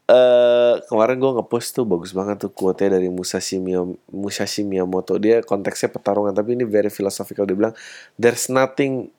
uh, 0.08 0.80
kemarin 0.88 1.20
gue 1.20 1.32
ngepost 1.38 1.76
tuh 1.76 1.84
bagus 1.84 2.16
banget 2.16 2.48
tuh 2.48 2.52
quote 2.52 2.88
dari 2.88 3.12
Musashi, 3.12 3.60
Miyamoto, 3.60 4.00
Musashi 4.10 4.64
Miyamoto 4.64 5.20
dia 5.20 5.44
konteksnya 5.44 5.92
pertarungan 5.92 6.32
tapi 6.32 6.56
ini 6.56 6.64
very 6.64 6.88
philosophical 6.88 7.44
dia 7.44 7.56
bilang 7.56 7.74
there's 8.16 8.48
nothing 8.48 9.12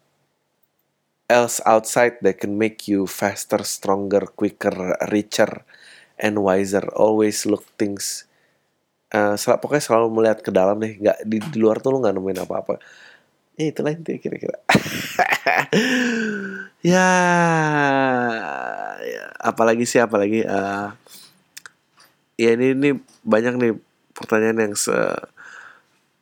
else 1.30 1.62
outside 1.64 2.18
that 2.26 2.42
can 2.42 2.58
make 2.58 2.90
you 2.90 3.06
faster, 3.06 3.62
stronger, 3.62 4.26
quicker, 4.34 4.98
richer, 5.14 5.62
and 6.18 6.42
wiser. 6.42 6.84
Always 6.98 7.46
look 7.46 7.64
things. 7.78 8.26
Uh, 9.14 9.38
sel 9.38 9.58
pokoknya 9.62 9.86
selalu 9.86 10.08
melihat 10.10 10.42
ke 10.42 10.50
dalam 10.50 10.82
deh. 10.82 10.98
Nggak 10.98 11.18
di, 11.24 11.38
di 11.38 11.58
luar 11.62 11.78
tuh 11.80 11.96
lu 11.96 12.02
nggak 12.02 12.18
nemuin 12.18 12.42
apa-apa. 12.44 12.82
Ya 13.60 13.76
itulah 13.76 13.92
intinya 13.92 14.24
kira-kira. 14.24 14.56
ya, 16.96 17.12
ya, 19.04 19.24
apalagi 19.36 19.84
sih 19.84 20.00
apalagi. 20.00 20.48
Uh, 20.48 20.96
ya 22.40 22.56
ini 22.56 22.72
ini 22.72 22.90
banyak 23.28 23.60
nih 23.60 23.74
pertanyaan 24.16 24.64
yang 24.64 24.74
se 24.80 24.96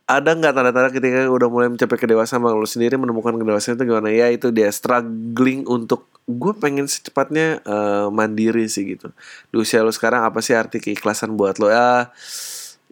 ada 0.07 0.33
nggak 0.33 0.55
tanda-tanda 0.55 0.89
ketika 0.89 1.29
udah 1.29 1.47
mulai 1.51 1.69
mencapai 1.69 1.99
kedewasaan 1.99 2.41
bang 2.41 2.57
lu 2.57 2.65
sendiri 2.65 2.97
menemukan 2.97 3.37
kedewasaan 3.37 3.77
itu 3.77 3.85
gimana 3.85 4.09
ya 4.09 4.33
itu 4.33 4.49
dia 4.49 4.71
struggling 4.73 5.67
untuk 5.69 6.09
gue 6.25 6.57
pengen 6.57 6.89
secepatnya 6.89 7.61
uh, 7.67 8.07
mandiri 8.09 8.65
sih 8.71 8.97
gitu 8.97 9.13
di 9.51 9.55
usia 9.61 9.83
lu 9.83 9.93
sekarang 9.93 10.25
apa 10.25 10.39
sih 10.41 10.55
arti 10.55 10.79
keikhlasan 10.79 11.35
buat 11.35 11.59
lo 11.59 11.69
ya 11.69 12.09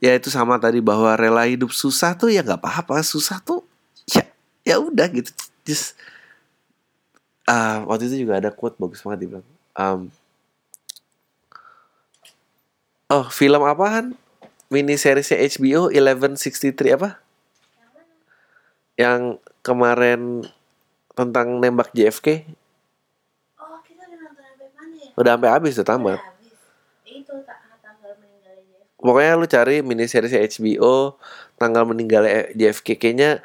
ya 0.03 0.11
itu 0.11 0.27
sama 0.27 0.59
tadi 0.59 0.83
bahwa 0.83 1.15
rela 1.15 1.47
hidup 1.47 1.71
susah 1.71 2.19
tuh 2.19 2.29
ya 2.29 2.43
nggak 2.43 2.61
apa-apa 2.61 2.99
susah 3.01 3.39
tuh 3.41 3.63
ya 4.65 4.81
udah 4.81 5.07
gitu 5.13 5.31
just 5.63 5.93
uh, 7.47 7.85
waktu 7.85 8.09
itu 8.09 8.25
juga 8.25 8.41
ada 8.41 8.49
quote 8.49 8.75
bagus 8.81 9.05
banget 9.05 9.29
dibilang 9.29 9.45
um, 9.77 10.09
oh 13.13 13.25
film 13.29 13.61
apaan 13.63 14.17
mini 14.69 14.97
seriesnya 14.97 15.37
HBO 15.39 15.93
1163 15.93 16.97
apa? 16.97 17.09
Yang 18.95 19.39
kemarin 19.61 20.43
tentang 21.13 21.59
nembak 21.59 21.91
JFK. 21.95 22.43
Oh, 23.59 23.79
kita 23.83 24.03
udah 24.07 24.17
nonton 24.19 24.43
sampai 24.43 24.67
mana 24.73 24.95
ya? 24.99 25.11
Udah 25.15 25.31
sampai 25.37 25.49
habis 25.51 25.73
tuh 25.77 25.87
tamat. 25.87 26.19
Itu 27.05 27.35
tanggal 27.45 28.11
meninggalnya 28.19 28.63
JFK. 28.63 28.99
Pokoknya 28.99 29.31
lu 29.37 29.45
cari 29.47 29.75
mini 29.83 30.05
seriesnya 30.09 30.41
HBO 30.43 31.19
tanggal 31.55 31.83
meninggalnya 31.87 32.51
JFK 32.57 32.97
kayaknya 32.97 33.39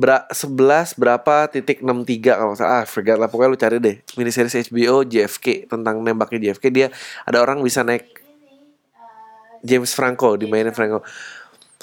ber 0.00 0.24
11 0.32 0.96
berapa 0.96 1.52
titik 1.52 1.84
63 1.84 2.40
kalau 2.40 2.56
salah. 2.56 2.80
Ah 2.80 2.84
forget 2.88 3.20
lah 3.20 3.28
pokoknya 3.28 3.52
lu 3.52 3.60
cari 3.60 3.76
deh. 3.76 3.96
Mini 4.16 4.32
series 4.32 4.56
HBO 4.72 5.04
JFK 5.04 5.68
tentang 5.68 6.00
nembaknya 6.00 6.50
JFK 6.50 6.64
dia 6.72 6.88
ada 7.28 7.44
orang 7.44 7.60
bisa 7.60 7.84
naik 7.84 8.08
James 9.60 9.92
Franco 9.92 10.40
dimainin 10.40 10.72
Franco. 10.72 11.04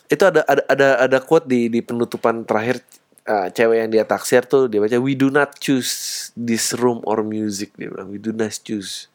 Itu 0.09 0.25
ada 0.25 0.41
ada 0.49 0.65
ada 0.65 0.87
ada 1.05 1.17
quote 1.21 1.45
di 1.45 1.69
di 1.69 1.85
penutupan 1.85 2.41
terakhir 2.41 2.81
uh, 3.29 3.53
cewek 3.53 3.85
yang 3.85 3.89
dia 3.93 4.01
taksir 4.01 4.49
tuh 4.49 4.65
dia 4.65 4.81
baca 4.81 4.97
we 4.97 5.13
do 5.13 5.29
not 5.29 5.53
choose 5.61 6.33
this 6.33 6.73
room 6.73 7.05
or 7.05 7.21
music. 7.21 7.69
Dia 7.77 7.93
bilang 7.93 8.09
we 8.09 8.17
do 8.17 8.33
not 8.33 8.49
choose 8.65 9.13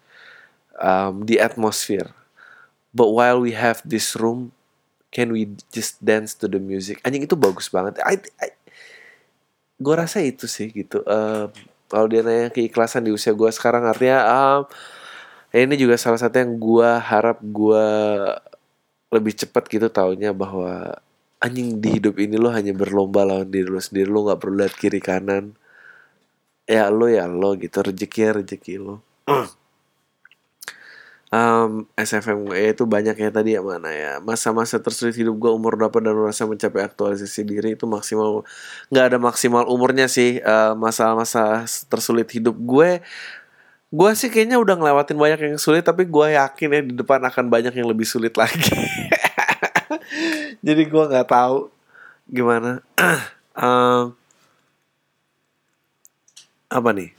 um, 0.79 1.27
the 1.27 1.43
atmosphere. 1.43 2.15
But 2.95 3.11
while 3.11 3.43
we 3.43 3.51
have 3.59 3.83
this 3.83 4.15
room 4.15 4.55
can 5.11 5.35
we 5.35 5.59
just 5.75 5.99
dance 5.99 6.39
to 6.39 6.47
the 6.47 6.63
music? 6.63 7.03
Anjing 7.03 7.27
itu 7.27 7.35
bagus 7.35 7.67
banget. 7.67 7.99
I, 8.07 8.23
I 8.39 8.62
gue 9.83 9.95
rasa 9.99 10.23
itu 10.23 10.47
sih 10.47 10.71
gitu. 10.71 11.03
Um, 11.05 11.51
kalau 11.91 12.07
dia 12.09 12.25
nanya 12.25 12.49
keikhlasan 12.49 13.05
di 13.05 13.13
usia 13.13 13.37
gue 13.37 13.51
sekarang 13.53 13.85
artinya 13.85 14.19
um, 14.25 14.63
ini 15.53 15.75
juga 15.77 16.01
salah 16.01 16.17
satu 16.17 16.41
yang 16.41 16.57
gue 16.57 16.91
harap 17.03 17.43
gue 17.45 17.87
lebih 19.13 19.35
cepat 19.37 19.69
gitu 19.69 19.93
taunya 19.93 20.33
bahwa 20.33 20.97
anjing 21.43 21.83
di 21.83 22.01
hidup 22.01 22.17
ini 22.17 22.41
lo 22.41 22.49
hanya 22.49 22.73
berlomba 22.73 23.29
lawan 23.29 23.51
diri 23.51 23.69
lo 23.69 23.83
sendiri 23.83 24.09
lo 24.09 24.25
nggak 24.31 24.41
perlu 24.41 24.57
lihat 24.65 24.75
kiri 24.79 25.01
kanan. 25.03 25.53
Ya 26.65 26.89
lo 26.89 27.11
ya 27.11 27.27
lo 27.29 27.59
gitu 27.59 27.83
rezeki 27.83 28.19
ya 28.23 28.31
rezeki 28.39 28.75
lo 28.81 29.03
um, 31.33 31.89
SFM 31.97 32.53
itu 32.53 32.85
banyak 32.85 33.17
ya 33.17 33.31
tadi 33.33 33.57
ya 33.57 33.65
mana 33.65 33.89
ya. 33.91 34.13
Masa-masa 34.21 34.79
tersulit 34.79 35.17
hidup 35.17 35.35
gue 35.41 35.51
umur 35.51 35.75
berapa 35.81 35.99
dan 35.99 36.15
merasa 36.15 36.45
mencapai 36.45 36.85
aktualisasi 36.85 37.41
diri 37.49 37.75
itu 37.75 37.89
maksimal. 37.89 38.45
Nggak 38.93 39.05
ada 39.09 39.19
maksimal 39.19 39.65
umurnya 39.67 40.07
sih 40.07 40.39
masa-masa 40.77 41.65
uh, 41.65 41.89
tersulit 41.89 42.29
hidup 42.31 42.55
gue. 42.55 43.01
Gue 43.93 44.11
sih 44.17 44.33
kayaknya 44.33 44.57
udah 44.61 44.77
ngelewatin 44.77 45.19
banyak 45.19 45.41
yang 45.53 45.61
sulit 45.61 45.85
tapi 45.85 46.09
gue 46.09 46.27
yakin 46.37 46.69
ya 46.69 46.81
di 46.85 46.95
depan 46.97 47.21
akan 47.25 47.49
banyak 47.49 47.73
yang 47.73 47.89
lebih 47.89 48.05
sulit 48.05 48.37
lagi. 48.37 48.73
Jadi 50.67 50.83
gue 50.87 51.05
nggak 51.09 51.29
tahu 51.33 51.73
gimana. 52.29 52.85
Um, 53.53 54.17
apa 56.73 56.89
nih? 56.97 57.13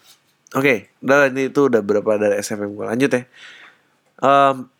Oke 0.57 0.89
okay, 1.05 1.29
ini 1.29 1.53
itu 1.53 1.69
udah 1.69 1.85
berapa 1.85 2.17
dari 2.17 2.41
SFM 2.41 2.73
gue 2.73 2.89
lanjut 2.89 3.11
ya 3.13 3.21
um, 4.23 4.71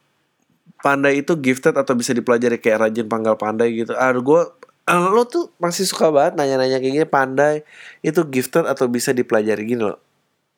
pandai 0.80 1.24
itu 1.24 1.36
gifted 1.40 1.76
atau 1.76 1.94
bisa 1.94 2.16
dipelajari 2.16 2.58
kayak 2.58 2.90
rajin 2.90 3.08
panggal 3.12 3.36
pandai 3.36 3.76
gitu. 3.76 3.94
Ah 3.96 4.16
gue 4.16 4.42
lo 5.16 5.24
tuh 5.28 5.52
masih 5.60 5.88
suka 5.88 6.12
banget 6.12 6.40
nanya-nanya 6.40 6.80
kayak 6.80 6.94
gini 6.96 7.08
pandai 7.08 7.56
itu 8.04 8.24
gifted 8.28 8.68
atau 8.68 8.88
bisa 8.88 9.12
dipelajari 9.12 9.64
gini 9.64 9.84
loh. 9.84 10.00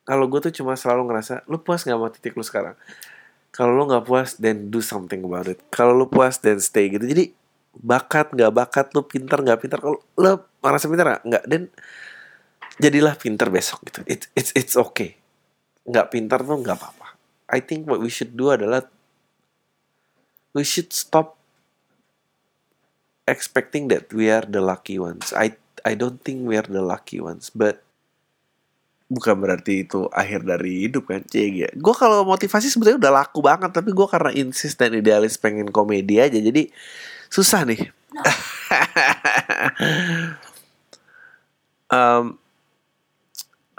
Kalau 0.06 0.30
gue 0.30 0.38
tuh 0.50 0.54
cuma 0.54 0.78
selalu 0.78 1.10
ngerasa 1.10 1.50
lu 1.50 1.58
puas 1.62 1.82
nggak 1.82 1.98
sama 1.98 2.10
titik 2.14 2.34
lu 2.38 2.46
sekarang? 2.46 2.78
Kalau 3.50 3.74
lu 3.74 3.90
nggak 3.90 4.06
puas 4.06 4.38
then 4.38 4.70
do 4.70 4.82
something 4.82 5.26
about 5.26 5.50
it. 5.50 5.62
Kalau 5.74 5.94
lu 5.94 6.06
puas 6.06 6.38
then 6.42 6.62
stay 6.62 6.90
gitu. 6.94 7.06
Jadi 7.06 7.34
bakat 7.76 8.34
nggak 8.34 8.54
bakat 8.54 8.86
lu 8.94 9.04
pintar 9.04 9.42
nggak 9.44 9.60
pintar 9.60 9.78
kalau 9.84 10.00
lu 10.16 10.32
merasa 10.64 10.88
pintar 10.88 11.20
nggak 11.22 11.44
dan 11.46 11.70
jadilah 12.82 13.14
pintar 13.18 13.54
besok 13.54 13.82
gitu. 13.90 14.02
It's 14.10 14.26
it's 14.34 14.52
it's 14.58 14.74
okay. 14.78 15.18
Nggak 15.86 16.14
pintar 16.14 16.42
tuh 16.42 16.58
nggak 16.58 16.78
apa-apa 16.82 17.15
I 17.50 17.62
think 17.62 17.86
what 17.86 18.02
we 18.02 18.10
should 18.10 18.34
do 18.34 18.50
adalah 18.50 18.90
we 20.56 20.66
should 20.66 20.90
stop 20.96 21.38
expecting 23.30 23.90
that 23.90 24.10
we 24.14 24.30
are 24.30 24.46
the 24.46 24.62
lucky 24.62 24.98
ones. 24.98 25.34
I 25.34 25.58
I 25.86 25.94
don't 25.94 26.22
think 26.22 26.46
we 26.46 26.58
are 26.58 26.66
the 26.66 26.82
lucky 26.82 27.22
ones 27.22 27.54
but 27.54 27.86
bukan 29.06 29.38
berarti 29.38 29.86
itu 29.86 30.10
akhir 30.10 30.50
dari 30.50 30.90
hidup 30.90 31.06
kan 31.06 31.22
cek 31.22 31.54
ya 31.54 31.70
gue 31.70 31.94
kalau 31.94 32.26
motivasi 32.26 32.74
sebetulnya 32.74 32.98
udah 32.98 33.14
laku 33.22 33.38
banget 33.38 33.70
tapi 33.70 33.94
gue 33.94 34.08
karena 34.10 34.34
insist 34.34 34.82
dan 34.82 34.98
idealis 34.98 35.38
pengen 35.38 35.70
komedi 35.70 36.18
aja 36.18 36.42
jadi 36.42 36.74
susah 37.30 37.70
nih. 37.70 37.94
No. 38.16 38.24
um, 41.96 42.24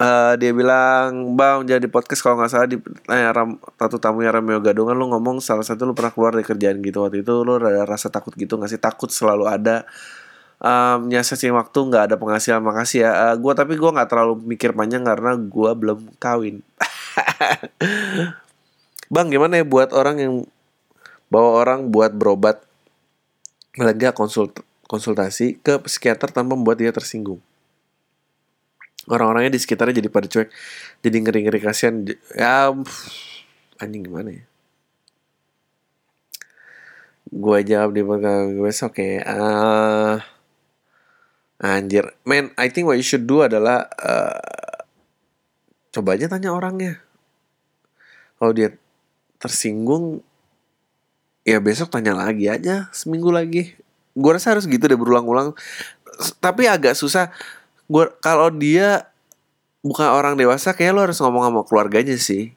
uh, 0.01 0.33
dia 0.37 0.53
bilang 0.53 1.37
bang 1.37 1.65
jadi 1.65 1.87
podcast 1.89 2.21
kalau 2.21 2.41
nggak 2.41 2.51
salah 2.53 2.69
di 2.69 2.77
eh, 3.13 3.31
ram, 3.33 3.57
tamu 3.77 3.97
tamunya 3.97 4.31
Rameo 4.33 4.61
Gadungan 4.61 4.97
lu 4.97 5.09
ngomong 5.13 5.41
salah 5.41 5.65
satu 5.65 5.89
lu 5.89 5.97
pernah 5.97 6.13
keluar 6.13 6.37
dari 6.37 6.47
kerjaan 6.47 6.81
gitu. 6.85 7.05
Waktu 7.05 7.25
itu 7.25 7.33
lu 7.43 7.57
ada 7.61 7.89
rasa 7.89 8.13
takut 8.13 8.37
gitu 8.37 8.61
nggak 8.61 8.71
sih? 8.71 8.81
Takut 8.81 9.09
selalu 9.09 9.49
ada 9.49 9.89
um, 10.61 11.09
nyiasatin 11.09 11.57
waktu 11.57 11.79
nggak 11.79 12.13
ada 12.13 12.17
penghasilan. 12.21 12.61
Makasih 12.61 13.09
ya 13.09 13.11
uh, 13.33 13.35
gue 13.37 13.53
tapi 13.57 13.73
gue 13.77 13.91
nggak 13.91 14.09
terlalu 14.09 14.35
mikir 14.45 14.77
panjang 14.77 15.05
karena 15.05 15.37
gue 15.37 15.71
belum 15.73 15.99
kawin. 16.21 16.61
Bang 19.15 19.31
gimana 19.31 19.63
ya 19.63 19.65
buat 19.65 19.95
orang 19.95 20.17
yang 20.19 20.35
bawa 21.31 21.63
orang 21.63 21.91
buat 21.91 22.15
berobat 22.15 22.63
belanja 23.77 24.15
konsult 24.15 24.63
konsultasi 24.87 25.59
ke 25.59 25.83
psikiater 25.83 26.31
tanpa 26.31 26.55
membuat 26.55 26.79
dia 26.79 26.95
tersinggung 26.95 27.43
orang-orangnya 29.11 29.57
di 29.57 29.61
sekitarnya 29.63 30.03
jadi 30.03 30.09
pada 30.11 30.27
cuek 30.27 30.49
jadi 31.03 31.17
ngeri-ngeri 31.23 31.61
kasihan 31.63 32.07
ya 32.35 32.75
anjing 33.79 34.03
gimana 34.07 34.43
ya 34.43 34.45
gue 37.27 37.59
jawab 37.67 37.91
di 37.91 38.03
belakang 38.07 38.59
gue 38.59 38.71
oke 38.71 38.91
okay. 38.95 39.19
uh, 39.27 40.23
Anjir, 41.57 42.13
man, 42.29 42.53
I 42.61 42.69
think 42.69 42.85
what 42.85 43.01
you 43.01 43.07
should 43.07 43.25
do 43.25 43.41
adalah 43.41 43.89
uh, 43.97 44.85
coba 45.89 46.13
aja 46.13 46.29
tanya 46.29 46.53
orangnya. 46.53 47.01
Kalau 48.37 48.53
dia 48.53 48.77
tersinggung, 49.41 50.21
ya 51.49 51.57
besok 51.57 51.89
tanya 51.89 52.13
lagi 52.13 52.53
aja, 52.53 52.93
seminggu 52.93 53.33
lagi. 53.33 53.73
Gue 54.13 54.31
rasa 54.37 54.53
harus 54.53 54.69
gitu 54.69 54.85
deh 54.85 55.01
berulang-ulang. 55.01 55.57
Tapi 56.45 56.69
agak 56.69 56.93
susah. 56.93 57.33
Gue 57.87 58.05
kalau 58.19 58.51
dia 58.51 59.11
bukan 59.87 60.11
orang 60.11 60.35
dewasa, 60.35 60.75
kayak 60.75 60.93
lo 60.95 61.01
harus 61.07 61.19
ngomong 61.23 61.47
sama 61.47 61.61
keluarganya 61.63 62.19
sih. 62.19 62.55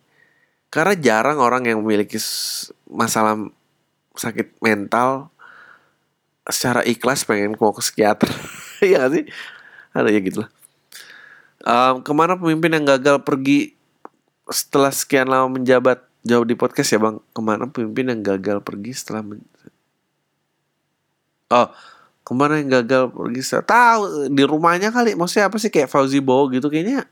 Karena 0.69 0.93
jarang 0.97 1.41
orang 1.41 1.65
yang 1.65 1.82
memiliki 1.82 2.21
masalah 2.89 3.38
sakit 4.13 4.57
mental 4.61 5.34
secara 6.49 6.82
ikhlas 6.86 7.25
pengen 7.25 7.53
mau 7.57 7.73
ke 7.73 7.82
psikiater. 7.82 8.30
Iya 8.80 9.03
gak 9.03 9.11
sih? 9.11 9.25
Ada 9.91 10.07
ya 10.07 10.23
gitu 10.23 10.39
lah. 10.39 10.49
Um, 11.67 11.99
ke 11.99 12.15
mana 12.15 12.39
pemimpin 12.39 12.71
yang 12.71 12.88
gagal 12.88 13.19
pergi 13.27 13.75
setelah 14.47 14.88
sekian 14.95 15.27
lama 15.27 15.51
menjabat? 15.51 15.99
Jawab 16.23 16.47
di 16.47 16.55
podcast 16.55 16.95
ya 16.95 16.99
bang. 17.03 17.19
Ke 17.36 17.41
mana 17.43 17.67
pemimpin 17.67 18.07
yang 18.07 18.23
gagal 18.23 18.63
pergi 18.63 18.95
setelah 18.95 19.19
men... 19.19 19.43
Oh, 21.51 21.67
ke 22.30 22.34
mana 22.38 22.61
yang 22.61 22.69
gagal 22.69 23.09
pergi. 23.09 23.41
Tahu 23.65 24.30
di 24.30 24.43
rumahnya 24.45 24.93
kali. 24.93 25.17
Maksudnya 25.17 25.49
apa 25.49 25.57
sih 25.57 25.73
kayak 25.73 25.89
Fauzi 25.89 26.21
Bowo 26.21 26.45
gitu 26.53 26.69
kayaknya 26.69 27.09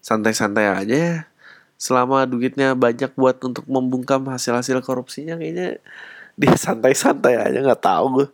santai-santai 0.00 0.64
aja. 0.64 1.28
Selama 1.76 2.24
duitnya 2.24 2.72
banyak 2.72 3.12
buat 3.14 3.36
untuk 3.44 3.68
membungkam 3.68 4.24
hasil-hasil 4.32 4.80
korupsinya 4.80 5.36
kayaknya 5.36 5.78
dia 6.40 6.54
santai-santai 6.56 7.36
aja 7.36 7.58
nggak 7.60 7.84
tahu 7.84 8.06
gue. 8.24 8.28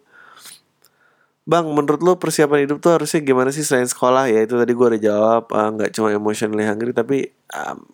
Bang, 1.45 1.69
menurut 1.75 2.01
lo 2.01 2.17
persiapan 2.17 2.65
hidup 2.65 2.81
tuh 2.81 2.97
harusnya 2.97 3.21
gimana 3.21 3.53
sih 3.53 3.67
selain 3.67 3.85
sekolah? 3.85 4.33
Ya 4.33 4.47
itu 4.47 4.57
tadi 4.57 4.73
gue 4.73 4.87
udah 4.97 5.03
jawab, 5.03 5.45
ah, 5.53 5.69
nggak 5.75 5.93
cuma 5.93 6.09
emotionally 6.09 6.65
hungry 6.65 6.97
tapi 6.97 7.35
um, 7.53 7.85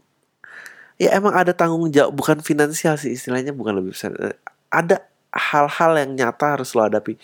ya 1.00 1.16
emang 1.18 1.34
ada 1.34 1.50
tanggung 1.50 1.88
jawab 1.90 2.14
bukan 2.14 2.38
finansial 2.44 2.94
sih 3.00 3.16
istilahnya 3.16 3.56
bukan 3.56 3.80
lebih 3.80 3.96
besar. 3.96 4.12
Eh, 4.20 4.36
Ada 4.70 5.02
hal-hal 5.34 5.98
yang 5.98 6.10
nyata 6.14 6.58
harus 6.58 6.76
lo 6.78 6.86
hadapi. 6.86 7.18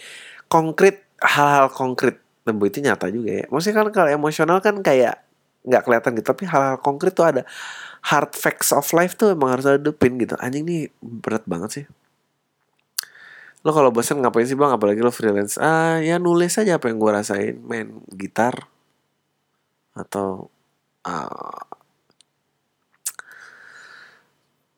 Konkret, 0.46 1.02
hal-hal 1.22 1.70
konkret. 1.72 2.22
Dan 2.46 2.62
itu 2.62 2.78
nyata 2.78 3.10
juga 3.10 3.42
ya. 3.42 3.44
Maksudnya 3.50 3.76
kan 3.82 3.88
kalau 3.90 4.10
emosional 4.14 4.58
kan 4.62 4.78
kayak 4.80 5.22
nggak 5.66 5.82
kelihatan 5.82 6.10
gitu, 6.14 6.26
tapi 6.30 6.42
hal-hal 6.46 6.78
konkret 6.78 7.12
tuh 7.14 7.26
ada. 7.26 7.42
Hard 8.06 8.38
facts 8.38 8.70
of 8.70 8.86
life 8.94 9.18
tuh 9.18 9.34
emang 9.34 9.58
harus 9.58 9.66
hadapin 9.66 10.14
gitu. 10.22 10.38
Anjing 10.38 10.62
nih 10.62 10.82
berat 11.02 11.42
banget 11.42 11.70
sih 11.82 11.84
lo 13.66 13.74
kalau 13.74 13.90
bosan 13.90 14.22
ngapain 14.22 14.46
sih 14.46 14.54
bang 14.54 14.70
apalagi 14.70 15.02
lo 15.02 15.10
freelance 15.10 15.58
ah 15.58 15.98
ya 15.98 16.22
nulis 16.22 16.54
aja 16.54 16.78
apa 16.78 16.86
yang 16.86 17.02
gue 17.02 17.10
rasain 17.10 17.58
main 17.66 17.98
gitar 18.14 18.70
atau 19.90 20.46
ah, 21.02 21.66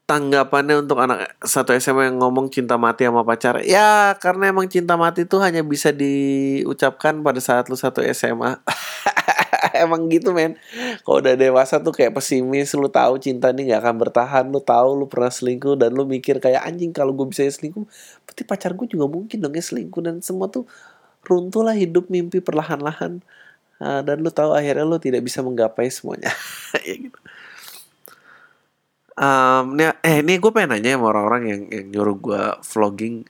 tanggapannya 0.09 0.89
untuk 0.89 1.05
anak 1.05 1.37
satu 1.45 1.77
SMA 1.77 2.09
yang 2.09 2.17
ngomong 2.25 2.49
cinta 2.49 2.81
mati 2.81 3.05
sama 3.05 3.29
pacar? 3.29 3.61
Ya 3.61 4.17
karena 4.17 4.49
emang 4.49 4.65
cinta 4.73 4.97
mati 4.97 5.29
itu 5.29 5.37
hanya 5.45 5.61
bisa 5.61 5.93
diucapkan 5.93 7.21
pada 7.21 7.37
saat 7.45 7.69
lu 7.69 7.77
satu 7.77 8.01
SMA 8.17 8.57
emang 9.85 10.09
gitu 10.09 10.33
men. 10.33 10.57
Kalau 11.05 11.21
udah 11.21 11.37
dewasa 11.37 11.85
tuh 11.85 11.93
kayak 11.93 12.17
pesimis 12.17 12.73
lu 12.73 12.89
tahu 12.89 13.21
cinta 13.21 13.53
ini 13.53 13.69
nggak 13.69 13.85
akan 13.85 13.97
bertahan 14.01 14.45
lu 14.49 14.65
tahu 14.65 14.97
lu 14.97 15.07
pernah 15.13 15.29
selingkuh 15.29 15.77
dan 15.77 15.93
lu 15.93 16.09
mikir 16.09 16.41
kayak 16.41 16.65
anjing 16.65 16.97
kalau 16.97 17.13
gue 17.13 17.29
bisa 17.29 17.45
selingkuh 17.45 17.85
berarti 18.25 18.43
pacar 18.49 18.73
gue 18.73 18.89
juga 18.89 19.05
mungkin 19.13 19.45
dong 19.45 19.53
ya 19.53 19.61
selingkuh. 19.61 20.01
Dan 20.01 20.25
semua 20.25 20.49
tuh 20.49 20.65
runtuh 21.29 21.61
lah 21.61 21.77
hidup 21.77 22.09
mimpi 22.09 22.41
perlahan-lahan. 22.41 23.21
Ah, 23.77 24.01
dan 24.01 24.25
lu 24.25 24.33
tahu 24.33 24.57
akhirnya 24.57 24.89
lu 24.89 24.97
tidak 24.97 25.21
bisa 25.21 25.45
menggapai 25.45 25.93
semuanya. 25.93 26.33
Ya 26.89 26.97
gitu 26.97 27.21
Um, 29.19 29.75
nih, 29.75 29.99
eh 30.07 30.23
ini 30.23 30.39
gue 30.39 30.55
pengen 30.55 30.79
nanya 30.79 30.95
sama 30.95 31.11
orang-orang 31.11 31.43
yang, 31.51 31.63
yang 31.75 31.87
nyuruh 31.91 32.17
gue 32.23 32.43
vlogging. 32.63 33.27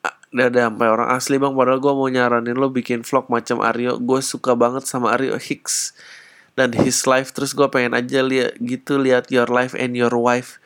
Ah, 0.00 0.16
Udah 0.32 0.48
ada 0.48 0.60
sampai 0.72 0.88
orang 0.88 1.08
asli 1.12 1.36
bang 1.36 1.52
Padahal 1.52 1.76
gue 1.76 1.92
mau 1.92 2.08
nyaranin 2.08 2.56
lo 2.56 2.72
bikin 2.72 3.04
vlog 3.04 3.28
macam 3.28 3.60
Aryo. 3.60 4.00
Gue 4.00 4.24
suka 4.24 4.56
banget 4.56 4.88
sama 4.88 5.12
Aryo 5.12 5.36
Hicks 5.36 5.92
Dan 6.56 6.72
his 6.72 7.04
life. 7.04 7.36
Terus 7.36 7.52
gue 7.52 7.68
pengen 7.68 7.92
aja 7.92 8.24
lihat 8.24 8.56
gitu 8.64 8.96
Lihat 8.96 9.28
your 9.28 9.52
life 9.52 9.76
and 9.76 9.92
your 9.92 10.16
wife. 10.16 10.56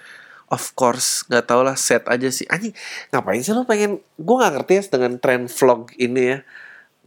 Of 0.55 0.79
course 0.79 1.27
Gak 1.27 1.51
tau 1.51 1.67
lah 1.67 1.75
set 1.75 2.07
aja 2.07 2.31
sih. 2.31 2.47
Anjing 2.47 2.79
ngapain 3.11 3.43
sih 3.43 3.51
lo 3.51 3.67
pengen 3.67 3.99
Gue 4.15 4.37
gak 4.39 4.55
ngerti 4.55 4.73
ya 4.79 4.83
dengan 4.87 5.13
tren 5.19 5.51
vlog 5.51 5.91
ini 5.99 6.23
ya. 6.23 6.39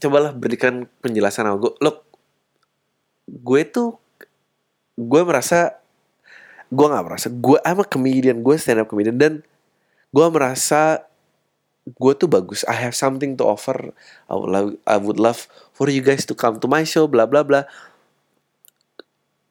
Cobalah 0.03 0.35
berikan 0.35 0.91
penjelasan 0.99 1.47
sama 1.47 1.63
Lo 1.79 2.03
Gue 3.23 3.63
tuh 3.63 3.95
Gue 4.99 5.23
merasa 5.23 5.79
gue 6.69 6.85
nggak 6.85 7.05
merasa 7.05 7.27
gue 7.33 7.57
I'm 7.65 7.81
a 7.81 7.85
comedian 7.85 8.45
gue 8.45 8.55
stand 8.61 8.81
up 8.81 8.89
comedian 8.89 9.17
dan 9.17 9.33
gue 10.13 10.25
merasa 10.29 11.09
gue 11.89 12.13
tuh 12.13 12.29
bagus. 12.29 12.61
I 12.69 12.77
have 12.77 12.93
something 12.93 13.33
to 13.39 13.49
offer. 13.49 13.93
I 14.29 14.33
would 14.37 14.51
love, 14.51 14.69
I 14.85 14.97
would 15.01 15.17
love 15.17 15.49
for 15.73 15.89
you 15.89 16.05
guys 16.05 16.27
to 16.29 16.37
come 16.37 16.61
to 16.61 16.67
my 16.69 16.85
show 16.85 17.09
bla 17.09 17.25
bla 17.25 17.41
bla. 17.41 17.65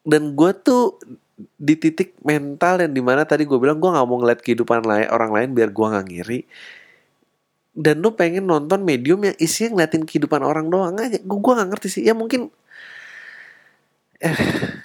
Dan 0.07 0.39
gue 0.39 0.51
tuh 0.55 0.99
di 1.59 1.79
titik 1.79 2.19
mental 2.27 2.83
yang 2.83 2.93
di 2.95 3.03
mana 3.03 3.23
tadi 3.23 3.47
gue 3.47 3.59
bilang 3.59 3.79
gue 3.79 3.91
nggak 3.91 4.07
mau 4.07 4.19
ngeliat 4.19 4.41
kehidupan 4.43 4.83
lain 4.83 5.07
orang 5.11 5.31
lain 5.35 5.49
biar 5.55 5.71
gue 5.75 5.87
nggak 5.87 6.07
ngiri. 6.07 6.41
Dan 7.79 8.03
lu 8.03 8.11
pengen 8.15 8.47
nonton 8.47 8.83
medium 8.83 9.23
yang 9.23 9.37
isinya 9.39 9.79
ngeliatin 9.79 10.03
kehidupan 10.03 10.43
orang 10.43 10.67
doang 10.67 10.99
aja. 10.99 11.19
Gue 11.23 11.39
gue 11.39 11.53
nggak 11.55 11.69
ngerti 11.75 11.89
sih. 11.91 12.03
Ya 12.07 12.15
mungkin 12.15 12.51
eh 14.19 14.35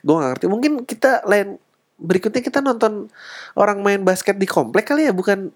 gue 0.06 0.14
gak 0.14 0.38
ngerti. 0.38 0.46
Mungkin 0.46 0.72
kita 0.86 1.26
lain 1.26 1.58
berikutnya 2.04 2.44
kita 2.44 2.60
nonton 2.60 3.08
orang 3.56 3.80
main 3.80 4.04
basket 4.04 4.36
di 4.36 4.44
komplek 4.44 4.92
kali 4.92 5.08
ya 5.08 5.16
bukan 5.16 5.50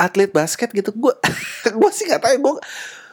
atlet 0.00 0.32
basket 0.32 0.72
gitu. 0.72 0.94
Gue 0.96 1.12
gue 1.78 1.90
sih 1.92 2.08
nggak 2.08 2.22
tahu 2.24 2.36
gue 2.40 2.54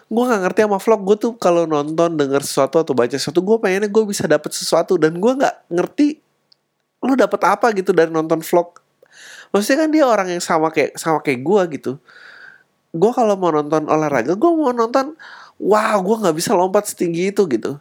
gue 0.05 0.23
nggak 0.23 0.41
ngerti 0.47 0.59
sama 0.63 0.79
vlog. 0.79 1.01
Gue 1.03 1.17
tuh 1.19 1.33
kalau 1.35 1.67
nonton 1.67 2.15
denger 2.15 2.41
sesuatu 2.45 2.79
atau 2.79 2.95
baca 2.95 3.11
sesuatu 3.11 3.43
gue 3.43 3.57
pengennya 3.59 3.91
gue 3.91 4.03
bisa 4.07 4.23
dapet 4.29 4.55
sesuatu. 4.55 4.95
Dan 4.95 5.19
gue 5.19 5.33
nggak 5.35 5.67
ngerti 5.73 6.23
lu 7.03 7.13
dapet 7.19 7.41
apa 7.43 7.75
gitu 7.75 7.91
dari 7.91 8.09
nonton 8.09 8.39
vlog. 8.39 8.79
Maksudnya 9.51 9.85
kan 9.85 9.89
dia 9.91 10.03
orang 10.07 10.27
yang 10.31 10.41
sama 10.41 10.71
kayak 10.71 10.95
sama 10.95 11.19
kayak 11.19 11.43
gue 11.43 11.61
gitu. 11.75 11.91
Gue 12.95 13.11
kalau 13.11 13.35
mau 13.35 13.51
nonton 13.51 13.91
olahraga 13.91 14.39
gue 14.39 14.51
mau 14.55 14.71
nonton 14.71 15.19
wow 15.59 15.99
gue 15.99 16.15
nggak 16.23 16.35
bisa 16.39 16.55
lompat 16.55 16.87
setinggi 16.87 17.35
itu 17.35 17.43
gitu. 17.51 17.75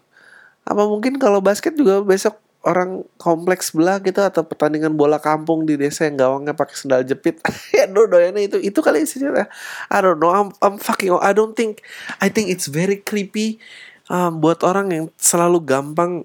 Apa 0.65 0.83
mungkin 0.89 1.21
kalau 1.21 1.45
basket 1.45 1.77
juga 1.77 2.01
besok 2.01 2.41
orang 2.65 3.05
kompleks 3.21 3.71
sebelah 3.71 4.01
gitu 4.01 4.25
atau 4.25 4.43
pertandingan 4.45 4.97
bola 4.97 5.21
kampung 5.21 5.69
di 5.69 5.77
desa 5.77 6.09
yang 6.09 6.17
gawangnya 6.17 6.57
pakai 6.57 6.77
sendal 6.77 7.05
jepit. 7.05 7.39
Ya 7.77 7.91
do 7.91 8.09
doyannya 8.09 8.49
itu 8.49 8.57
itu 8.63 8.79
kali 8.81 9.05
isinya 9.05 9.45
I 9.91 9.99
don't 10.01 10.23
know 10.23 10.33
I'm, 10.33 10.49
I'm 10.65 10.77
fucking 10.81 11.13
I 11.21 11.37
don't 11.37 11.53
think 11.53 11.85
I 12.23 12.31
think 12.33 12.49
it's 12.49 12.71
very 12.71 13.03
creepy 13.03 13.61
um, 14.09 14.41
buat 14.41 14.65
orang 14.65 14.95
yang 14.95 15.05
selalu 15.21 15.61
gampang 15.67 16.25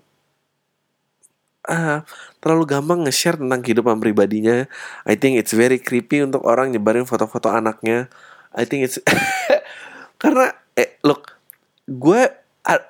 ah, 1.67 2.07
terlalu 2.39 2.65
gampang 2.65 3.05
nge-share 3.05 3.37
tentang 3.37 3.61
kehidupan 3.61 3.99
pribadinya. 3.99 4.65
I 5.05 5.19
think 5.19 5.37
it's 5.37 5.51
very 5.51 5.77
creepy 5.77 6.23
untuk 6.23 6.45
orang 6.47 6.71
nyebarin 6.71 7.05
foto-foto 7.05 7.51
anaknya. 7.51 8.07
I 8.55 8.65
think 8.65 8.87
it's 8.87 8.97
karena 10.21 10.55
eh 10.73 10.97
look 11.05 11.37
gue 11.85 12.29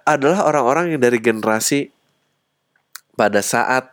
adalah 0.03 0.43
orang-orang 0.49 0.95
yang 0.95 1.01
dari 1.01 1.19
generasi 1.23 1.91
pada 3.19 3.43
saat 3.43 3.91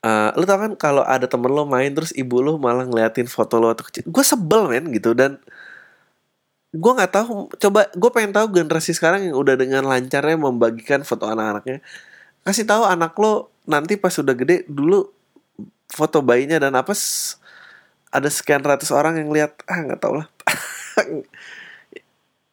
eh 0.00 0.32
lu 0.32 0.48
tau 0.48 0.56
kan 0.56 0.72
kalau 0.80 1.04
ada 1.04 1.28
temen 1.28 1.52
lo 1.52 1.68
main 1.68 1.92
terus 1.92 2.08
ibu 2.16 2.40
lo 2.40 2.56
malah 2.56 2.88
ngeliatin 2.88 3.28
foto 3.28 3.60
lo 3.60 3.68
waktu 3.68 3.84
kecil. 3.84 4.04
Gue 4.08 4.24
sebel 4.24 4.62
men 4.72 4.88
gitu. 4.96 5.12
Dan 5.12 5.36
gue 6.72 6.92
nggak 6.96 7.12
tahu 7.12 7.52
coba 7.52 7.90
gue 7.92 8.10
pengen 8.14 8.32
tahu 8.32 8.46
generasi 8.48 8.96
sekarang 8.96 9.28
yang 9.28 9.36
udah 9.36 9.58
dengan 9.60 9.84
lancarnya 9.84 10.36
membagikan 10.40 11.04
foto 11.04 11.28
anak-anaknya. 11.28 11.84
Kasih 12.46 12.64
tahu 12.64 12.88
anak 12.88 13.12
lo 13.20 13.52
nanti 13.68 14.00
pas 14.00 14.14
udah 14.16 14.32
gede 14.32 14.64
dulu 14.72 15.04
foto 15.92 16.24
bayinya 16.24 16.56
dan 16.56 16.72
apa 16.80 16.96
ada 18.10 18.28
sekian 18.32 18.64
ratus 18.64 18.88
orang 18.96 19.20
yang 19.20 19.28
lihat. 19.28 19.52
Ah 19.68 19.84
nggak 19.84 20.00
tahu 20.00 20.14
lah. 20.24 20.28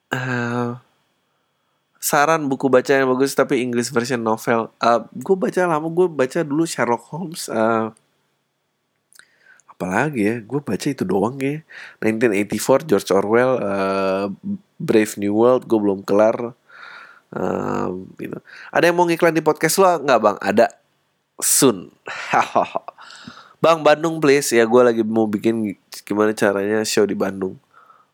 Eh, 0.07 0.69
saran 2.07 2.47
buku 2.47 2.71
baca 2.71 2.87
yang 2.95 3.11
bagus 3.11 3.35
tapi 3.35 3.59
English 3.59 3.91
version 3.91 4.23
novel. 4.23 4.71
Uh, 4.79 5.03
gue 5.11 5.35
baca 5.35 5.67
lama, 5.67 5.87
gue 5.91 6.07
baca 6.07 6.39
dulu 6.47 6.63
Sherlock 6.63 7.03
Holmes. 7.11 7.51
Uh, 7.51 7.91
apalagi 9.67 10.23
ya, 10.23 10.35
gue 10.39 10.63
baca 10.63 10.87
itu 10.87 11.03
doang 11.03 11.35
ya. 11.43 11.67
1984 11.99 12.87
George 12.87 13.09
Orwell, 13.11 13.59
uh, 13.59 14.31
Brave 14.79 15.19
New 15.19 15.35
World, 15.35 15.67
gue 15.67 15.75
belum 15.75 16.07
kelar. 16.07 16.55
Um, 17.27 18.07
gitu. 18.15 18.39
Ada 18.71 18.87
yang 18.87 18.95
mau 18.95 19.03
ngiklan 19.03 19.35
di 19.35 19.43
podcast 19.43 19.75
lo 19.83 19.99
nggak 19.99 20.19
bang? 20.23 20.37
Ada 20.39 20.71
soon. 21.43 21.91
bang 23.63 23.81
Bandung 23.81 24.21
please 24.21 24.53
ya 24.53 24.69
gue 24.69 24.81
lagi 24.85 25.01
mau 25.01 25.25
bikin 25.25 25.73
gimana 26.07 26.31
caranya 26.31 26.87
show 26.87 27.03
di 27.03 27.19
Bandung. 27.19 27.59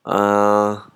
Eh 0.01 0.92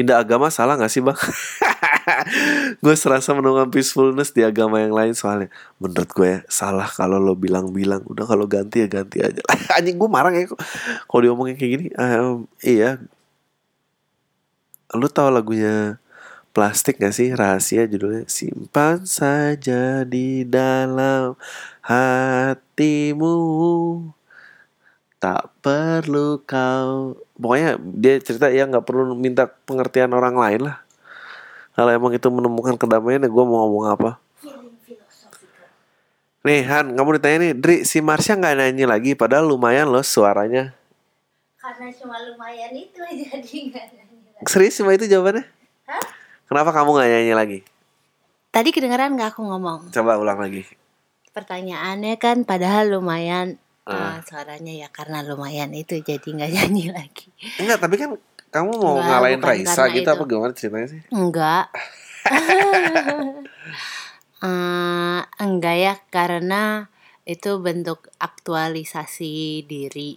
pindah 0.00 0.16
agama 0.24 0.48
salah 0.48 0.80
gak 0.80 0.88
sih 0.88 1.04
bang? 1.04 1.12
gue 2.82 2.94
serasa 2.96 3.36
menemukan 3.36 3.68
peacefulness 3.68 4.32
di 4.32 4.40
agama 4.40 4.80
yang 4.80 4.96
lain 4.96 5.12
soalnya. 5.12 5.52
Menurut 5.76 6.08
gue 6.16 6.28
ya, 6.28 6.40
salah 6.48 6.88
kalau 6.88 7.20
lo 7.20 7.36
bilang-bilang. 7.36 8.00
Udah 8.08 8.24
kalau 8.24 8.48
ganti 8.48 8.80
ya 8.80 8.88
ganti 8.88 9.20
aja. 9.20 9.44
Anjing 9.76 10.00
gue 10.00 10.08
marah 10.08 10.32
ya 10.32 10.48
kalau 11.04 11.20
diomongin 11.20 11.60
kayak 11.60 11.72
gini 11.76 11.86
Ehm, 12.00 12.48
iya. 12.64 12.96
Lu 14.96 15.04
tahu 15.12 15.28
lagunya 15.28 16.00
plastik 16.56 16.96
gak 16.96 17.12
sih? 17.12 17.36
Rahasia 17.36 17.84
judulnya 17.84 18.24
simpan 18.24 19.04
saja 19.04 20.08
di 20.08 20.48
dalam 20.48 21.36
hatimu. 21.84 23.36
Tak 25.20 25.52
perlu 25.60 26.40
kau 26.48 27.20
pokoknya 27.40 27.80
dia 27.80 28.20
cerita 28.20 28.52
ya 28.52 28.68
nggak 28.68 28.84
perlu 28.84 29.16
minta 29.16 29.48
pengertian 29.64 30.12
orang 30.12 30.36
lain 30.36 30.60
lah. 30.68 30.76
Kalau 31.72 31.88
emang 31.88 32.12
itu 32.12 32.28
menemukan 32.28 32.76
kedamaian 32.76 33.24
ya 33.24 33.30
gue 33.32 33.44
mau 33.48 33.64
ngomong 33.64 33.84
apa? 33.88 34.20
Nih 36.40 36.64
Han 36.64 36.96
kamu 36.96 37.20
ditanya 37.20 37.38
nih 37.40 37.52
Dri 37.52 37.76
si 37.84 38.00
Marsha 38.00 38.36
nggak 38.36 38.56
nyanyi 38.56 38.84
lagi? 38.88 39.10
Padahal 39.12 39.48
lumayan 39.48 39.88
loh 39.88 40.04
suaranya. 40.04 40.72
Karena 41.60 41.92
cuma 41.92 42.16
lumayan 42.20 42.72
itu 42.72 43.00
jadi 43.00 43.52
nggak 43.72 43.86
nyanyi 43.96 44.28
lagi. 44.36 44.48
serius 44.48 44.76
cuma 44.80 44.96
itu 44.96 45.04
jawabannya? 45.08 45.44
Hah? 45.88 46.04
kenapa 46.48 46.70
kamu 46.72 46.96
nggak 46.96 47.10
nyanyi 47.12 47.34
lagi? 47.36 47.58
Tadi 48.50 48.68
kedengeran 48.72 49.16
nggak 49.16 49.36
aku 49.36 49.44
ngomong? 49.44 49.92
coba 49.92 50.16
ulang 50.16 50.40
lagi. 50.40 50.64
Pertanyaannya 51.30 52.16
kan 52.16 52.42
padahal 52.42 52.88
lumayan 52.92 53.60
Ah. 53.82 54.14
eh, 54.14 54.18
suaranya 54.22 54.72
ya 54.76 54.88
karena 54.88 55.20
lumayan 55.20 55.72
itu 55.72 55.98
jadi 55.98 56.22
nggak 56.22 56.50
nyanyi 56.54 56.90
lagi. 56.90 57.32
enggak 57.56 57.78
tapi 57.78 57.96
kan 57.96 58.12
kamu 58.48 58.70
mau 58.74 58.96
Enggak, 58.96 59.08
ngalahin 59.08 59.40
Raisa 59.40 59.82
gitu 59.88 60.02
itu. 60.02 60.10
apa 60.10 60.22
gimana 60.24 60.52
ceritanya 60.52 60.88
sih 60.88 61.00
Enggak. 61.08 61.66
Eh, 64.40 65.20
enggak 65.38 65.76
ya 65.76 65.94
karena 66.08 66.88
itu 67.24 67.60
bentuk 67.60 68.08
aktualisasi 68.16 69.32
diri. 69.62 70.16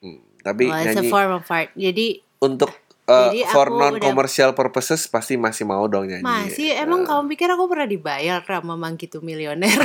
Hmm, 0.00 0.18
tapi 0.40 0.66
Oh, 0.66 0.74
it's 0.74 0.90
a 0.90 0.98
nyanyi 0.98 1.06
form 1.08 1.30
of 1.32 1.46
art. 1.46 1.70
Jadi 1.72 2.18
untuk 2.40 2.74
uh, 3.06 3.30
Jadi 3.30 3.46
for 3.46 3.70
non 3.70 3.94
udah- 3.94 4.02
commercial 4.02 4.50
purposes 4.52 5.06
pasti 5.06 5.38
masih 5.38 5.62
mau 5.64 5.86
dong 5.86 6.10
nyanyi 6.10 6.26
masih 6.26 6.74
emang 6.74 7.04
kamu 7.04 7.30
pikir 7.30 7.46
aku 7.48 7.64
pernah 7.66 7.86
dibayar 7.86 8.42
sama 8.42 8.74
Mangkitu 8.74 9.20
milioner? 9.20 9.70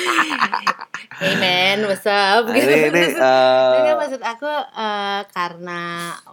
hey 1.20 1.34
man, 1.36 1.84
what's 1.84 2.06
up? 2.08 2.48
Nah, 2.48 2.56
ini 2.56 2.88
ini 2.88 3.02
uh, 3.16 3.72
Enggak 3.80 3.96
maksud 4.00 4.22
aku 4.22 4.48
eh, 4.74 5.20
karena 5.30 5.80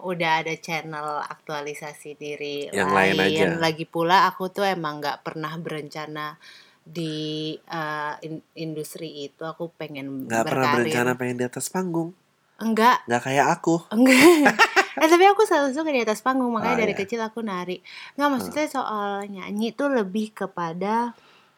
udah 0.04 0.32
ada 0.44 0.54
channel 0.58 1.20
aktualisasi 1.24 2.16
diri 2.16 2.72
Yang 2.72 2.92
lain 2.92 3.16
aja. 3.20 3.46
Lagi 3.60 3.86
pula 3.86 4.28
aku 4.30 4.48
tuh 4.50 4.64
emang 4.64 5.04
nggak 5.04 5.24
pernah 5.26 5.52
berencana 5.60 6.40
di 6.82 7.56
eh, 7.60 8.14
in- 8.24 8.48
industri 8.56 9.28
itu. 9.28 9.44
Aku 9.44 9.72
pengen 9.76 10.28
nggak 10.28 10.44
pernah 10.48 10.72
berencana 10.74 11.12
pengen 11.20 11.38
di 11.42 11.46
atas 11.46 11.68
panggung 11.68 12.12
Enggak, 12.58 13.06
nggak 13.06 13.22
kayak 13.22 13.48
aku 13.54 13.86
enggak. 13.94 14.58
eh 14.98 15.06
tapi 15.06 15.30
aku 15.30 15.46
selalu 15.46 15.78
suka 15.78 15.94
di 15.94 16.02
atas 16.02 16.26
panggung 16.26 16.50
makanya 16.50 16.74
Ah, 16.74 16.82
dari 16.90 16.94
iya. 16.98 17.02
kecil 17.06 17.22
aku 17.22 17.46
nari. 17.46 17.78
Nggak 18.18 18.30
maksudnya 18.34 18.66
soal 18.66 19.30
nyanyi 19.30 19.78
tuh 19.78 19.94
lebih 19.94 20.34
kepada 20.34 21.14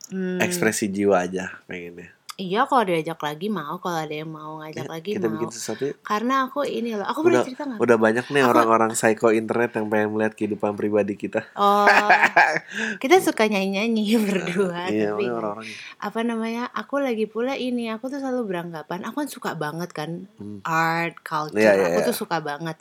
hmm, 0.09 0.39
ekspresi 0.39 0.85
jiwa 0.87 1.21
aja 1.21 1.57
pengennya 1.65 2.13
Iya 2.35 2.63
kalau 2.63 2.87
diajak 2.87 3.19
lagi 3.19 3.51
mau, 3.51 3.83
kalau 3.83 3.99
ada 3.99 4.15
yang 4.15 4.31
mau 4.31 4.63
ngajak 4.63 4.87
Ya, 4.87 4.87
lagi 4.87 5.11
kita 5.11 5.27
mau. 5.27 5.35
bikin 5.35 5.51
sesuatu 5.51 5.83
yuk. 5.85 5.99
Karena 5.99 6.47
aku 6.47 6.63
ini 6.63 6.95
loh, 6.95 7.03
aku 7.03 7.27
udah 7.27 7.43
cerita 7.43 7.67
nggak? 7.67 7.83
udah 7.83 7.97
banyak 7.99 8.25
nih 8.25 8.39
Aku- 8.39 8.49
orang-orang 8.49 8.91
psycho 8.93 9.27
internet 9.29 9.75
yang 9.75 9.91
pengen 9.91 10.07
melihat 10.09 10.33
kehidupan 10.33 10.71
pribadi 10.73 11.19
kita 11.19 11.43
Oh, 11.53 11.83
kita 13.03 13.19
suka 13.19 13.43
nyanyi-nyanyi 13.43 14.15
berdua, 14.23 14.87
iya 14.87 15.11
tapi 15.11 15.27
makanya 15.27 15.35
orang-orang 15.35 15.67
apa 15.99 16.19
namanya? 16.23 16.63
Aku 16.71 16.95
lagi 16.97 17.27
pula 17.27 17.59
ini, 17.59 17.91
aku 17.91 18.07
tuh 18.07 18.23
selalu 18.23 18.47
beranggapan, 18.47 19.03
aku 19.03 19.15
kan 19.19 19.29
suka 19.29 19.51
banget 19.53 19.91
kan 19.91 20.31
Hmm. 20.39 20.63
art, 20.63 21.19
culture, 21.19 21.59
Iya, 21.59 21.75
iya, 21.75 21.85
aku 21.91 21.99
iya. 21.99 22.07
tuh 22.07 22.15
suka 22.15 22.39
banget. 22.39 22.79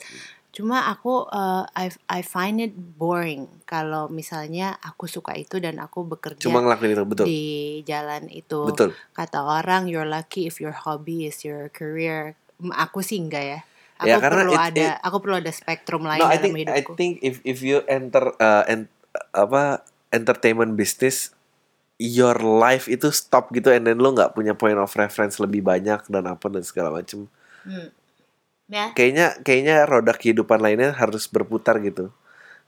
Cuma 0.59 0.91
aku 0.91 1.23
uh, 1.23 1.63
I 1.71 1.87
I 2.11 2.19
find 2.19 2.59
it 2.59 2.75
boring 2.75 3.47
kalau 3.63 4.11
misalnya 4.11 4.75
aku 4.83 5.07
suka 5.07 5.31
itu 5.39 5.55
dan 5.63 5.79
aku 5.79 6.03
bekerja 6.03 6.43
cuma 6.43 6.59
ngelakuin 6.59 6.91
itu 6.99 7.03
betul 7.07 7.25
di 7.31 7.43
jalan 7.87 8.27
itu. 8.27 8.67
betul 8.67 8.91
Kata 9.15 9.39
orang, 9.39 9.87
you're 9.87 10.03
lucky 10.07 10.51
if 10.51 10.59
your 10.59 10.75
hobby 10.75 11.31
is 11.31 11.47
your 11.47 11.71
career. 11.71 12.35
Aku 12.75 12.99
sih 12.99 13.23
enggak 13.23 13.43
ya. 13.47 13.59
Aku 14.03 14.07
Ya, 14.11 14.15
karena 14.19 14.41
perlu 14.43 14.53
it- 14.55 14.63
ada, 14.67 14.87
it- 14.91 14.99
aku 14.99 15.17
perlu 15.23 15.35
ada 15.39 15.51
spektrum 15.55 16.03
lain 16.03 16.19
no 16.19 16.27
I 16.27 16.35
dalam 16.35 16.43
think 16.43 16.53
I 16.55 16.81
hidupku. 16.83 16.93
think 16.99 17.13
if 17.23 17.35
if 17.47 17.59
you 17.63 17.83
enter 17.87 18.35
uh, 18.35 18.63
en- 18.67 18.91
apa 19.31 19.83
entertainment 20.11 20.75
business 20.75 21.31
your 21.99 22.39
life 22.39 22.87
itu 22.87 23.11
stop 23.11 23.51
gitu 23.51 23.71
and 23.75 23.83
then 23.87 23.99
lo 23.99 24.15
nggak 24.15 24.31
punya 24.35 24.55
point 24.55 24.79
of 24.79 24.91
reference 24.95 25.35
lebih 25.39 25.59
banyak 25.63 25.99
dan 26.07 26.23
apa 26.27 26.47
dan 26.47 26.63
segala 26.63 26.91
macem 26.95 27.27
Hmm. 27.67 27.91
Ya, 28.69 28.93
kayaknya 28.93 29.41
kayaknya 29.41 29.89
roda 29.89 30.13
kehidupan 30.13 30.61
lainnya 30.61 30.93
harus 30.93 31.25
berputar 31.25 31.81
gitu. 31.81 32.13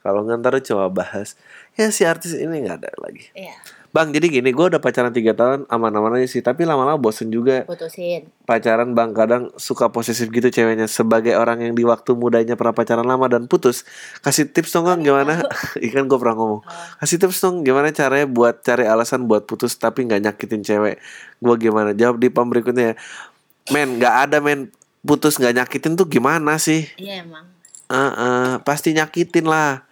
Kalau 0.02 0.26
nggak 0.26 0.42
ntar 0.42 0.58
coba 0.66 0.90
bahas. 0.90 1.38
Ya 1.78 1.94
si 1.94 2.02
artis 2.10 2.34
ini 2.34 2.66
nggak 2.66 2.78
ada 2.82 2.90
lagi. 2.98 3.30
Iya, 3.38 3.54
bang 3.94 4.10
jadi 4.10 4.34
gini 4.34 4.50
gue 4.50 4.66
udah 4.74 4.82
pacaran 4.82 5.14
tiga 5.14 5.38
tahun 5.38 5.70
aman-aman 5.70 6.18
aja 6.18 6.26
sih. 6.26 6.42
Tapi 6.42 6.66
lama-lama 6.66 6.98
bosen 6.98 7.30
juga. 7.30 7.70
Putusin. 7.70 8.26
pacaran 8.50 8.98
bang 8.98 9.14
kadang 9.14 9.54
suka 9.62 9.94
posesif 9.94 10.34
gitu 10.34 10.50
ceweknya. 10.50 10.90
Sebagai 10.90 11.38
orang 11.38 11.62
yang 11.62 11.78
di 11.78 11.86
waktu 11.86 12.18
mudanya 12.18 12.58
pernah 12.58 12.74
pacaran 12.74 13.06
lama 13.06 13.30
dan 13.30 13.46
putus 13.46 13.86
kasih 14.26 14.50
tips 14.50 14.74
dong 14.74 14.90
Kang, 14.90 15.06
gimana? 15.06 15.46
Ikan 15.86 16.10
gue 16.10 16.18
pernah 16.18 16.34
ngomong. 16.34 16.62
Kasih 16.98 17.22
tips 17.22 17.38
dong 17.38 17.62
gimana 17.62 17.94
caranya 17.94 18.26
buat 18.26 18.66
cari 18.66 18.90
alasan 18.90 19.30
buat 19.30 19.46
putus 19.46 19.78
tapi 19.78 20.10
nggak 20.10 20.26
nyakitin 20.26 20.66
cewek. 20.66 20.98
Gue 21.38 21.56
gimana? 21.62 21.94
Jawab 21.94 22.18
di 22.18 22.34
pam 22.34 22.50
berikutnya 22.50 22.98
men 23.70 24.02
nggak 24.02 24.16
ada 24.26 24.42
men 24.42 24.74
putus 25.02 25.38
nggak 25.38 25.58
nyakitin 25.62 25.98
tuh 25.98 26.06
gimana 26.06 26.58
sih 26.62 26.86
Iya 26.96 27.26
emang. 27.26 27.46
Eh, 27.92 27.98
eh, 27.98 28.52
pasti 28.64 28.94
nyakitin 28.96 29.46
lah 29.46 29.84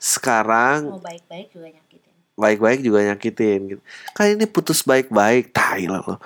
sekarang 0.00 0.86
Mau 0.86 1.02
baik-baik 1.02 1.48
juga 1.50 1.68
nyakitin. 1.72 2.12
baik-baik 2.40 2.80
juga 2.80 2.98
nyakitin 3.04 3.58
gitu. 3.68 3.82
Kan 4.16 4.26
ini 4.32 4.46
putus 4.48 4.80
baik-baik, 4.80 5.52
tai 5.52 5.84
lah 5.84 6.00
lo. 6.00 6.16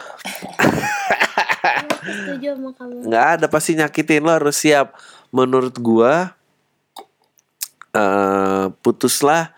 Kamu. 2.75 3.09
Nggak 3.09 3.27
ada 3.41 3.47
pasti 3.51 3.75
nyakitin 3.75 4.23
lo 4.23 4.31
harus 4.37 4.61
siap. 4.61 4.95
Menurut 5.35 5.75
gua 5.81 6.37
eh 7.95 8.67
putuslah 8.83 9.55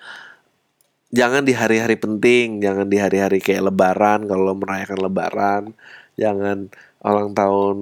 jangan 1.11 1.43
di 1.45 1.53
hari-hari 1.57 1.97
penting, 1.97 2.61
jangan 2.61 2.87
di 2.89 3.01
hari-hari 3.01 3.41
kayak 3.41 3.73
lebaran 3.73 4.29
kalau 4.29 4.53
merayakan 4.57 5.01
lebaran, 5.01 5.63
jangan 6.17 6.69
ulang 7.01 7.33
tahun 7.33 7.77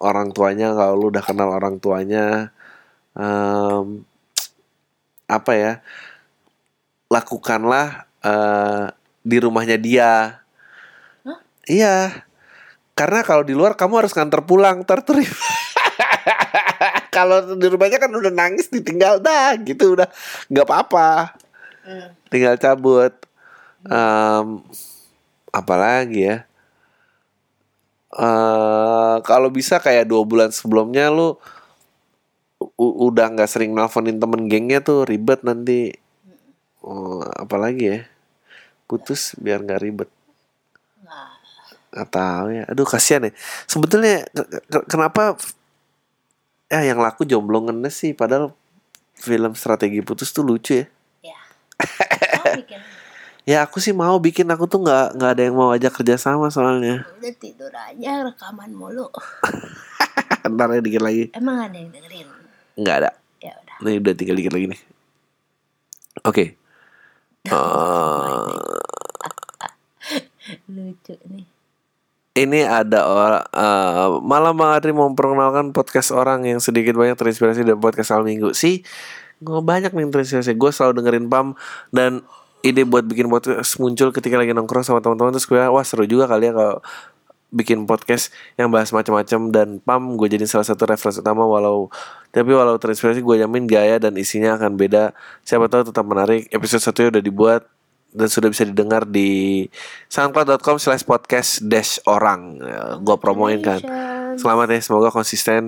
orang 0.00 0.30
tuanya 0.30 0.74
kalau 0.74 0.94
lu 0.96 1.06
udah 1.14 1.24
kenal 1.24 1.48
orang 1.52 1.78
tuanya 1.78 2.50
Em, 3.16 4.04
apa 5.24 5.52
ya? 5.56 5.72
Lakukanlah 7.08 8.04
eh 8.20 8.92
di 9.26 9.36
rumahnya 9.40 9.80
dia. 9.80 10.44
Hah? 11.24 11.38
Iya. 11.64 11.96
Karena 12.92 13.24
kalau 13.24 13.40
di 13.40 13.56
luar 13.56 13.72
kamu 13.72 14.04
harus 14.04 14.12
nganter 14.12 14.44
pulang 14.44 14.84
terterima. 14.84 15.32
kalau 17.16 17.56
di 17.56 17.66
rumahnya 17.72 17.96
kan 17.96 18.12
udah 18.12 18.28
nangis 18.28 18.68
ditinggal 18.68 19.24
dah 19.24 19.56
gitu 19.64 19.96
udah 19.96 20.08
nggak 20.52 20.66
apa-apa 20.68 21.32
Hmm. 21.86 22.10
tinggal 22.26 22.58
cabut 22.58 23.14
Em, 23.86 24.58
apalagi 25.54 26.26
ya 26.26 26.36
eh 28.16 29.16
kalau 29.28 29.48
bisa 29.52 29.76
kayak 29.76 30.08
dua 30.08 30.24
bulan 30.24 30.48
sebelumnya 30.48 31.12
lu 31.12 31.36
u- 32.80 32.96
udah 33.08 33.28
nggak 33.36 33.50
sering 33.50 33.76
nelfonin 33.76 34.16
temen 34.16 34.48
gengnya 34.48 34.80
tuh 34.80 35.04
ribet 35.04 35.44
nanti. 35.44 35.92
Oh, 36.80 37.20
apalagi 37.36 37.84
ya? 37.84 38.00
Putus 38.86 39.34
biar 39.36 39.60
nggak 39.60 39.80
ribet. 39.82 40.10
Nah, 41.02 41.34
nggak 41.92 42.08
tahu 42.08 42.46
ya. 42.54 42.64
Aduh 42.70 42.86
kasihan 42.86 43.26
ya. 43.28 43.32
Sebetulnya 43.66 44.24
ke- 44.30 44.48
ke- 44.70 44.86
kenapa 44.86 45.36
ya 46.66 46.82
yang 46.82 46.98
laku 46.98 47.22
jomblo 47.22 47.62
ngenes 47.66 47.94
sih 47.94 48.12
padahal 48.16 48.50
film 49.16 49.52
strategi 49.54 50.00
putus 50.02 50.30
tuh 50.32 50.44
lucu 50.46 50.82
ya. 50.82 50.86
Ya. 51.22 51.38
Bikin 52.56 52.80
ya 53.46 53.62
aku 53.62 53.78
sih 53.78 53.94
mau 53.94 54.18
bikin 54.18 54.44
aku 54.46 54.66
tuh 54.66 54.82
nggak 54.82 55.14
nggak 55.14 55.30
ada 55.30 55.42
yang 55.42 55.54
mau 55.54 55.70
ajak 55.70 55.94
kerja 55.94 56.18
sama 56.18 56.50
soalnya 56.50 57.06
udah 57.14 57.34
tidur 57.36 57.70
aja 57.70 58.26
rekaman 58.26 58.70
mulu. 58.70 59.06
ntar 60.46 60.68
ya 60.68 60.80
dikit 60.80 61.00
lagi 61.00 61.30
Emang 61.32 61.58
ada 61.60 61.74
yang 61.74 61.90
dengerin? 61.90 62.26
nggak 62.76 62.96
ada 62.96 63.10
Ya 63.38 63.54
udah. 63.56 63.76
nih 63.80 63.94
udah 63.96 64.12
tinggal 64.12 64.36
dikit 64.36 64.52
lagi 64.52 64.66
nih 64.68 64.80
oke 66.22 66.44
Eh, 67.46 68.50
Lucu 70.68 71.14
nih. 71.24 71.46
ini 72.36 72.60
ada 72.60 73.00
orang 73.04 73.44
eh, 73.46 74.08
malam 74.20 74.54
Bang 74.54 74.72
Adri 74.72 74.90
mau 74.90 75.06
memperkenalkan 75.06 75.70
podcast 75.70 76.10
orang 76.10 76.42
yang 76.44 76.58
sedikit 76.58 76.92
banyak 76.92 77.14
terinspirasi 77.14 77.62
dari 77.62 77.78
podcast 77.78 78.10
Al 78.10 78.22
Minggu 78.22 78.50
sih 78.52 78.82
gue 79.38 79.60
banyak 79.60 79.90
nih 79.90 80.06
terinspirasi 80.06 80.52
gue 80.52 80.70
selalu 80.70 80.92
dengerin 80.96 81.26
Pam 81.26 81.54
dan 81.90 82.26
ide 82.66 82.82
buat 82.82 83.06
bikin 83.06 83.30
podcast 83.30 83.78
muncul 83.78 84.10
ketika 84.10 84.34
lagi 84.34 84.50
nongkrong 84.50 84.82
sama 84.82 84.98
teman-teman 84.98 85.30
terus 85.34 85.46
gue 85.46 85.58
wah 85.58 85.84
seru 85.86 86.04
juga 86.04 86.26
kali 86.26 86.50
ya 86.50 86.52
kalau 86.54 86.78
bikin 87.54 87.86
podcast 87.86 88.34
yang 88.58 88.68
bahas 88.68 88.90
macam-macam. 88.90 89.40
Dan 89.54 89.68
Pam 89.80 90.18
gue 90.18 90.28
jadi 90.28 90.44
salah 90.44 90.66
satu 90.66 90.84
referensi 90.84 91.22
utama 91.22 91.46
walau 91.46 91.88
tapi 92.34 92.52
walau 92.52 92.76
terinspirasi 92.76 93.24
gue 93.24 93.36
jamin 93.40 93.64
gaya 93.64 93.96
dan 93.96 94.18
isinya 94.18 94.58
akan 94.58 94.76
beda. 94.76 95.16
Siapa 95.46 95.70
tahu 95.70 95.88
tetap 95.88 96.04
menarik 96.04 96.50
episode 96.52 96.82
satu 96.82 97.08
udah 97.08 97.22
dibuat 97.22 97.64
dan 98.16 98.28
sudah 98.32 98.48
bisa 98.48 98.64
didengar 98.64 99.04
di 99.04 99.64
soundcloud.com 100.08 100.76
slash 100.80 101.04
podcast 101.04 101.64
dash 101.64 102.00
orang. 102.08 102.60
Gue 103.00 103.16
promoin 103.16 103.60
kan. 103.60 103.80
Congratulations. 103.80 104.40
selamat 104.40 104.66
ya 104.68 104.80
semoga 104.84 105.08
konsisten. 105.08 105.62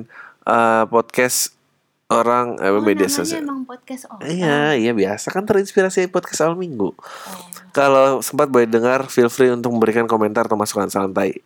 Eh, 0.49 0.85
podcast 0.89 1.58
orang 2.09 2.57
eh, 2.59 2.73
Oh, 2.73 2.81
media 2.81 3.07
sosial. 3.07 3.45
emang 3.45 3.69
podcast 3.69 4.09
orang. 4.09 4.25
Iya, 4.25 4.75
iya 4.75 4.93
biasa 4.97 5.29
kan 5.29 5.45
terinspirasi 5.45 6.09
podcast 6.09 6.41
awal 6.43 6.57
minggu. 6.57 6.97
Oh. 6.97 6.97
Kalau 7.71 8.25
sempat 8.25 8.49
boleh 8.49 8.65
dengar, 8.65 9.07
feel 9.13 9.29
free 9.29 9.53
untuk 9.53 9.71
memberikan 9.77 10.09
komentar 10.09 10.49
atau 10.49 10.57
masukan 10.57 10.89
santai. 10.89 11.37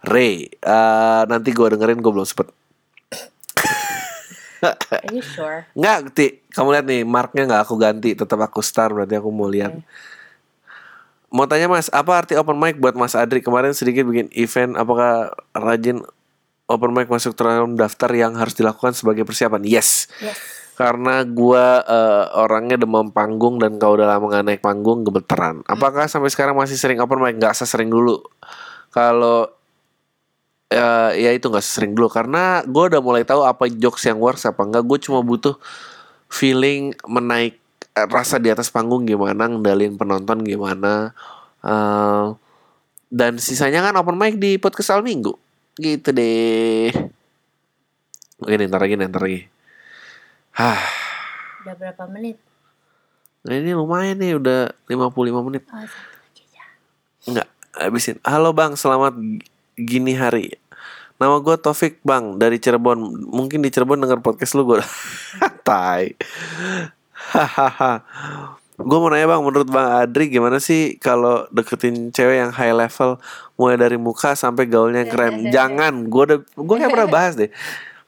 Ray, 0.00 0.48
eh, 0.48 1.22
nanti 1.28 1.52
gue 1.52 1.66
dengerin 1.76 2.00
gue 2.00 2.12
belum 2.12 2.24
sempet. 2.24 2.48
Are 4.60 5.08
you 5.12 5.24
sure? 5.24 5.64
Nggak, 5.72 6.12
Ti. 6.12 6.26
Kamu 6.52 6.68
lihat 6.72 6.84
nih, 6.84 7.00
marknya 7.04 7.48
nggak 7.48 7.62
aku 7.64 7.80
ganti, 7.80 8.12
tetap 8.12 8.40
aku 8.40 8.60
star 8.60 8.92
berarti 8.92 9.16
aku 9.16 9.32
mau 9.32 9.48
lihat. 9.48 9.72
Mau 11.30 11.46
tanya 11.46 11.70
Mas, 11.70 11.88
apa 11.94 12.12
arti 12.18 12.34
open 12.36 12.58
mic 12.58 12.76
buat 12.76 12.92
Mas 12.92 13.14
Adri? 13.16 13.40
Kemarin 13.40 13.72
sedikit 13.72 14.04
bikin 14.04 14.28
event, 14.34 14.74
apakah 14.76 15.30
rajin 15.54 16.02
open 16.70 16.94
mic 16.94 17.10
masuk 17.10 17.34
dalam 17.34 17.74
daftar 17.74 18.10
yang 18.14 18.38
harus 18.38 18.54
dilakukan 18.54 18.94
sebagai 18.94 19.26
persiapan? 19.26 19.66
Yes. 19.66 20.06
Yes. 20.22 20.38
Karena 20.78 21.26
gua 21.26 21.84
eh, 21.84 22.24
orangnya 22.40 22.80
demam 22.80 23.12
panggung 23.12 23.60
dan 23.60 23.76
kalau 23.76 24.00
udah 24.00 24.16
lama 24.16 24.24
gak 24.32 24.46
naik 24.46 24.62
panggung 24.64 25.04
gemeteran. 25.04 25.60
Apakah 25.68 26.08
sampai 26.08 26.32
sekarang 26.32 26.56
masih 26.56 26.78
sering 26.78 27.02
open 27.02 27.20
mic? 27.20 27.36
Gak 27.36 27.52
sesering 27.58 27.92
dulu. 27.92 28.22
Kalau 28.94 29.50
ya, 30.72 31.12
ya 31.12 31.30
itu 31.34 31.50
gak 31.50 31.66
sesering 31.66 31.92
dulu 31.92 32.08
karena 32.08 32.64
gue 32.64 32.84
udah 32.96 33.02
mulai 33.02 33.26
tahu 33.26 33.44
apa 33.44 33.68
jokes 33.68 34.08
yang 34.08 34.22
works 34.22 34.48
apa 34.48 34.62
enggak. 34.64 34.86
Gue 34.86 34.98
cuma 35.02 35.20
butuh 35.20 35.58
feeling 36.30 36.96
menaik 37.04 37.60
eh, 37.92 38.08
rasa 38.08 38.40
di 38.40 38.48
atas 38.48 38.72
panggung 38.72 39.04
gimana, 39.04 39.50
ngendalin 39.50 39.98
penonton 40.00 40.40
gimana. 40.46 41.12
Eh, 41.60 42.26
dan 43.10 43.36
sisanya 43.42 43.82
kan 43.82 43.98
open 43.98 44.14
mic 44.14 44.38
di 44.38 44.56
podcast 44.56 44.94
al 44.94 45.02
minggu. 45.02 45.49
Gitu 45.80 46.12
deh. 46.12 46.92
Oke, 48.36 48.54
nih, 48.60 48.68
ntar 48.68 48.84
lagi, 48.84 49.00
nih, 49.00 49.08
ntar 49.08 49.24
lagi. 49.24 49.48
Hah. 50.52 50.84
Udah 51.64 51.74
berapa 51.76 52.04
menit? 52.04 52.36
Nah 53.40 53.56
ini 53.56 53.72
lumayan 53.72 54.20
nih 54.20 54.36
udah 54.36 54.76
55 54.84 55.40
menit. 55.48 55.64
Oh. 55.72 55.88
Enggak, 57.32 57.48
habisin. 57.80 58.20
Halo 58.20 58.52
Bang, 58.52 58.76
selamat 58.76 59.16
gini 59.80 60.12
hari. 60.12 60.52
Nama 61.16 61.40
gue 61.40 61.56
Taufik 61.56 62.04
Bang 62.04 62.36
dari 62.36 62.60
Cirebon. 62.60 63.00
Mungkin 63.32 63.64
di 63.64 63.72
Cirebon 63.72 64.04
denger 64.04 64.20
podcast 64.20 64.52
lu 64.60 64.68
gue. 64.68 64.84
Tai. 65.68 66.12
Hahaha. 67.12 68.04
Gue 68.80 68.98
mau 68.98 69.12
nanya 69.12 69.28
bang, 69.28 69.42
menurut 69.44 69.68
bang 69.68 69.88
Adri 70.04 70.32
gimana 70.32 70.56
sih 70.56 70.96
kalau 70.96 71.44
deketin 71.52 72.08
cewek 72.10 72.40
yang 72.40 72.52
high 72.52 72.72
level, 72.72 73.20
mulai 73.60 73.76
dari 73.76 74.00
muka 74.00 74.32
sampai 74.32 74.64
gaulnya 74.64 75.04
yang 75.04 75.12
keren? 75.12 75.34
Jangan, 75.56 76.08
gue 76.08 76.22
udah, 76.32 76.38
gue 76.40 76.76
kayak 76.80 76.92
pernah 76.92 77.10
bahas 77.12 77.36
deh. 77.36 77.52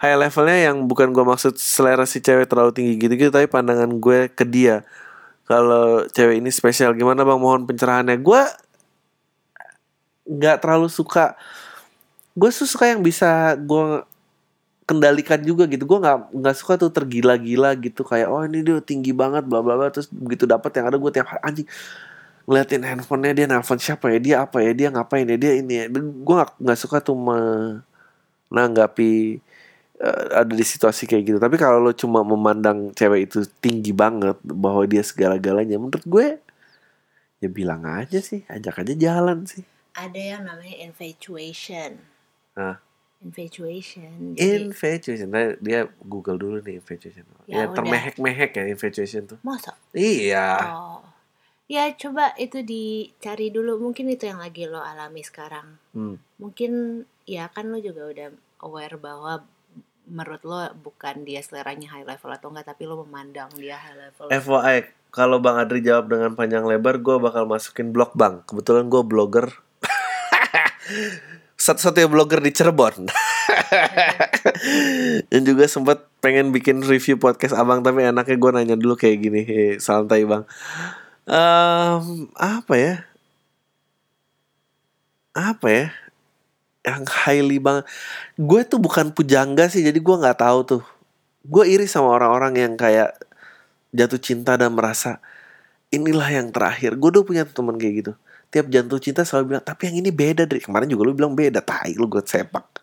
High 0.00 0.18
levelnya 0.18 0.72
yang 0.72 0.88
bukan 0.88 1.12
gue 1.12 1.22
maksud 1.22 1.60
selera 1.60 2.08
si 2.08 2.24
cewek 2.24 2.48
terlalu 2.48 2.72
tinggi 2.72 2.96
gitu-gitu, 2.96 3.28
tapi 3.28 3.46
pandangan 3.46 3.92
gue 4.00 4.32
ke 4.32 4.48
dia. 4.48 4.82
Kalau 5.44 6.08
cewek 6.08 6.40
ini 6.40 6.48
spesial, 6.48 6.96
gimana 6.96 7.22
bang? 7.22 7.38
Mohon 7.38 7.68
pencerahannya. 7.68 8.16
Gue 8.18 8.42
nggak 10.22 10.62
terlalu 10.62 10.88
suka 10.88 11.34
gue 12.32 12.48
suka 12.48 12.88
yang 12.88 13.04
bisa 13.04 13.58
gue 13.60 14.00
kendalikan 14.92 15.40
juga 15.40 15.64
gitu. 15.64 15.88
Gue 15.88 15.98
nggak 16.04 16.36
nggak 16.36 16.56
suka 16.60 16.76
tuh 16.76 16.92
tergila-gila 16.92 17.72
gitu. 17.80 18.04
Kayak 18.04 18.28
oh 18.28 18.44
ini 18.44 18.60
dia 18.60 18.76
tinggi 18.84 19.16
banget 19.16 19.48
bla 19.48 19.64
bla 19.64 19.80
bla. 19.80 19.88
Terus 19.88 20.12
begitu 20.12 20.44
dapat 20.44 20.68
yang 20.76 20.92
ada 20.92 21.00
gue 21.00 21.10
tiap 21.10 21.32
hari 21.32 21.40
anjing 21.40 21.68
ngeliatin 22.42 22.82
handphonenya 22.82 23.34
dia 23.38 23.46
nelfon 23.46 23.78
siapa 23.78 24.10
ya 24.10 24.18
dia 24.18 24.36
apa 24.42 24.58
ya 24.60 24.74
dia 24.74 24.88
ngapain 24.92 25.24
ya 25.24 25.38
dia 25.40 25.52
ini 25.56 25.74
ya. 25.80 25.84
Gue 25.96 26.34
nggak 26.36 26.60
nggak 26.60 26.78
suka 26.78 27.00
tuh 27.00 27.16
menanggapi 28.52 29.40
eh, 29.96 30.24
ada 30.36 30.52
di 30.52 30.64
situasi 30.66 31.08
kayak 31.08 31.24
gitu. 31.24 31.38
Tapi 31.40 31.56
kalau 31.56 31.80
lo 31.80 31.96
cuma 31.96 32.20
memandang 32.20 32.92
cewek 32.92 33.32
itu 33.32 33.48
tinggi 33.64 33.96
banget 33.96 34.36
bahwa 34.44 34.84
dia 34.84 35.00
segala-galanya 35.00 35.80
menurut 35.80 36.04
gue 36.04 36.26
ya 37.40 37.48
bilang 37.48 37.82
aja 37.88 38.20
sih. 38.20 38.44
Ajak 38.52 38.84
aja 38.84 38.94
jalan 38.94 39.48
sih. 39.48 39.64
Ada 39.96 40.20
yang 40.36 40.42
namanya 40.44 40.76
infatuation. 40.84 42.00
Hah? 42.56 42.91
Infatuation. 43.22 44.34
Jadi, 44.34 44.66
Infatuation, 44.66 45.28
nah, 45.30 45.54
dia 45.62 45.86
Google 46.02 46.38
dulu 46.38 46.56
nih 46.58 46.82
infatuation. 46.82 47.22
Ya, 47.46 47.64
Ya 47.64 47.64
termehek-mehek 47.70 48.50
ya 48.58 48.64
infatuation 48.66 49.30
tuh. 49.30 49.38
masa? 49.46 49.78
Iya. 49.94 50.58
Oh. 50.74 51.00
Ya 51.70 51.88
coba 51.94 52.34
itu 52.36 52.60
dicari 52.60 53.48
dulu. 53.48 53.78
Mungkin 53.80 54.10
itu 54.10 54.26
yang 54.28 54.42
lagi 54.42 54.68
lo 54.68 54.82
alami 54.82 55.22
sekarang. 55.24 55.78
Hmm. 55.96 56.18
Mungkin 56.36 57.02
ya 57.24 57.48
kan 57.48 57.70
lo 57.70 57.78
juga 57.78 58.10
udah 58.10 58.28
aware 58.60 58.98
bahwa 58.98 59.46
menurut 60.04 60.42
lo 60.42 60.58
bukan 60.82 61.22
dia 61.22 61.40
seleranya 61.40 61.94
high 61.94 62.04
level 62.04 62.28
atau 62.28 62.50
enggak 62.50 62.74
tapi 62.74 62.84
lo 62.84 63.00
memandang 63.06 63.48
dia 63.56 63.78
high 63.78 63.96
level. 63.96 64.28
FYI, 64.28 64.90
kalau 65.14 65.38
Bang 65.38 65.56
Adri 65.56 65.80
jawab 65.80 66.10
dengan 66.10 66.34
panjang 66.34 66.66
lebar, 66.66 66.98
gue 66.98 67.16
bakal 67.16 67.46
masukin 67.46 67.94
blog 67.94 68.12
Bang. 68.18 68.42
Kebetulan 68.44 68.90
gue 68.90 69.02
blogger. 69.06 69.48
Satu-satunya 71.62 72.10
blogger 72.10 72.42
di 72.42 72.50
Cirebon. 72.50 73.06
Dan 75.30 75.42
juga 75.46 75.70
sempat 75.70 76.10
pengen 76.18 76.50
bikin 76.50 76.82
review 76.82 77.22
podcast 77.22 77.54
abang 77.54 77.86
tapi 77.86 78.02
enaknya 78.02 78.34
gue 78.34 78.50
nanya 78.50 78.74
dulu 78.74 78.98
kayak 78.98 79.16
gini, 79.22 79.40
"Hei, 79.46 79.78
santai 79.78 80.26
bang. 80.26 80.42
Em, 81.30 82.26
apa 82.34 82.74
ya? 82.74 82.94
Apa 85.38 85.66
ya? 85.70 85.86
Yang 86.82 87.04
highly 87.14 87.62
banget. 87.62 87.86
Gue 88.34 88.66
tuh 88.66 88.82
bukan 88.82 89.14
pujangga 89.14 89.70
sih, 89.70 89.86
jadi 89.86 90.02
gue 90.02 90.16
nggak 90.18 90.42
tahu 90.42 90.58
tuh. 90.66 90.82
Gue 91.46 91.70
iri 91.70 91.86
sama 91.86 92.10
orang-orang 92.10 92.58
yang 92.58 92.74
kayak 92.74 93.14
jatuh 93.94 94.18
cinta 94.18 94.58
dan 94.58 94.74
merasa 94.74 95.22
inilah 95.94 96.26
yang 96.26 96.50
terakhir. 96.50 96.98
Gue 96.98 97.14
udah 97.14 97.22
punya 97.22 97.46
teman 97.46 97.78
kayak 97.78 97.94
gitu. 98.02 98.12
Tiap 98.52 98.68
jatuh 98.68 99.00
cinta 99.00 99.24
selalu 99.24 99.56
bilang, 99.56 99.64
tapi 99.64 99.88
yang 99.88 100.04
ini 100.04 100.12
beda 100.12 100.44
dari 100.44 100.60
kemarin 100.60 100.84
juga 100.84 101.08
lu 101.08 101.16
bilang 101.16 101.32
beda. 101.32 101.64
Tai 101.64 101.96
lu 101.96 102.04
gue 102.04 102.20
sepak. 102.20 102.68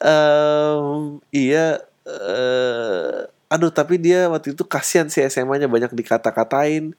Em, 0.00 1.18
iya. 1.34 1.82
eh, 2.06 3.26
aduh 3.50 3.74
tapi 3.74 3.98
dia 3.98 4.30
waktu 4.30 4.54
itu 4.54 4.62
kasihan 4.64 5.10
sih 5.10 5.20
SMA-nya 5.26 5.66
banyak 5.68 5.92
dikata-katain. 5.92 6.94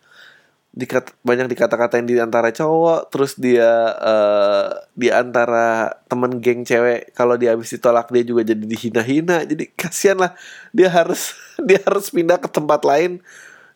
Dikat, 0.71 1.11
banyak 1.27 1.51
dikata-katain 1.51 2.07
di 2.07 2.15
antara 2.15 2.47
cowok 2.55 3.11
terus 3.11 3.35
dia 3.35 3.91
eh, 3.91 4.67
di 4.95 5.11
antara 5.11 5.99
temen 6.07 6.39
geng 6.39 6.63
cewek 6.63 7.11
kalau 7.11 7.35
dia 7.35 7.51
habis 7.51 7.75
ditolak 7.75 8.07
dia 8.07 8.23
juga 8.23 8.47
jadi 8.47 8.63
dihina-hina 8.63 9.43
jadi 9.43 9.67
kasihan 9.75 10.15
lah 10.15 10.31
dia 10.71 10.87
harus 10.87 11.35
dia 11.67 11.75
harus 11.83 12.07
pindah 12.07 12.39
ke 12.39 12.47
tempat 12.47 12.87
lain 12.87 13.19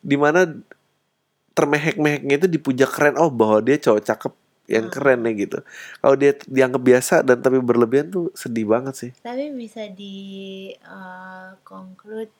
di 0.00 0.16
mana 0.16 0.48
termehek-meheknya 1.56 2.34
itu 2.36 2.48
dipuja 2.52 2.84
keren 2.84 3.16
oh 3.16 3.32
bahwa 3.32 3.64
dia 3.64 3.80
cowok 3.80 4.02
cakep 4.04 4.32
yang 4.66 4.86
keren 4.90 5.22
nih 5.22 5.46
gitu 5.46 5.58
kalau 6.02 6.16
dia 6.18 6.34
dianggap 6.46 6.82
biasa 6.82 7.14
dan 7.22 7.38
tapi 7.38 7.62
berlebihan 7.62 8.10
tuh 8.10 8.34
sedih 8.34 8.66
banget 8.66 8.94
sih 8.98 9.10
Tapi 9.22 9.54
bisa 9.54 9.86
di 9.86 10.16
eh, 10.74 11.48
conclude 11.62 12.30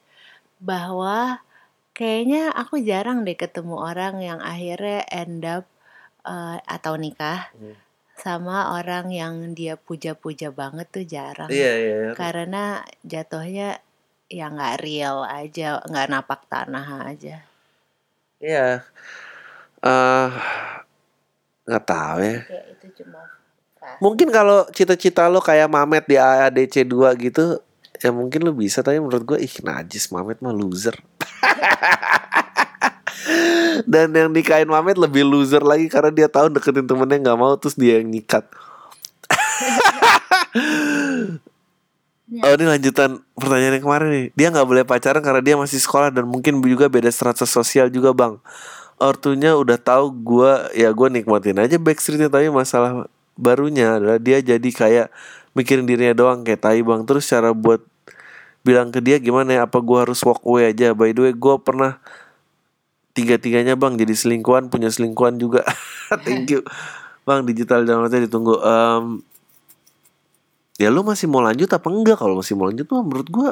bahwa 0.59 1.39
kayaknya 1.95 2.51
aku 2.53 2.83
jarang 2.83 3.23
deh 3.23 3.39
ketemu 3.39 3.79
orang 3.79 4.21
yang 4.21 4.41
akhirnya 4.43 5.07
end 5.09 5.47
up 5.47 5.64
eh, 6.27 6.59
atau 6.67 6.95
nikah 6.99 7.49
Hmm. 7.57 7.77
sama 8.17 8.75
orang 8.77 9.12
yang 9.12 9.35
dia 9.53 9.77
puja-puja 9.77 10.49
banget 10.51 10.89
tuh 10.91 11.05
jarang. 11.07 11.49
iya 11.53 11.73
iya 11.79 11.97
Karena 12.17 12.81
jatuhnya 13.05 13.79
ya 14.27 14.51
nggak 14.51 14.77
real 14.83 15.23
aja, 15.25 15.79
nggak 15.85 16.09
napak 16.11 16.43
tanah 16.51 17.07
aja. 17.12 17.45
Iya. 18.41 18.80
Eh 19.84 20.28
nggak 21.66 21.84
tahu 21.84 22.18
ya. 22.22 22.39
Kayak 22.47 22.64
itu 22.72 22.87
cuma 23.03 23.20
fast. 23.78 23.99
Mungkin 23.99 24.28
kalau 24.30 24.66
cita-cita 24.70 25.26
lo 25.30 25.43
kayak 25.43 25.70
Mamet 25.70 26.05
di 26.07 26.16
AADC 26.18 26.87
2 26.87 27.14
gitu 27.22 27.59
Ya 27.97 28.12
mungkin 28.12 28.45
lo 28.45 28.53
bisa 28.53 28.84
Tapi 28.84 29.01
menurut 29.01 29.24
gue 29.24 29.39
Ih 29.41 29.57
najis 29.64 30.12
Mamet 30.12 30.45
mah 30.45 30.53
loser. 30.53 30.95
Dan 33.91 34.14
yang 34.14 34.30
nikahin 34.30 34.68
Mamet 34.68 35.01
lebih 35.01 35.26
loser 35.26 35.64
lagi 35.64 35.91
Karena 35.91 36.12
dia 36.14 36.28
tahu 36.30 36.53
deketin 36.53 36.87
temennya 36.87 37.30
nggak 37.30 37.39
mau 37.39 37.57
Terus 37.59 37.74
dia 37.74 37.99
yang 37.99 38.11
nyikat 38.11 38.47
Oh 42.27 42.51
ini 42.59 42.66
lanjutan 42.66 43.22
pertanyaan 43.39 43.79
yang 43.79 43.85
kemarin 43.87 44.09
nih. 44.11 44.27
Dia 44.35 44.49
nggak 44.51 44.66
boleh 44.66 44.83
pacaran 44.83 45.22
karena 45.22 45.39
dia 45.39 45.55
masih 45.55 45.79
sekolah 45.79 46.11
Dan 46.11 46.27
mungkin 46.27 46.59
juga 46.59 46.91
beda 46.91 47.07
strata 47.14 47.47
sosial 47.47 47.87
juga 47.87 48.11
bang. 48.11 48.43
Ortunya 48.99 49.55
udah 49.55 49.79
tahu 49.79 50.11
gua 50.11 50.66
ya 50.74 50.91
gue 50.91 51.09
nikmatin 51.12 51.61
aja 51.61 51.77
backstreetnya 51.77 52.33
tapi 52.33 52.49
masalah 52.49 53.07
barunya 53.37 54.01
adalah 54.01 54.16
dia 54.16 54.41
jadi 54.41 54.70
kayak 54.72 55.12
mikirin 55.53 55.85
dirinya 55.85 56.16
doang 56.16 56.41
kayak 56.41 56.64
tai 56.64 56.81
bang 56.81 57.05
terus 57.05 57.29
cara 57.29 57.53
buat 57.53 57.85
bilang 58.64 58.89
ke 58.89 59.05
dia 59.05 59.20
gimana 59.22 59.61
ya? 59.61 59.61
Apa 59.68 59.79
gua 59.85 60.09
harus 60.09 60.18
walk 60.27 60.43
away 60.43 60.74
aja? 60.74 60.97
By 60.97 61.14
the 61.14 61.31
way 61.31 61.35
gue 61.37 61.55
pernah 61.62 62.03
tiga 63.14 63.39
tiganya 63.39 63.79
bang 63.79 63.95
jadi 63.95 64.16
selingkuhan 64.18 64.66
punya 64.66 64.91
selingkuhan 64.91 65.39
juga. 65.39 65.62
Thank 66.27 66.51
you. 66.51 66.66
Bang 67.22 67.47
digital 67.47 67.87
downloadnya 67.87 68.27
ditunggu. 68.27 68.59
Em, 68.59 69.22
ya 70.77 70.89
lu 70.93 71.01
masih 71.05 71.27
mau 71.29 71.41
lanjut 71.41 71.68
apa 71.72 71.89
enggak? 71.89 72.20
Kalau 72.20 72.41
masih 72.41 72.55
mau 72.57 72.68
lanjut 72.68 72.87
mah 72.93 73.03
menurut 73.05 73.29
gua 73.33 73.51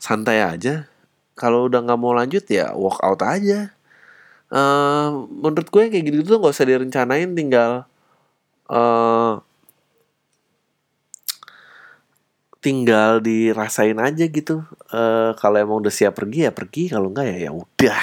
santai 0.00 0.44
aja. 0.44 0.88
Kalau 1.34 1.66
udah 1.66 1.82
nggak 1.82 1.98
mau 2.00 2.14
lanjut 2.14 2.44
ya 2.46 2.76
walk 2.76 3.00
out 3.02 3.20
aja. 3.24 3.74
Eh 4.52 5.08
menurut 5.28 5.68
gue 5.72 5.82
kayak 5.90 6.04
gitu 6.04 6.18
tuh 6.22 6.36
nggak 6.38 6.54
usah 6.54 6.68
direncanain 6.68 7.30
tinggal 7.34 7.88
eh 8.70 9.34
tinggal 12.62 13.20
dirasain 13.20 13.98
aja 13.98 14.24
gitu. 14.28 14.62
Eh 14.94 15.30
kalau 15.40 15.56
emang 15.58 15.78
udah 15.82 15.92
siap 15.92 16.14
pergi 16.16 16.46
ya 16.46 16.52
pergi. 16.54 16.92
Kalau 16.92 17.10
enggak 17.10 17.26
ya 17.34 17.36
ya 17.48 17.52
udah. 17.52 18.02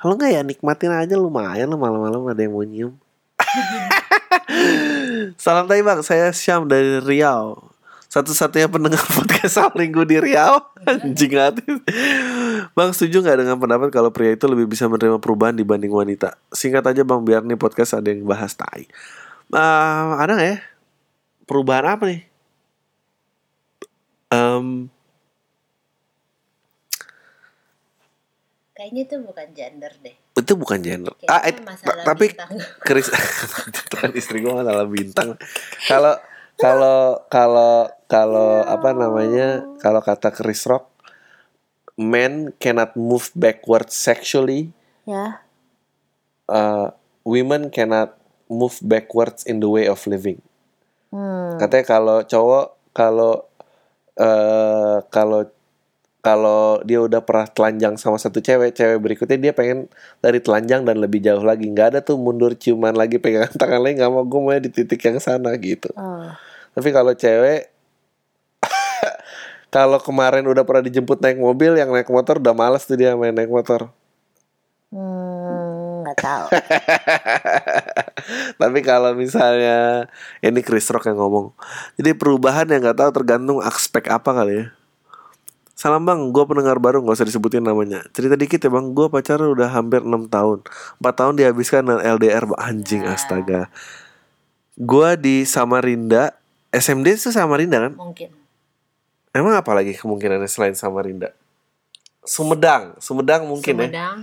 Kalau 0.00 0.12
enggak 0.16 0.30
ya 0.34 0.40
nikmatin 0.46 0.92
aja. 0.94 1.14
Lumayan 1.20 1.68
lah 1.68 1.78
malam-malam 1.78 2.22
ada 2.32 2.40
yang 2.40 2.54
mau 2.56 2.64
nyium 2.64 2.94
Salam 5.44 5.68
tay 5.68 5.84
bang, 5.84 6.00
saya 6.00 6.32
Syam 6.32 6.64
dari 6.64 7.04
Riau. 7.04 7.68
Satu-satunya 8.08 8.64
pendengar 8.64 9.04
podcast 9.12 9.60
Sabtu 9.60 9.76
Minggu 9.76 10.08
di 10.08 10.16
Riau. 10.16 10.56
Anjing 10.88 11.36
hati. 11.36 11.60
Bang 12.72 12.96
setuju 12.96 13.20
gak 13.20 13.44
dengan 13.44 13.60
pendapat 13.60 13.92
kalau 13.92 14.08
pria 14.08 14.32
itu 14.32 14.48
lebih 14.48 14.64
bisa 14.64 14.88
menerima 14.88 15.20
perubahan 15.20 15.52
dibanding 15.52 15.92
wanita? 15.92 16.40
Singkat 16.48 16.88
aja 16.88 17.04
bang, 17.04 17.20
biar 17.20 17.44
nih 17.44 17.60
podcast 17.60 17.92
ada 17.92 18.08
yang 18.08 18.24
bahas 18.24 18.56
tai. 18.56 18.88
Ah, 19.52 20.16
Ada 20.16 20.32
gak 20.32 20.48
ya? 20.48 20.58
Perubahan 21.44 21.92
apa 21.92 22.08
nih? 22.08 22.20
Em, 24.32 24.88
Kayaknya 28.84 29.02
itu 29.02 29.16
bukan 29.16 29.48
gender 29.56 29.92
deh. 30.04 30.12
itu 30.36 30.52
bukan 30.52 30.78
gender 30.78 31.16
Kayaknya 31.16 31.32
ah, 31.32 31.48
it- 31.48 32.04
Tapi. 32.04 32.26
Chris 32.84 33.08
kan 33.96 34.12
istri 34.12 34.44
gue 34.44 34.52
masalah 34.52 34.84
bintang 34.84 35.40
kalau 35.88 36.20
kalau 36.54 37.00
kalau 37.26 37.88
kalau 38.04 38.60
apa 38.60 38.92
namanya 38.92 39.64
kalau 39.80 40.04
kata 40.04 40.28
Chris 40.30 40.68
Rock 40.68 40.92
men 41.96 42.52
cannot 42.54 42.92
move 42.92 43.32
backward 43.32 43.88
sexually 43.88 44.68
Ya. 45.08 45.40
uh, 46.46 46.92
women 47.24 47.72
cannot 47.72 48.20
move 48.46 48.76
backwards 48.82 49.48
in 49.48 49.64
the 49.64 49.70
way 49.70 49.88
of 49.88 50.04
living 50.04 50.44
Hmm. 51.08 51.56
katanya 51.56 51.88
kalau 51.88 52.20
cowok 52.20 52.66
kalau 52.92 53.48
eh 54.14 54.98
kalau 55.08 55.48
kalau 56.24 56.80
dia 56.88 57.04
udah 57.04 57.20
pernah 57.20 57.44
telanjang 57.44 58.00
sama 58.00 58.16
satu 58.16 58.40
cewek, 58.40 58.72
cewek 58.72 58.96
berikutnya 58.96 59.36
dia 59.36 59.52
pengen 59.52 59.92
dari 60.24 60.40
telanjang 60.40 60.88
dan 60.88 60.96
lebih 60.96 61.20
jauh 61.20 61.44
lagi. 61.44 61.68
nggak 61.68 61.92
ada 61.92 62.00
tuh 62.00 62.16
mundur 62.16 62.56
ciuman 62.56 62.96
lagi 62.96 63.20
pegangan 63.20 63.52
tangan 63.60 63.84
lagi 63.84 64.00
nggak 64.00 64.08
mau 64.08 64.24
gue 64.24 64.40
mau 64.40 64.56
di 64.56 64.72
titik 64.72 65.04
yang 65.04 65.20
sana 65.20 65.52
gitu. 65.60 65.92
Oh. 65.92 66.32
Tapi 66.72 66.88
kalau 66.96 67.12
cewek 67.12 67.68
kalau 69.76 70.00
kemarin 70.00 70.48
udah 70.48 70.64
pernah 70.64 70.88
dijemput 70.88 71.20
naik 71.20 71.36
mobil, 71.36 71.76
yang 71.76 71.92
naik 71.92 72.08
motor 72.08 72.40
udah 72.40 72.56
males 72.56 72.88
tuh 72.88 72.96
dia 72.96 73.12
main 73.12 73.36
naik 73.36 73.52
motor. 73.52 73.92
Hmm, 74.88 76.08
nggak 76.08 76.18
tahu. 76.24 76.46
Tapi 78.64 78.78
kalau 78.80 79.12
misalnya 79.12 80.08
ini 80.40 80.64
Chris 80.64 80.88
Rock 80.88 81.04
yang 81.04 81.20
ngomong, 81.20 81.52
jadi 82.00 82.16
perubahan 82.16 82.64
yang 82.72 82.80
nggak 82.80 82.96
tahu 82.96 83.10
tergantung 83.12 83.60
aspek 83.60 84.08
apa 84.08 84.32
kali 84.32 84.64
ya. 84.64 84.66
Salam 85.74 86.06
bang, 86.06 86.30
gue 86.30 86.44
pendengar 86.46 86.78
baru 86.78 87.02
nggak 87.02 87.18
usah 87.18 87.26
disebutin 87.26 87.66
namanya. 87.66 88.06
Cerita 88.14 88.38
dikit 88.38 88.62
ya 88.62 88.70
bang, 88.70 88.94
gue 88.94 89.06
pacaran 89.10 89.50
udah 89.50 89.74
hampir 89.74 90.06
6 90.06 90.30
tahun. 90.30 90.62
4 91.02 91.18
tahun 91.18 91.34
dihabiskan 91.34 91.82
dengan 91.82 92.02
LDR, 92.14 92.46
Bang. 92.46 92.58
anjing 92.62 93.02
astaga. 93.02 93.66
Gue 94.78 95.18
di 95.18 95.42
Samarinda, 95.42 96.38
SMD 96.70 97.18
itu 97.18 97.34
Samarinda 97.34 97.90
kan? 97.90 97.92
Mungkin. 97.98 98.30
Emang 99.34 99.58
apa 99.58 99.74
lagi 99.74 99.98
kemungkinannya 99.98 100.46
selain 100.46 100.78
Samarinda? 100.78 101.34
Sumedang, 102.22 102.94
Sumedang 103.02 103.50
mungkin 103.50 103.74
ya. 103.74 103.90
Sumedang. 103.90 104.16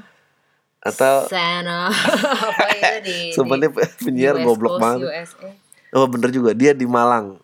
Atau 0.81 1.29
Sana. 1.29 1.93
Apa 2.49 2.65
itu 2.73 2.97
di 3.05 3.59
dia 3.61 3.69
penyiar 4.01 4.35
goblok 4.41 4.79
Coast, 4.79 4.81
banget. 4.81 5.07
USA. 5.13 5.49
Oh 5.93 6.09
bener 6.09 6.33
juga 6.33 6.57
dia 6.57 6.73
di 6.73 6.89
Malang. 6.89 7.37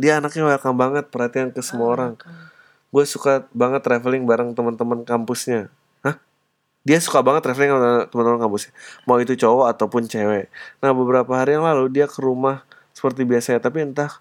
Dia 0.00 0.24
anaknya 0.24 0.48
welcome 0.48 0.78
banget 0.80 1.04
perhatian 1.12 1.52
ke 1.52 1.60
semua 1.60 1.92
orang. 1.92 2.12
Gue 2.92 3.08
suka 3.08 3.48
banget 3.56 3.80
traveling 3.80 4.28
bareng 4.28 4.52
teman-teman 4.52 5.00
kampusnya. 5.08 5.72
Hah? 6.04 6.20
Dia 6.84 7.00
suka 7.00 7.24
banget 7.24 7.40
traveling 7.40 7.72
sama 7.72 8.04
teman-teman 8.12 8.40
kampusnya. 8.44 8.72
Mau 9.08 9.16
itu 9.16 9.32
cowok 9.32 9.72
ataupun 9.72 10.04
cewek. 10.04 10.52
Nah 10.84 10.92
beberapa 10.92 11.32
hari 11.32 11.56
yang 11.56 11.64
lalu 11.64 11.88
dia 11.88 12.04
ke 12.04 12.20
rumah 12.20 12.68
seperti 12.92 13.24
biasanya. 13.24 13.64
Tapi 13.64 13.88
entah 13.88 14.20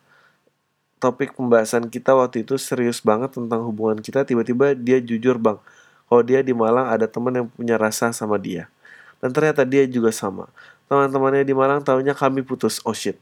topik 1.04 1.36
pembahasan 1.36 1.92
kita 1.92 2.16
waktu 2.16 2.48
itu 2.48 2.56
serius 2.56 3.04
banget 3.04 3.36
tentang 3.36 3.68
hubungan 3.68 4.00
kita. 4.00 4.24
Tiba-tiba 4.24 4.72
dia 4.72 5.04
jujur 5.04 5.36
bang. 5.36 5.60
Kalau 6.08 6.24
dia 6.24 6.40
di 6.40 6.56
Malang 6.56 6.88
ada 6.88 7.12
teman 7.12 7.36
yang 7.36 7.48
punya 7.52 7.76
rasa 7.76 8.16
sama 8.16 8.40
dia. 8.40 8.72
Dan 9.20 9.36
ternyata 9.36 9.68
dia 9.68 9.84
juga 9.84 10.16
sama. 10.16 10.48
Teman-temannya 10.88 11.44
di 11.44 11.52
Malang 11.52 11.84
tahunya 11.84 12.16
kami 12.16 12.40
putus. 12.48 12.80
Oh 12.88 12.96
shit. 12.96 13.20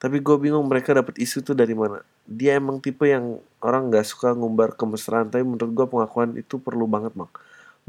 Tapi 0.00 0.20
gue 0.20 0.36
bingung 0.40 0.64
mereka 0.68 0.92
dapat 0.92 1.16
isu 1.20 1.44
tuh 1.44 1.56
dari 1.56 1.72
mana. 1.72 2.00
Dia 2.30 2.62
emang 2.62 2.78
tipe 2.78 3.10
yang 3.10 3.42
orang 3.58 3.90
nggak 3.90 4.06
suka 4.06 4.32
ngumbar 4.38 4.78
kemesraan. 4.78 5.28
Tapi 5.28 5.42
menurut 5.42 5.74
gue 5.74 5.86
pengakuan 5.90 6.38
itu 6.38 6.62
perlu 6.62 6.86
banget 6.86 7.10
bang. 7.18 7.30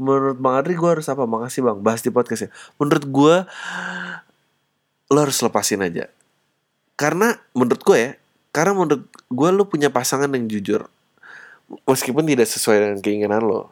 Menurut 0.02 0.38
Bang 0.42 0.58
Adri 0.58 0.74
gue 0.74 0.90
harus 0.90 1.06
apa? 1.06 1.22
Makasih 1.22 1.62
bang. 1.62 1.78
Bahas 1.78 2.02
di 2.02 2.10
podcast 2.10 2.48
ya. 2.48 2.50
Menurut 2.82 3.06
gue 3.06 3.36
lo 5.12 5.18
harus 5.22 5.38
lepasin 5.38 5.86
aja. 5.86 6.10
Karena 6.98 7.38
menurut 7.54 7.80
gue 7.86 7.98
ya. 7.98 8.12
Karena 8.50 8.74
menurut 8.74 9.06
gue 9.08 9.48
lo 9.54 9.64
punya 9.70 9.94
pasangan 9.94 10.28
yang 10.34 10.50
jujur. 10.50 10.90
Meskipun 11.86 12.26
tidak 12.26 12.50
sesuai 12.50 12.76
dengan 12.82 12.98
keinginan 12.98 13.46
lo. 13.46 13.70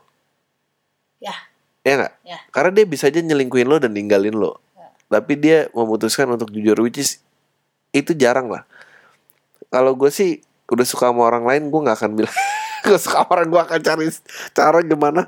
Ya. 1.18 1.35
Ya 1.83 1.99
nggak? 1.99 2.14
Ya. 2.23 2.39
Karena 2.55 2.71
dia 2.79 2.87
bisa 2.87 3.11
aja 3.11 3.18
nyelingkuhin 3.18 3.66
lo 3.66 3.77
dan 3.83 3.93
ninggalin 3.93 4.39
lo. 4.39 4.62
Tapi 5.11 5.35
dia 5.35 5.66
memutuskan 5.75 6.31
untuk 6.31 6.55
jujur, 6.55 6.79
which 6.87 7.03
is 7.03 7.18
itu 7.91 8.14
jarang 8.14 8.47
lah. 8.47 8.62
Kalau 9.75 9.99
gue 9.99 10.07
sih 10.14 10.39
udah 10.75 10.87
suka 10.87 11.11
sama 11.11 11.23
orang 11.27 11.45
lain, 11.47 11.62
gue 11.68 11.81
nggak 11.81 11.97
akan 11.97 12.11
bilang. 12.18 12.37
gue 12.87 12.99
suka 12.99 13.25
sama 13.25 13.31
orang 13.37 13.49
gue 13.53 13.61
akan 13.61 13.81
cari 13.85 14.07
cara 14.57 14.79
gimana 14.81 15.23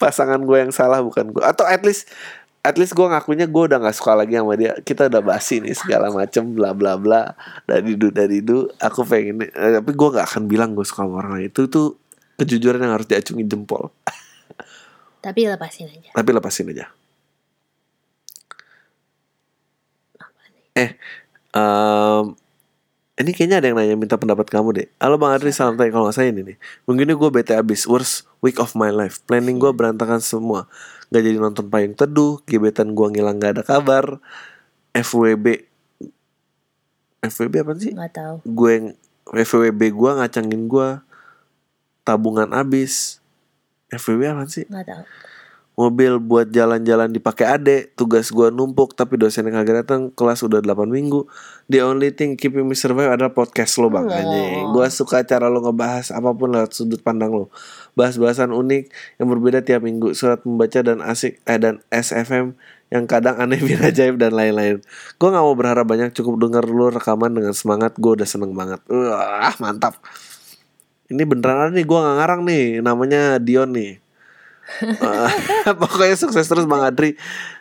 pasangan 0.00 0.40
gue 0.42 0.56
yang 0.58 0.72
salah 0.72 1.00
bukan 1.04 1.30
gue. 1.30 1.42
Atau 1.44 1.64
at 1.68 1.82
least 1.84 2.10
at 2.66 2.74
least 2.74 2.98
gue 2.98 3.06
ngakunya 3.06 3.46
gue 3.46 3.62
udah 3.70 3.78
nggak 3.78 3.96
suka 3.96 4.18
lagi 4.18 4.34
sama 4.34 4.58
dia. 4.58 4.74
Kita 4.82 5.06
udah 5.06 5.22
basi 5.22 5.62
nih 5.62 5.76
segala 5.78 6.10
macem 6.10 6.50
bla 6.50 6.74
bla 6.74 6.98
bla. 6.98 7.32
Dari 7.62 7.94
du 7.94 8.10
dari 8.10 8.42
du. 8.42 8.66
Aku 8.82 9.06
pengen. 9.06 9.46
eh, 9.46 9.78
tapi 9.78 9.90
gue 9.94 10.08
nggak 10.10 10.26
akan 10.26 10.42
bilang 10.50 10.74
gue 10.74 10.82
suka 10.82 11.06
sama 11.06 11.22
orang 11.22 11.32
lain. 11.38 11.48
Itu 11.54 11.70
tuh 11.70 11.94
kejujuran 12.42 12.82
yang 12.82 12.92
harus 12.98 13.06
diacungi 13.06 13.46
jempol. 13.46 13.90
Tapi 15.24 15.42
lepasin 15.42 15.90
aja. 15.90 16.10
Tapi 16.14 16.30
lepasin 16.30 16.70
aja. 16.70 16.86
Eh, 20.76 20.92
em, 21.56 22.24
ini 23.16 23.32
kayaknya 23.32 23.64
ada 23.64 23.66
yang 23.72 23.76
nanya 23.80 23.96
minta 23.96 24.20
pendapat 24.20 24.44
kamu 24.52 24.68
deh. 24.76 24.86
Halo 25.00 25.16
Bang 25.16 25.32
Adri, 25.32 25.48
salam 25.48 25.80
tanya 25.80 25.88
kalau 25.88 26.04
nggak 26.04 26.16
saya 26.20 26.28
ini 26.28 26.52
nih. 26.52 26.56
Mungkin 26.84 27.16
gue 27.16 27.30
bete 27.32 27.56
abis, 27.56 27.88
worst 27.88 28.28
week 28.44 28.60
of 28.60 28.76
my 28.76 28.92
life. 28.92 29.24
Planning 29.24 29.56
gue 29.56 29.72
berantakan 29.72 30.20
semua. 30.20 30.68
Gak 31.08 31.24
jadi 31.24 31.40
nonton 31.40 31.72
payung 31.72 31.96
teduh, 31.96 32.44
gebetan 32.44 32.92
gue 32.92 33.06
ngilang 33.16 33.40
gak 33.40 33.56
ada 33.56 33.62
kabar. 33.64 34.20
FWB, 34.92 35.64
FWB 37.24 37.54
apa 37.64 37.72
sih? 37.80 37.92
Nggak 37.96 38.12
tahu. 38.12 38.36
Gue 38.44 38.70
yang 38.76 38.86
FWB 39.32 39.80
gue 39.96 40.10
ngacangin 40.20 40.62
gue. 40.68 40.88
Tabungan 42.04 42.52
abis. 42.52 43.24
FWB 43.88 44.22
apa 44.28 44.44
sih? 44.44 44.68
Nggak 44.68 44.86
tahu. 44.92 45.04
Mobil 45.76 46.16
buat 46.16 46.48
jalan-jalan 46.48 47.12
dipakai 47.12 47.44
adek 47.44 47.92
tugas 48.00 48.32
gua 48.32 48.48
numpuk 48.48 48.96
tapi 48.96 49.20
dosennya 49.20 49.52
kagak 49.52 49.84
datang 49.84 50.08
kelas 50.08 50.40
udah 50.40 50.64
8 50.64 50.88
minggu. 50.88 51.28
The 51.68 51.84
only 51.84 52.16
thing 52.16 52.40
keeping 52.40 52.64
me 52.64 52.72
survive 52.72 53.12
adalah 53.12 53.36
podcast 53.36 53.76
lo 53.76 53.92
bang. 53.92 54.08
Oh. 54.08 54.16
anjing. 54.16 54.72
Gua 54.72 54.88
suka 54.88 55.20
cara 55.28 55.52
lo 55.52 55.60
ngebahas 55.60 56.16
apa 56.16 56.32
pun 56.32 56.56
lewat 56.56 56.72
sudut 56.72 57.04
pandang 57.04 57.36
lo. 57.36 57.52
Bahas-bahasan 57.92 58.56
unik 58.56 58.88
yang 59.20 59.28
berbeda 59.28 59.60
tiap 59.60 59.84
minggu. 59.84 60.16
Surat 60.16 60.40
membaca 60.48 60.80
dan 60.80 61.04
asik 61.04 61.44
eh 61.44 61.60
dan 61.60 61.84
SFM 61.92 62.56
yang 62.88 63.04
kadang 63.04 63.36
aneh 63.36 63.60
bin 63.68 63.76
ajaib 63.76 64.16
dan 64.16 64.32
lain-lain. 64.32 64.80
Gua 65.20 65.28
nggak 65.28 65.44
mau 65.44 65.54
berharap 65.54 65.84
banyak 65.84 66.16
cukup 66.16 66.40
denger 66.40 66.64
lo 66.72 66.88
rekaman 66.88 67.36
dengan 67.36 67.52
semangat. 67.52 67.92
Gua 68.00 68.16
udah 68.16 68.24
seneng 68.24 68.56
banget. 68.56 68.80
Wah 68.88 69.52
mantap. 69.60 70.00
Ini 71.12 71.20
beneran 71.28 71.76
nih 71.76 71.84
gua 71.84 72.00
nggak 72.00 72.16
ngarang 72.16 72.40
nih. 72.48 72.64
Namanya 72.80 73.36
Dion 73.36 73.76
nih 73.76 74.05
Pokoknya 75.82 76.16
sukses 76.18 76.46
terus 76.46 76.66
Bang 76.66 76.82
Adri. 76.82 77.14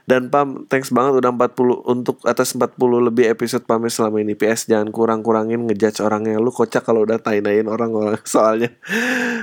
Dan 0.06 0.30
Pam 0.30 0.70
thanks 0.70 0.94
banget 0.94 1.18
udah 1.18 1.34
40 1.34 1.82
Untuk 1.82 2.22
atas 2.26 2.54
40 2.54 2.78
lebih 3.02 3.26
episode 3.26 3.66
Pamir 3.66 3.90
selama 3.90 4.22
ini. 4.22 4.38
PS 4.38 4.70
jangan 4.70 4.94
kurang-kurangin 4.94 5.66
ngejudge 5.66 6.02
orangnya. 6.02 6.38
Lu 6.38 6.54
kocak 6.54 6.86
kalau 6.86 7.06
udah 7.06 7.18
tain-tain 7.18 7.66
orang, 7.66 7.90
orang 7.94 8.22
Soalnya. 8.28 8.70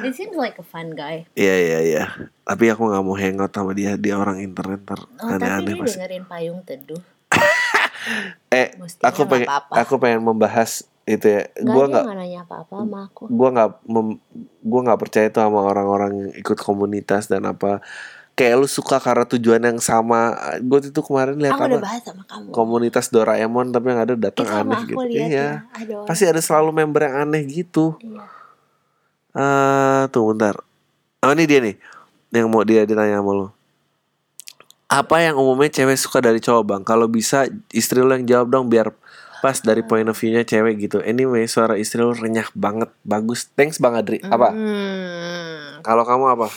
He 0.02 0.10
seems 0.14 0.38
like 0.38 0.58
a 0.58 0.66
fun 0.66 0.94
guy. 0.94 1.26
Iya 1.34 1.54
iya 1.58 1.78
iya. 1.82 2.04
Tapi 2.42 2.70
aku 2.70 2.90
gak 2.90 3.02
mau 3.02 3.14
hangout 3.14 3.50
sama 3.50 3.74
dia. 3.74 3.94
Dia 3.98 4.18
orang 4.18 4.38
internet 4.38 4.82
ntar 4.86 5.00
Oh, 5.02 5.30
tapi 5.30 5.42
Aneh-aneh 5.42 5.74
dia 5.74 5.82
pasti. 5.82 5.96
dengerin 5.98 6.24
payung 6.26 6.60
teduh. 6.62 7.02
Eh 8.50 8.74
Mestinya 8.82 9.14
aku 9.14 9.20
nggak 9.22 9.30
pengen 9.30 9.48
apa-apa. 9.48 9.72
Aku 9.86 9.94
pengen 10.02 10.20
membahas 10.26 10.82
itu 11.02 11.26
ya 11.26 11.42
gue 11.58 11.84
nggak 11.90 12.04
nanya 12.14 12.46
apa-apa 12.46 12.74
sama 12.86 13.10
aku. 13.10 13.26
gue 13.26 13.48
nggak 13.58 13.70
gue 14.62 14.80
nggak 14.86 15.00
percaya 15.02 15.26
itu 15.26 15.38
sama 15.42 15.60
orang-orang 15.66 16.10
yang 16.14 16.30
ikut 16.38 16.58
komunitas 16.62 17.26
dan 17.26 17.42
apa 17.42 17.82
kayak 18.32 18.54
lu 18.62 18.68
suka 18.70 19.02
karena 19.02 19.26
tujuan 19.26 19.60
yang 19.60 19.78
sama 19.82 20.32
gue 20.62 20.78
itu 20.88 21.02
kemarin 21.02 21.36
lihat 21.42 21.58
sama 21.58 22.22
kamu. 22.24 22.48
komunitas 22.54 23.10
Doraemon 23.10 23.74
tapi 23.74 23.92
yang 23.92 24.00
ada 24.06 24.14
datang 24.14 24.46
sama 24.46 24.78
aneh 24.78 24.88
gitu 24.88 25.04
iya 25.10 25.26
ya. 25.28 25.48
Ada 25.74 25.94
pasti 26.06 26.24
ada 26.30 26.38
selalu 26.38 26.70
member 26.70 27.02
yang 27.02 27.16
aneh 27.28 27.42
gitu 27.50 27.98
Iya. 27.98 28.22
eh 29.36 30.02
tuh 30.14 30.22
bentar 30.32 30.54
oh 31.26 31.32
ini 31.34 31.44
dia 31.50 31.58
nih 31.60 31.76
yang 32.32 32.46
mau 32.48 32.62
dia 32.62 32.86
ditanya 32.86 33.18
sama 33.20 33.32
lu 33.34 33.46
apa 34.86 35.16
yang 35.24 35.40
umumnya 35.40 35.72
cewek 35.72 35.96
suka 35.96 36.20
dari 36.20 36.38
cowok 36.38 36.62
bang 36.62 36.82
kalau 36.86 37.08
bisa 37.08 37.48
istri 37.72 37.98
lu 38.04 38.12
yang 38.12 38.24
jawab 38.28 38.48
dong 38.54 38.68
biar 38.70 38.92
pas 39.42 39.58
dari 39.58 39.82
point 39.82 40.06
of 40.06 40.14
view-nya 40.14 40.46
cewek 40.46 40.78
gitu. 40.86 41.02
Anyway 41.02 41.50
suara 41.50 41.74
istri 41.74 41.98
lu 41.98 42.14
renyah 42.14 42.46
banget. 42.54 42.94
Bagus. 43.02 43.50
Thanks 43.58 43.82
bang 43.82 43.98
Adri 43.98 44.22
apa? 44.22 44.54
Hmm, 44.54 45.82
kalau 45.82 46.06
kamu 46.06 46.38
apa? 46.38 46.48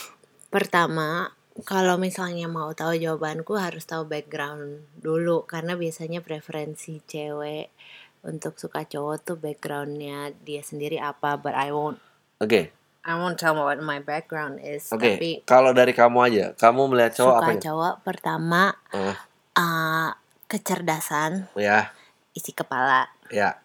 Pertama, 0.54 1.34
kalau 1.66 1.98
misalnya 1.98 2.46
mau 2.46 2.70
tahu 2.78 2.94
jawabanku 2.94 3.58
harus 3.58 3.82
tahu 3.82 4.06
background 4.06 4.86
dulu. 5.02 5.42
Karena 5.50 5.74
biasanya 5.74 6.22
preferensi 6.22 7.02
cewek 7.02 7.74
untuk 8.22 8.54
suka 8.54 8.86
cowok 8.86 9.16
tuh 9.26 9.36
backgroundnya 9.42 10.30
dia 10.46 10.62
sendiri 10.62 11.02
apa. 11.02 11.34
But 11.42 11.58
I 11.58 11.74
won't 11.74 11.98
oke. 12.38 12.70
I 13.06 13.14
won't 13.18 13.38
tell 13.38 13.58
what 13.58 13.82
my 13.82 13.98
background 13.98 14.62
is. 14.62 14.94
oke 14.94 15.02
Tapi 15.02 15.42
kalau 15.42 15.74
dari 15.74 15.90
kamu 15.90 16.18
aja 16.22 16.46
kamu 16.54 16.86
melihat 16.94 17.18
cowok 17.18 17.34
suka 17.34 17.42
apa 17.42 17.50
ya? 17.50 17.60
cowok 17.66 17.94
pertama 18.06 18.62
Ah, 18.94 19.14
uh, 19.58 20.10
kecerdasan, 20.46 21.50
ya 21.58 21.90
isi 22.36 22.52
kepala, 22.52 23.08
ya 23.32 23.56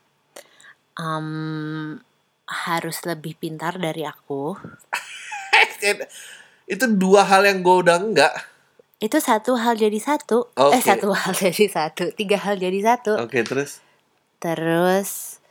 um, 0.97 1.99
harus 2.47 2.97
lebih 3.07 3.37
pintar 3.39 3.79
dari 3.79 4.03
aku. 4.07 4.55
itu 6.71 6.85
dua 6.95 7.25
hal 7.25 7.43
yang 7.43 7.65
gue 7.65 7.75
udah 7.83 7.97
enggak 7.99 8.31
Itu 9.01 9.17
satu 9.17 9.57
hal 9.57 9.81
jadi 9.81 9.97
satu. 9.97 10.45
Eh 10.53 10.77
Oke. 10.77 10.79
satu 10.85 11.09
hal 11.09 11.33
jadi 11.49 11.65
satu. 11.65 12.13
Tiga 12.13 12.37
hal 12.37 12.61
jadi 12.61 12.79
satu. 12.85 13.17
oke 13.17 13.41
terus 13.41 13.81
Terus 14.37 15.41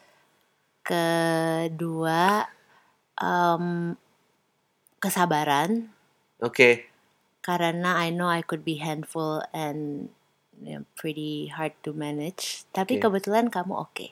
kedua 0.87 2.47
em, 3.19 3.95
kesabaran 5.03 5.91
oke 6.43 6.87
karena 7.43 7.99
I 8.01 8.15
know 8.15 8.31
I 8.31 8.43
could 8.43 8.63
be 8.67 8.79
handful 8.79 9.43
and 9.55 10.11
pretty 10.95 11.49
hard 11.49 11.73
to 11.81 11.93
manage. 11.93 12.65
Tapi 12.71 12.99
Oke. 12.99 13.03
kebetulan 13.09 13.49
kamu 13.49 13.75
oke. 13.77 14.07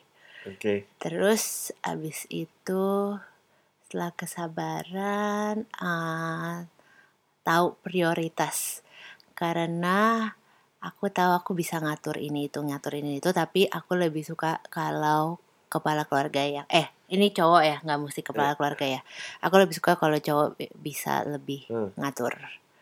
oke 0.45 0.73
Terus 0.99 1.71
abis 1.81 2.27
itu 2.27 3.15
setelah 3.87 4.11
kesabaran 4.13 5.65
ah, 5.79 6.67
tahu 7.41 7.73
prioritas 7.81 8.85
karena 9.33 10.29
aku 10.83 11.09
tahu 11.09 11.33
aku 11.33 11.51
bisa 11.57 11.79
ngatur 11.81 12.19
ini 12.19 12.51
itu 12.51 12.59
ngatur 12.61 12.99
ini 12.99 13.17
itu 13.17 13.31
tapi 13.33 13.65
aku 13.65 13.97
lebih 13.97 14.21
suka 14.21 14.61
kalau 14.69 15.39
kepala 15.71 16.05
keluarga 16.05 16.43
yang 16.45 16.67
eh 16.69 16.91
ini 17.09 17.33
cowok 17.33 17.61
ya 17.65 17.77
nggak 17.81 17.99
mesti 17.99 18.21
kepala 18.21 18.53
keluarga 18.53 18.85
ya 18.99 19.01
aku 19.41 19.55
lebih 19.57 19.75
suka 19.79 19.97
kalau 19.97 20.19
cowok 20.19 20.47
bi- 20.59 20.73
bisa 20.77 21.25
lebih 21.25 21.65
Hmm. 21.71 21.89
ngatur 21.97 22.33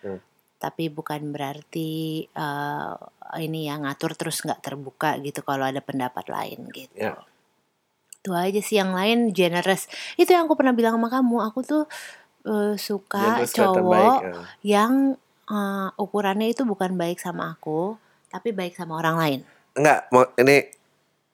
Hmm. 0.03 0.19
Tapi 0.57 0.89
bukan 0.89 1.29
berarti 1.29 2.25
eh, 2.25 2.93
ini 3.37 3.69
ya 3.69 3.77
ngatur 3.77 4.17
terus 4.17 4.41
nggak 4.41 4.61
terbuka 4.65 5.21
gitu 5.21 5.45
kalau 5.45 5.69
ada 5.69 5.81
pendapat 5.81 6.25
lain 6.27 6.65
gitu 6.73 6.97
Ya. 6.97 7.13
itu 8.17 8.31
aja 8.33 8.59
sih 8.65 8.75
yang 8.81 8.91
lain 8.91 9.31
generous 9.31 9.85
itu 10.17 10.33
yang 10.33 10.49
aku 10.49 10.57
pernah 10.57 10.73
bilang 10.73 10.97
sama 10.97 11.07
kamu 11.13 11.37
aku 11.45 11.59
tuh 11.61 11.83
eh, 12.43 12.73
suka 12.75 13.37
Generous 13.39 13.53
cowok 13.53 13.85
baik, 13.87 14.19
ya. 14.25 14.33
yang 14.65 14.93
eh, 15.47 15.87
ukurannya 16.01 16.49
itu 16.49 16.65
bukan 16.65 16.97
baik 16.97 17.21
sama 17.21 17.53
aku 17.53 17.95
tapi 18.27 18.51
baik 18.51 18.73
sama 18.75 18.97
orang 18.99 19.15
lain 19.17 19.39
Enggak, 19.77 20.09
ini 20.41 20.73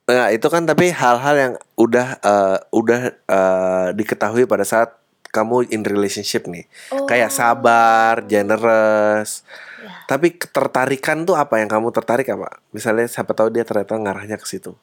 enggak 0.03 0.30
itu 0.36 0.47
kan 0.51 0.67
tapi 0.67 0.91
hal-hal 0.91 1.36
yang 1.39 1.53
udah 1.80 2.07
eh, 2.19 2.57
udah 2.76 3.01
eh, 3.15 3.88
diketahui 3.95 4.43
pada 4.43 4.67
saat 4.67 4.99
kamu 5.34 5.65
in 5.67 5.81
relationship 5.81 6.45
nih. 6.45 6.69
Kayak 7.03 7.34
sabar, 7.34 8.21
generous. 8.23 9.41
Ya. 9.81 10.05
Tapi 10.05 10.38
ketertarikan 10.38 11.25
tuh 11.25 11.34
apa 11.34 11.57
yang 11.57 11.67
kamu 11.67 11.89
tertarik 11.89 12.29
apa? 12.29 12.61
Misalnya 12.69 13.09
siapa 13.09 13.34
tahu 13.34 13.49
dia 13.49 13.65
ternyata 13.65 13.97
ngarahnya 13.97 14.38
ke 14.38 14.45
situ. 14.45 14.77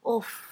Uff, 0.00 0.46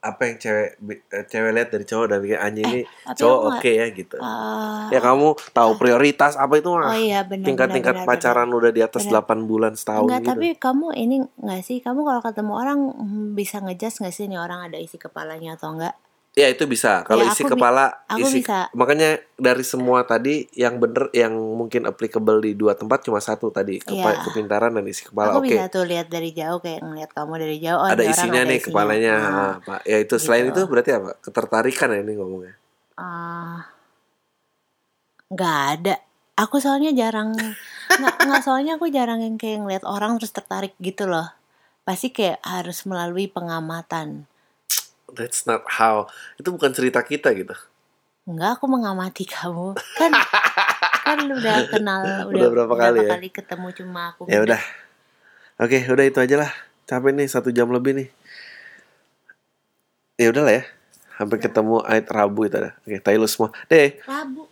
Apa 0.00 0.26
yang 0.26 0.34
cewek 0.34 0.82
eh, 1.06 1.24
cewek 1.30 1.50
lihat 1.52 1.68
dari 1.70 1.86
cowok 1.86 2.06
dan 2.08 2.18
bikin 2.18 2.34
anjing 2.36 2.66
ini 2.66 2.82
tapi 2.82 3.22
cowok 3.22 3.38
oke 3.38 3.54
nggak- 3.62 3.78
ya 3.78 3.86
gitu. 3.92 4.16
eh, 4.18 4.84
ya 4.90 4.98
kamu 4.98 5.28
tahu 5.52 5.70
prioritas 5.78 6.34
apa 6.34 6.58
itu 6.58 6.74
mah. 6.74 6.90
oh 6.90 6.98
iya 6.98 7.22
benar 7.22 7.46
Tingkat-tingkat 7.46 8.02
pacaran 8.02 8.50
udah 8.50 8.74
di 8.74 8.82
atas 8.82 9.06
Benar. 9.06 9.22
8 9.22 9.46
bulan 9.46 9.78
setahun 9.78 10.10
Enggak, 10.10 10.20
gitu. 10.20 10.30
tapi 10.34 10.48
kamu 10.58 10.86
ini 10.96 11.16
enggak 11.38 11.62
sih? 11.62 11.78
Kamu 11.78 12.02
kalau 12.02 12.18
ketemu 12.18 12.52
orang 12.52 12.78
hmm, 12.90 13.38
bisa 13.38 13.62
ngejudge 13.62 14.02
nggak 14.02 14.10
sih 14.10 14.26
nih 14.26 14.42
orang 14.42 14.66
ada 14.66 14.78
isi 14.80 14.98
kepalanya 14.98 15.54
atau 15.54 15.70
enggak? 15.70 15.94
Ya 16.32 16.48
itu 16.48 16.64
bisa. 16.64 17.04
Kalau 17.04 17.20
Ya, 17.20 17.28
isi 17.28 17.44
kepala, 17.44 18.08
aku 18.08 18.24
isi 18.24 18.40
bisa. 18.40 18.72
makanya 18.72 19.20
dari 19.36 19.60
semua 19.62 20.00
tadi 20.02 20.48
yang 20.54 20.80
bener, 20.80 21.12
yang 21.12 21.28
mungkin 21.28 21.84
applicable 21.84 22.40
di 22.40 22.56
dua 22.56 22.72
tempat 22.72 23.04
cuma 23.04 23.20
satu 23.20 23.52
tadi 23.52 23.76
kepa- 23.78 24.16
Iya. 24.16 24.24
kepintaran 24.24 24.72
dan 24.72 24.88
isi 24.88 25.04
kepala. 25.04 25.36
Aku 25.36 25.44
Oke, 25.44 25.52
bisa 25.52 25.68
tuh 25.68 25.84
lihat 25.84 26.08
dari 26.08 26.32
jauh 26.32 26.56
kayak 26.56 26.80
ngeliat 26.80 27.12
kamu 27.12 27.32
dari 27.36 27.60
jauh. 27.60 27.76
Oh, 27.76 27.84
ada 27.84 28.00
ini 28.00 28.08
orang 28.08 28.16
isinya 28.16 28.40
ada 28.40 28.48
nih 28.48 28.56
isinya. 28.56 28.68
kepalanya, 28.70 29.14
Ah, 29.14 29.54
Pak. 29.60 29.80
Ya 29.84 29.98
itu 30.00 30.14
selain 30.16 30.44
Gitu. 30.46 30.52
itu 30.54 30.62
berarti 30.66 30.90
apa? 30.90 31.10
Ketertarikan 31.20 31.88
ya 31.90 31.98
ini 32.00 32.12
ngomongnya. 32.14 32.54
ah, 32.94 33.68
nggak 35.28 35.58
ada. 35.70 35.94
Aku 36.34 36.56
soalnya 36.58 36.92
jarang 36.92 37.36
nggak 38.00 38.16
nggak 38.22 38.40
soalnya 38.40 38.72
aku 38.76 38.88
jarang 38.88 39.20
yang 39.20 39.36
kayak 39.36 39.60
ngeliat 39.60 39.84
orang 39.84 40.16
terus 40.16 40.32
tertarik 40.32 40.72
gitu 40.80 41.04
loh. 41.04 41.28
Pasti 41.84 42.08
kayak 42.08 42.40
harus 42.42 42.88
melalui 42.88 43.28
pengamatan. 43.28 44.24
That's 45.12 45.44
not 45.44 45.68
how. 45.68 46.08
Itu 46.40 46.52
bukan 46.56 46.72
cerita 46.72 47.04
kita 47.04 47.36
gitu. 47.36 47.52
Enggak, 48.24 48.56
aku 48.58 48.66
mengamati 48.70 49.28
kamu. 49.28 49.76
Kan 49.98 50.10
kan 51.06 51.18
lu 51.26 51.34
udah 51.36 51.56
kenal 51.68 52.00
udah, 52.30 52.32
Udah 52.32 52.48
berapa 52.48 52.74
kali 52.78 52.98
ya? 53.04 53.16
ketemu 53.28 53.66
cuma 53.76 54.00
aku 54.14 54.24
Ya 54.24 54.40
ngedek. 54.40 54.46
udah. 54.48 54.62
Oke, 55.60 55.78
udah 55.86 56.04
itu 56.06 56.18
aja 56.18 56.36
lah. 56.40 56.52
Capek 56.88 57.12
nih 57.12 57.28
satu 57.28 57.52
jam 57.52 57.68
lebih 57.68 57.92
nih. 57.94 58.08
Ya 60.16 60.30
udah 60.32 60.42
lah 60.46 60.54
ya. 60.58 60.64
Sampai 61.18 61.38
ketemu 61.38 61.82
Ait 61.86 62.06
Rabu 62.08 62.48
itu 62.48 62.56
ada. 62.56 62.74
Oke, 62.82 62.98
tai 62.98 63.20
lu 63.20 63.28
semua. 63.28 63.52
Deh. 63.68 64.00
Rabu. 64.06 64.48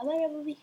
Apa 0.00 0.10
ya, 0.16 0.28
Bobi? 0.32 0.56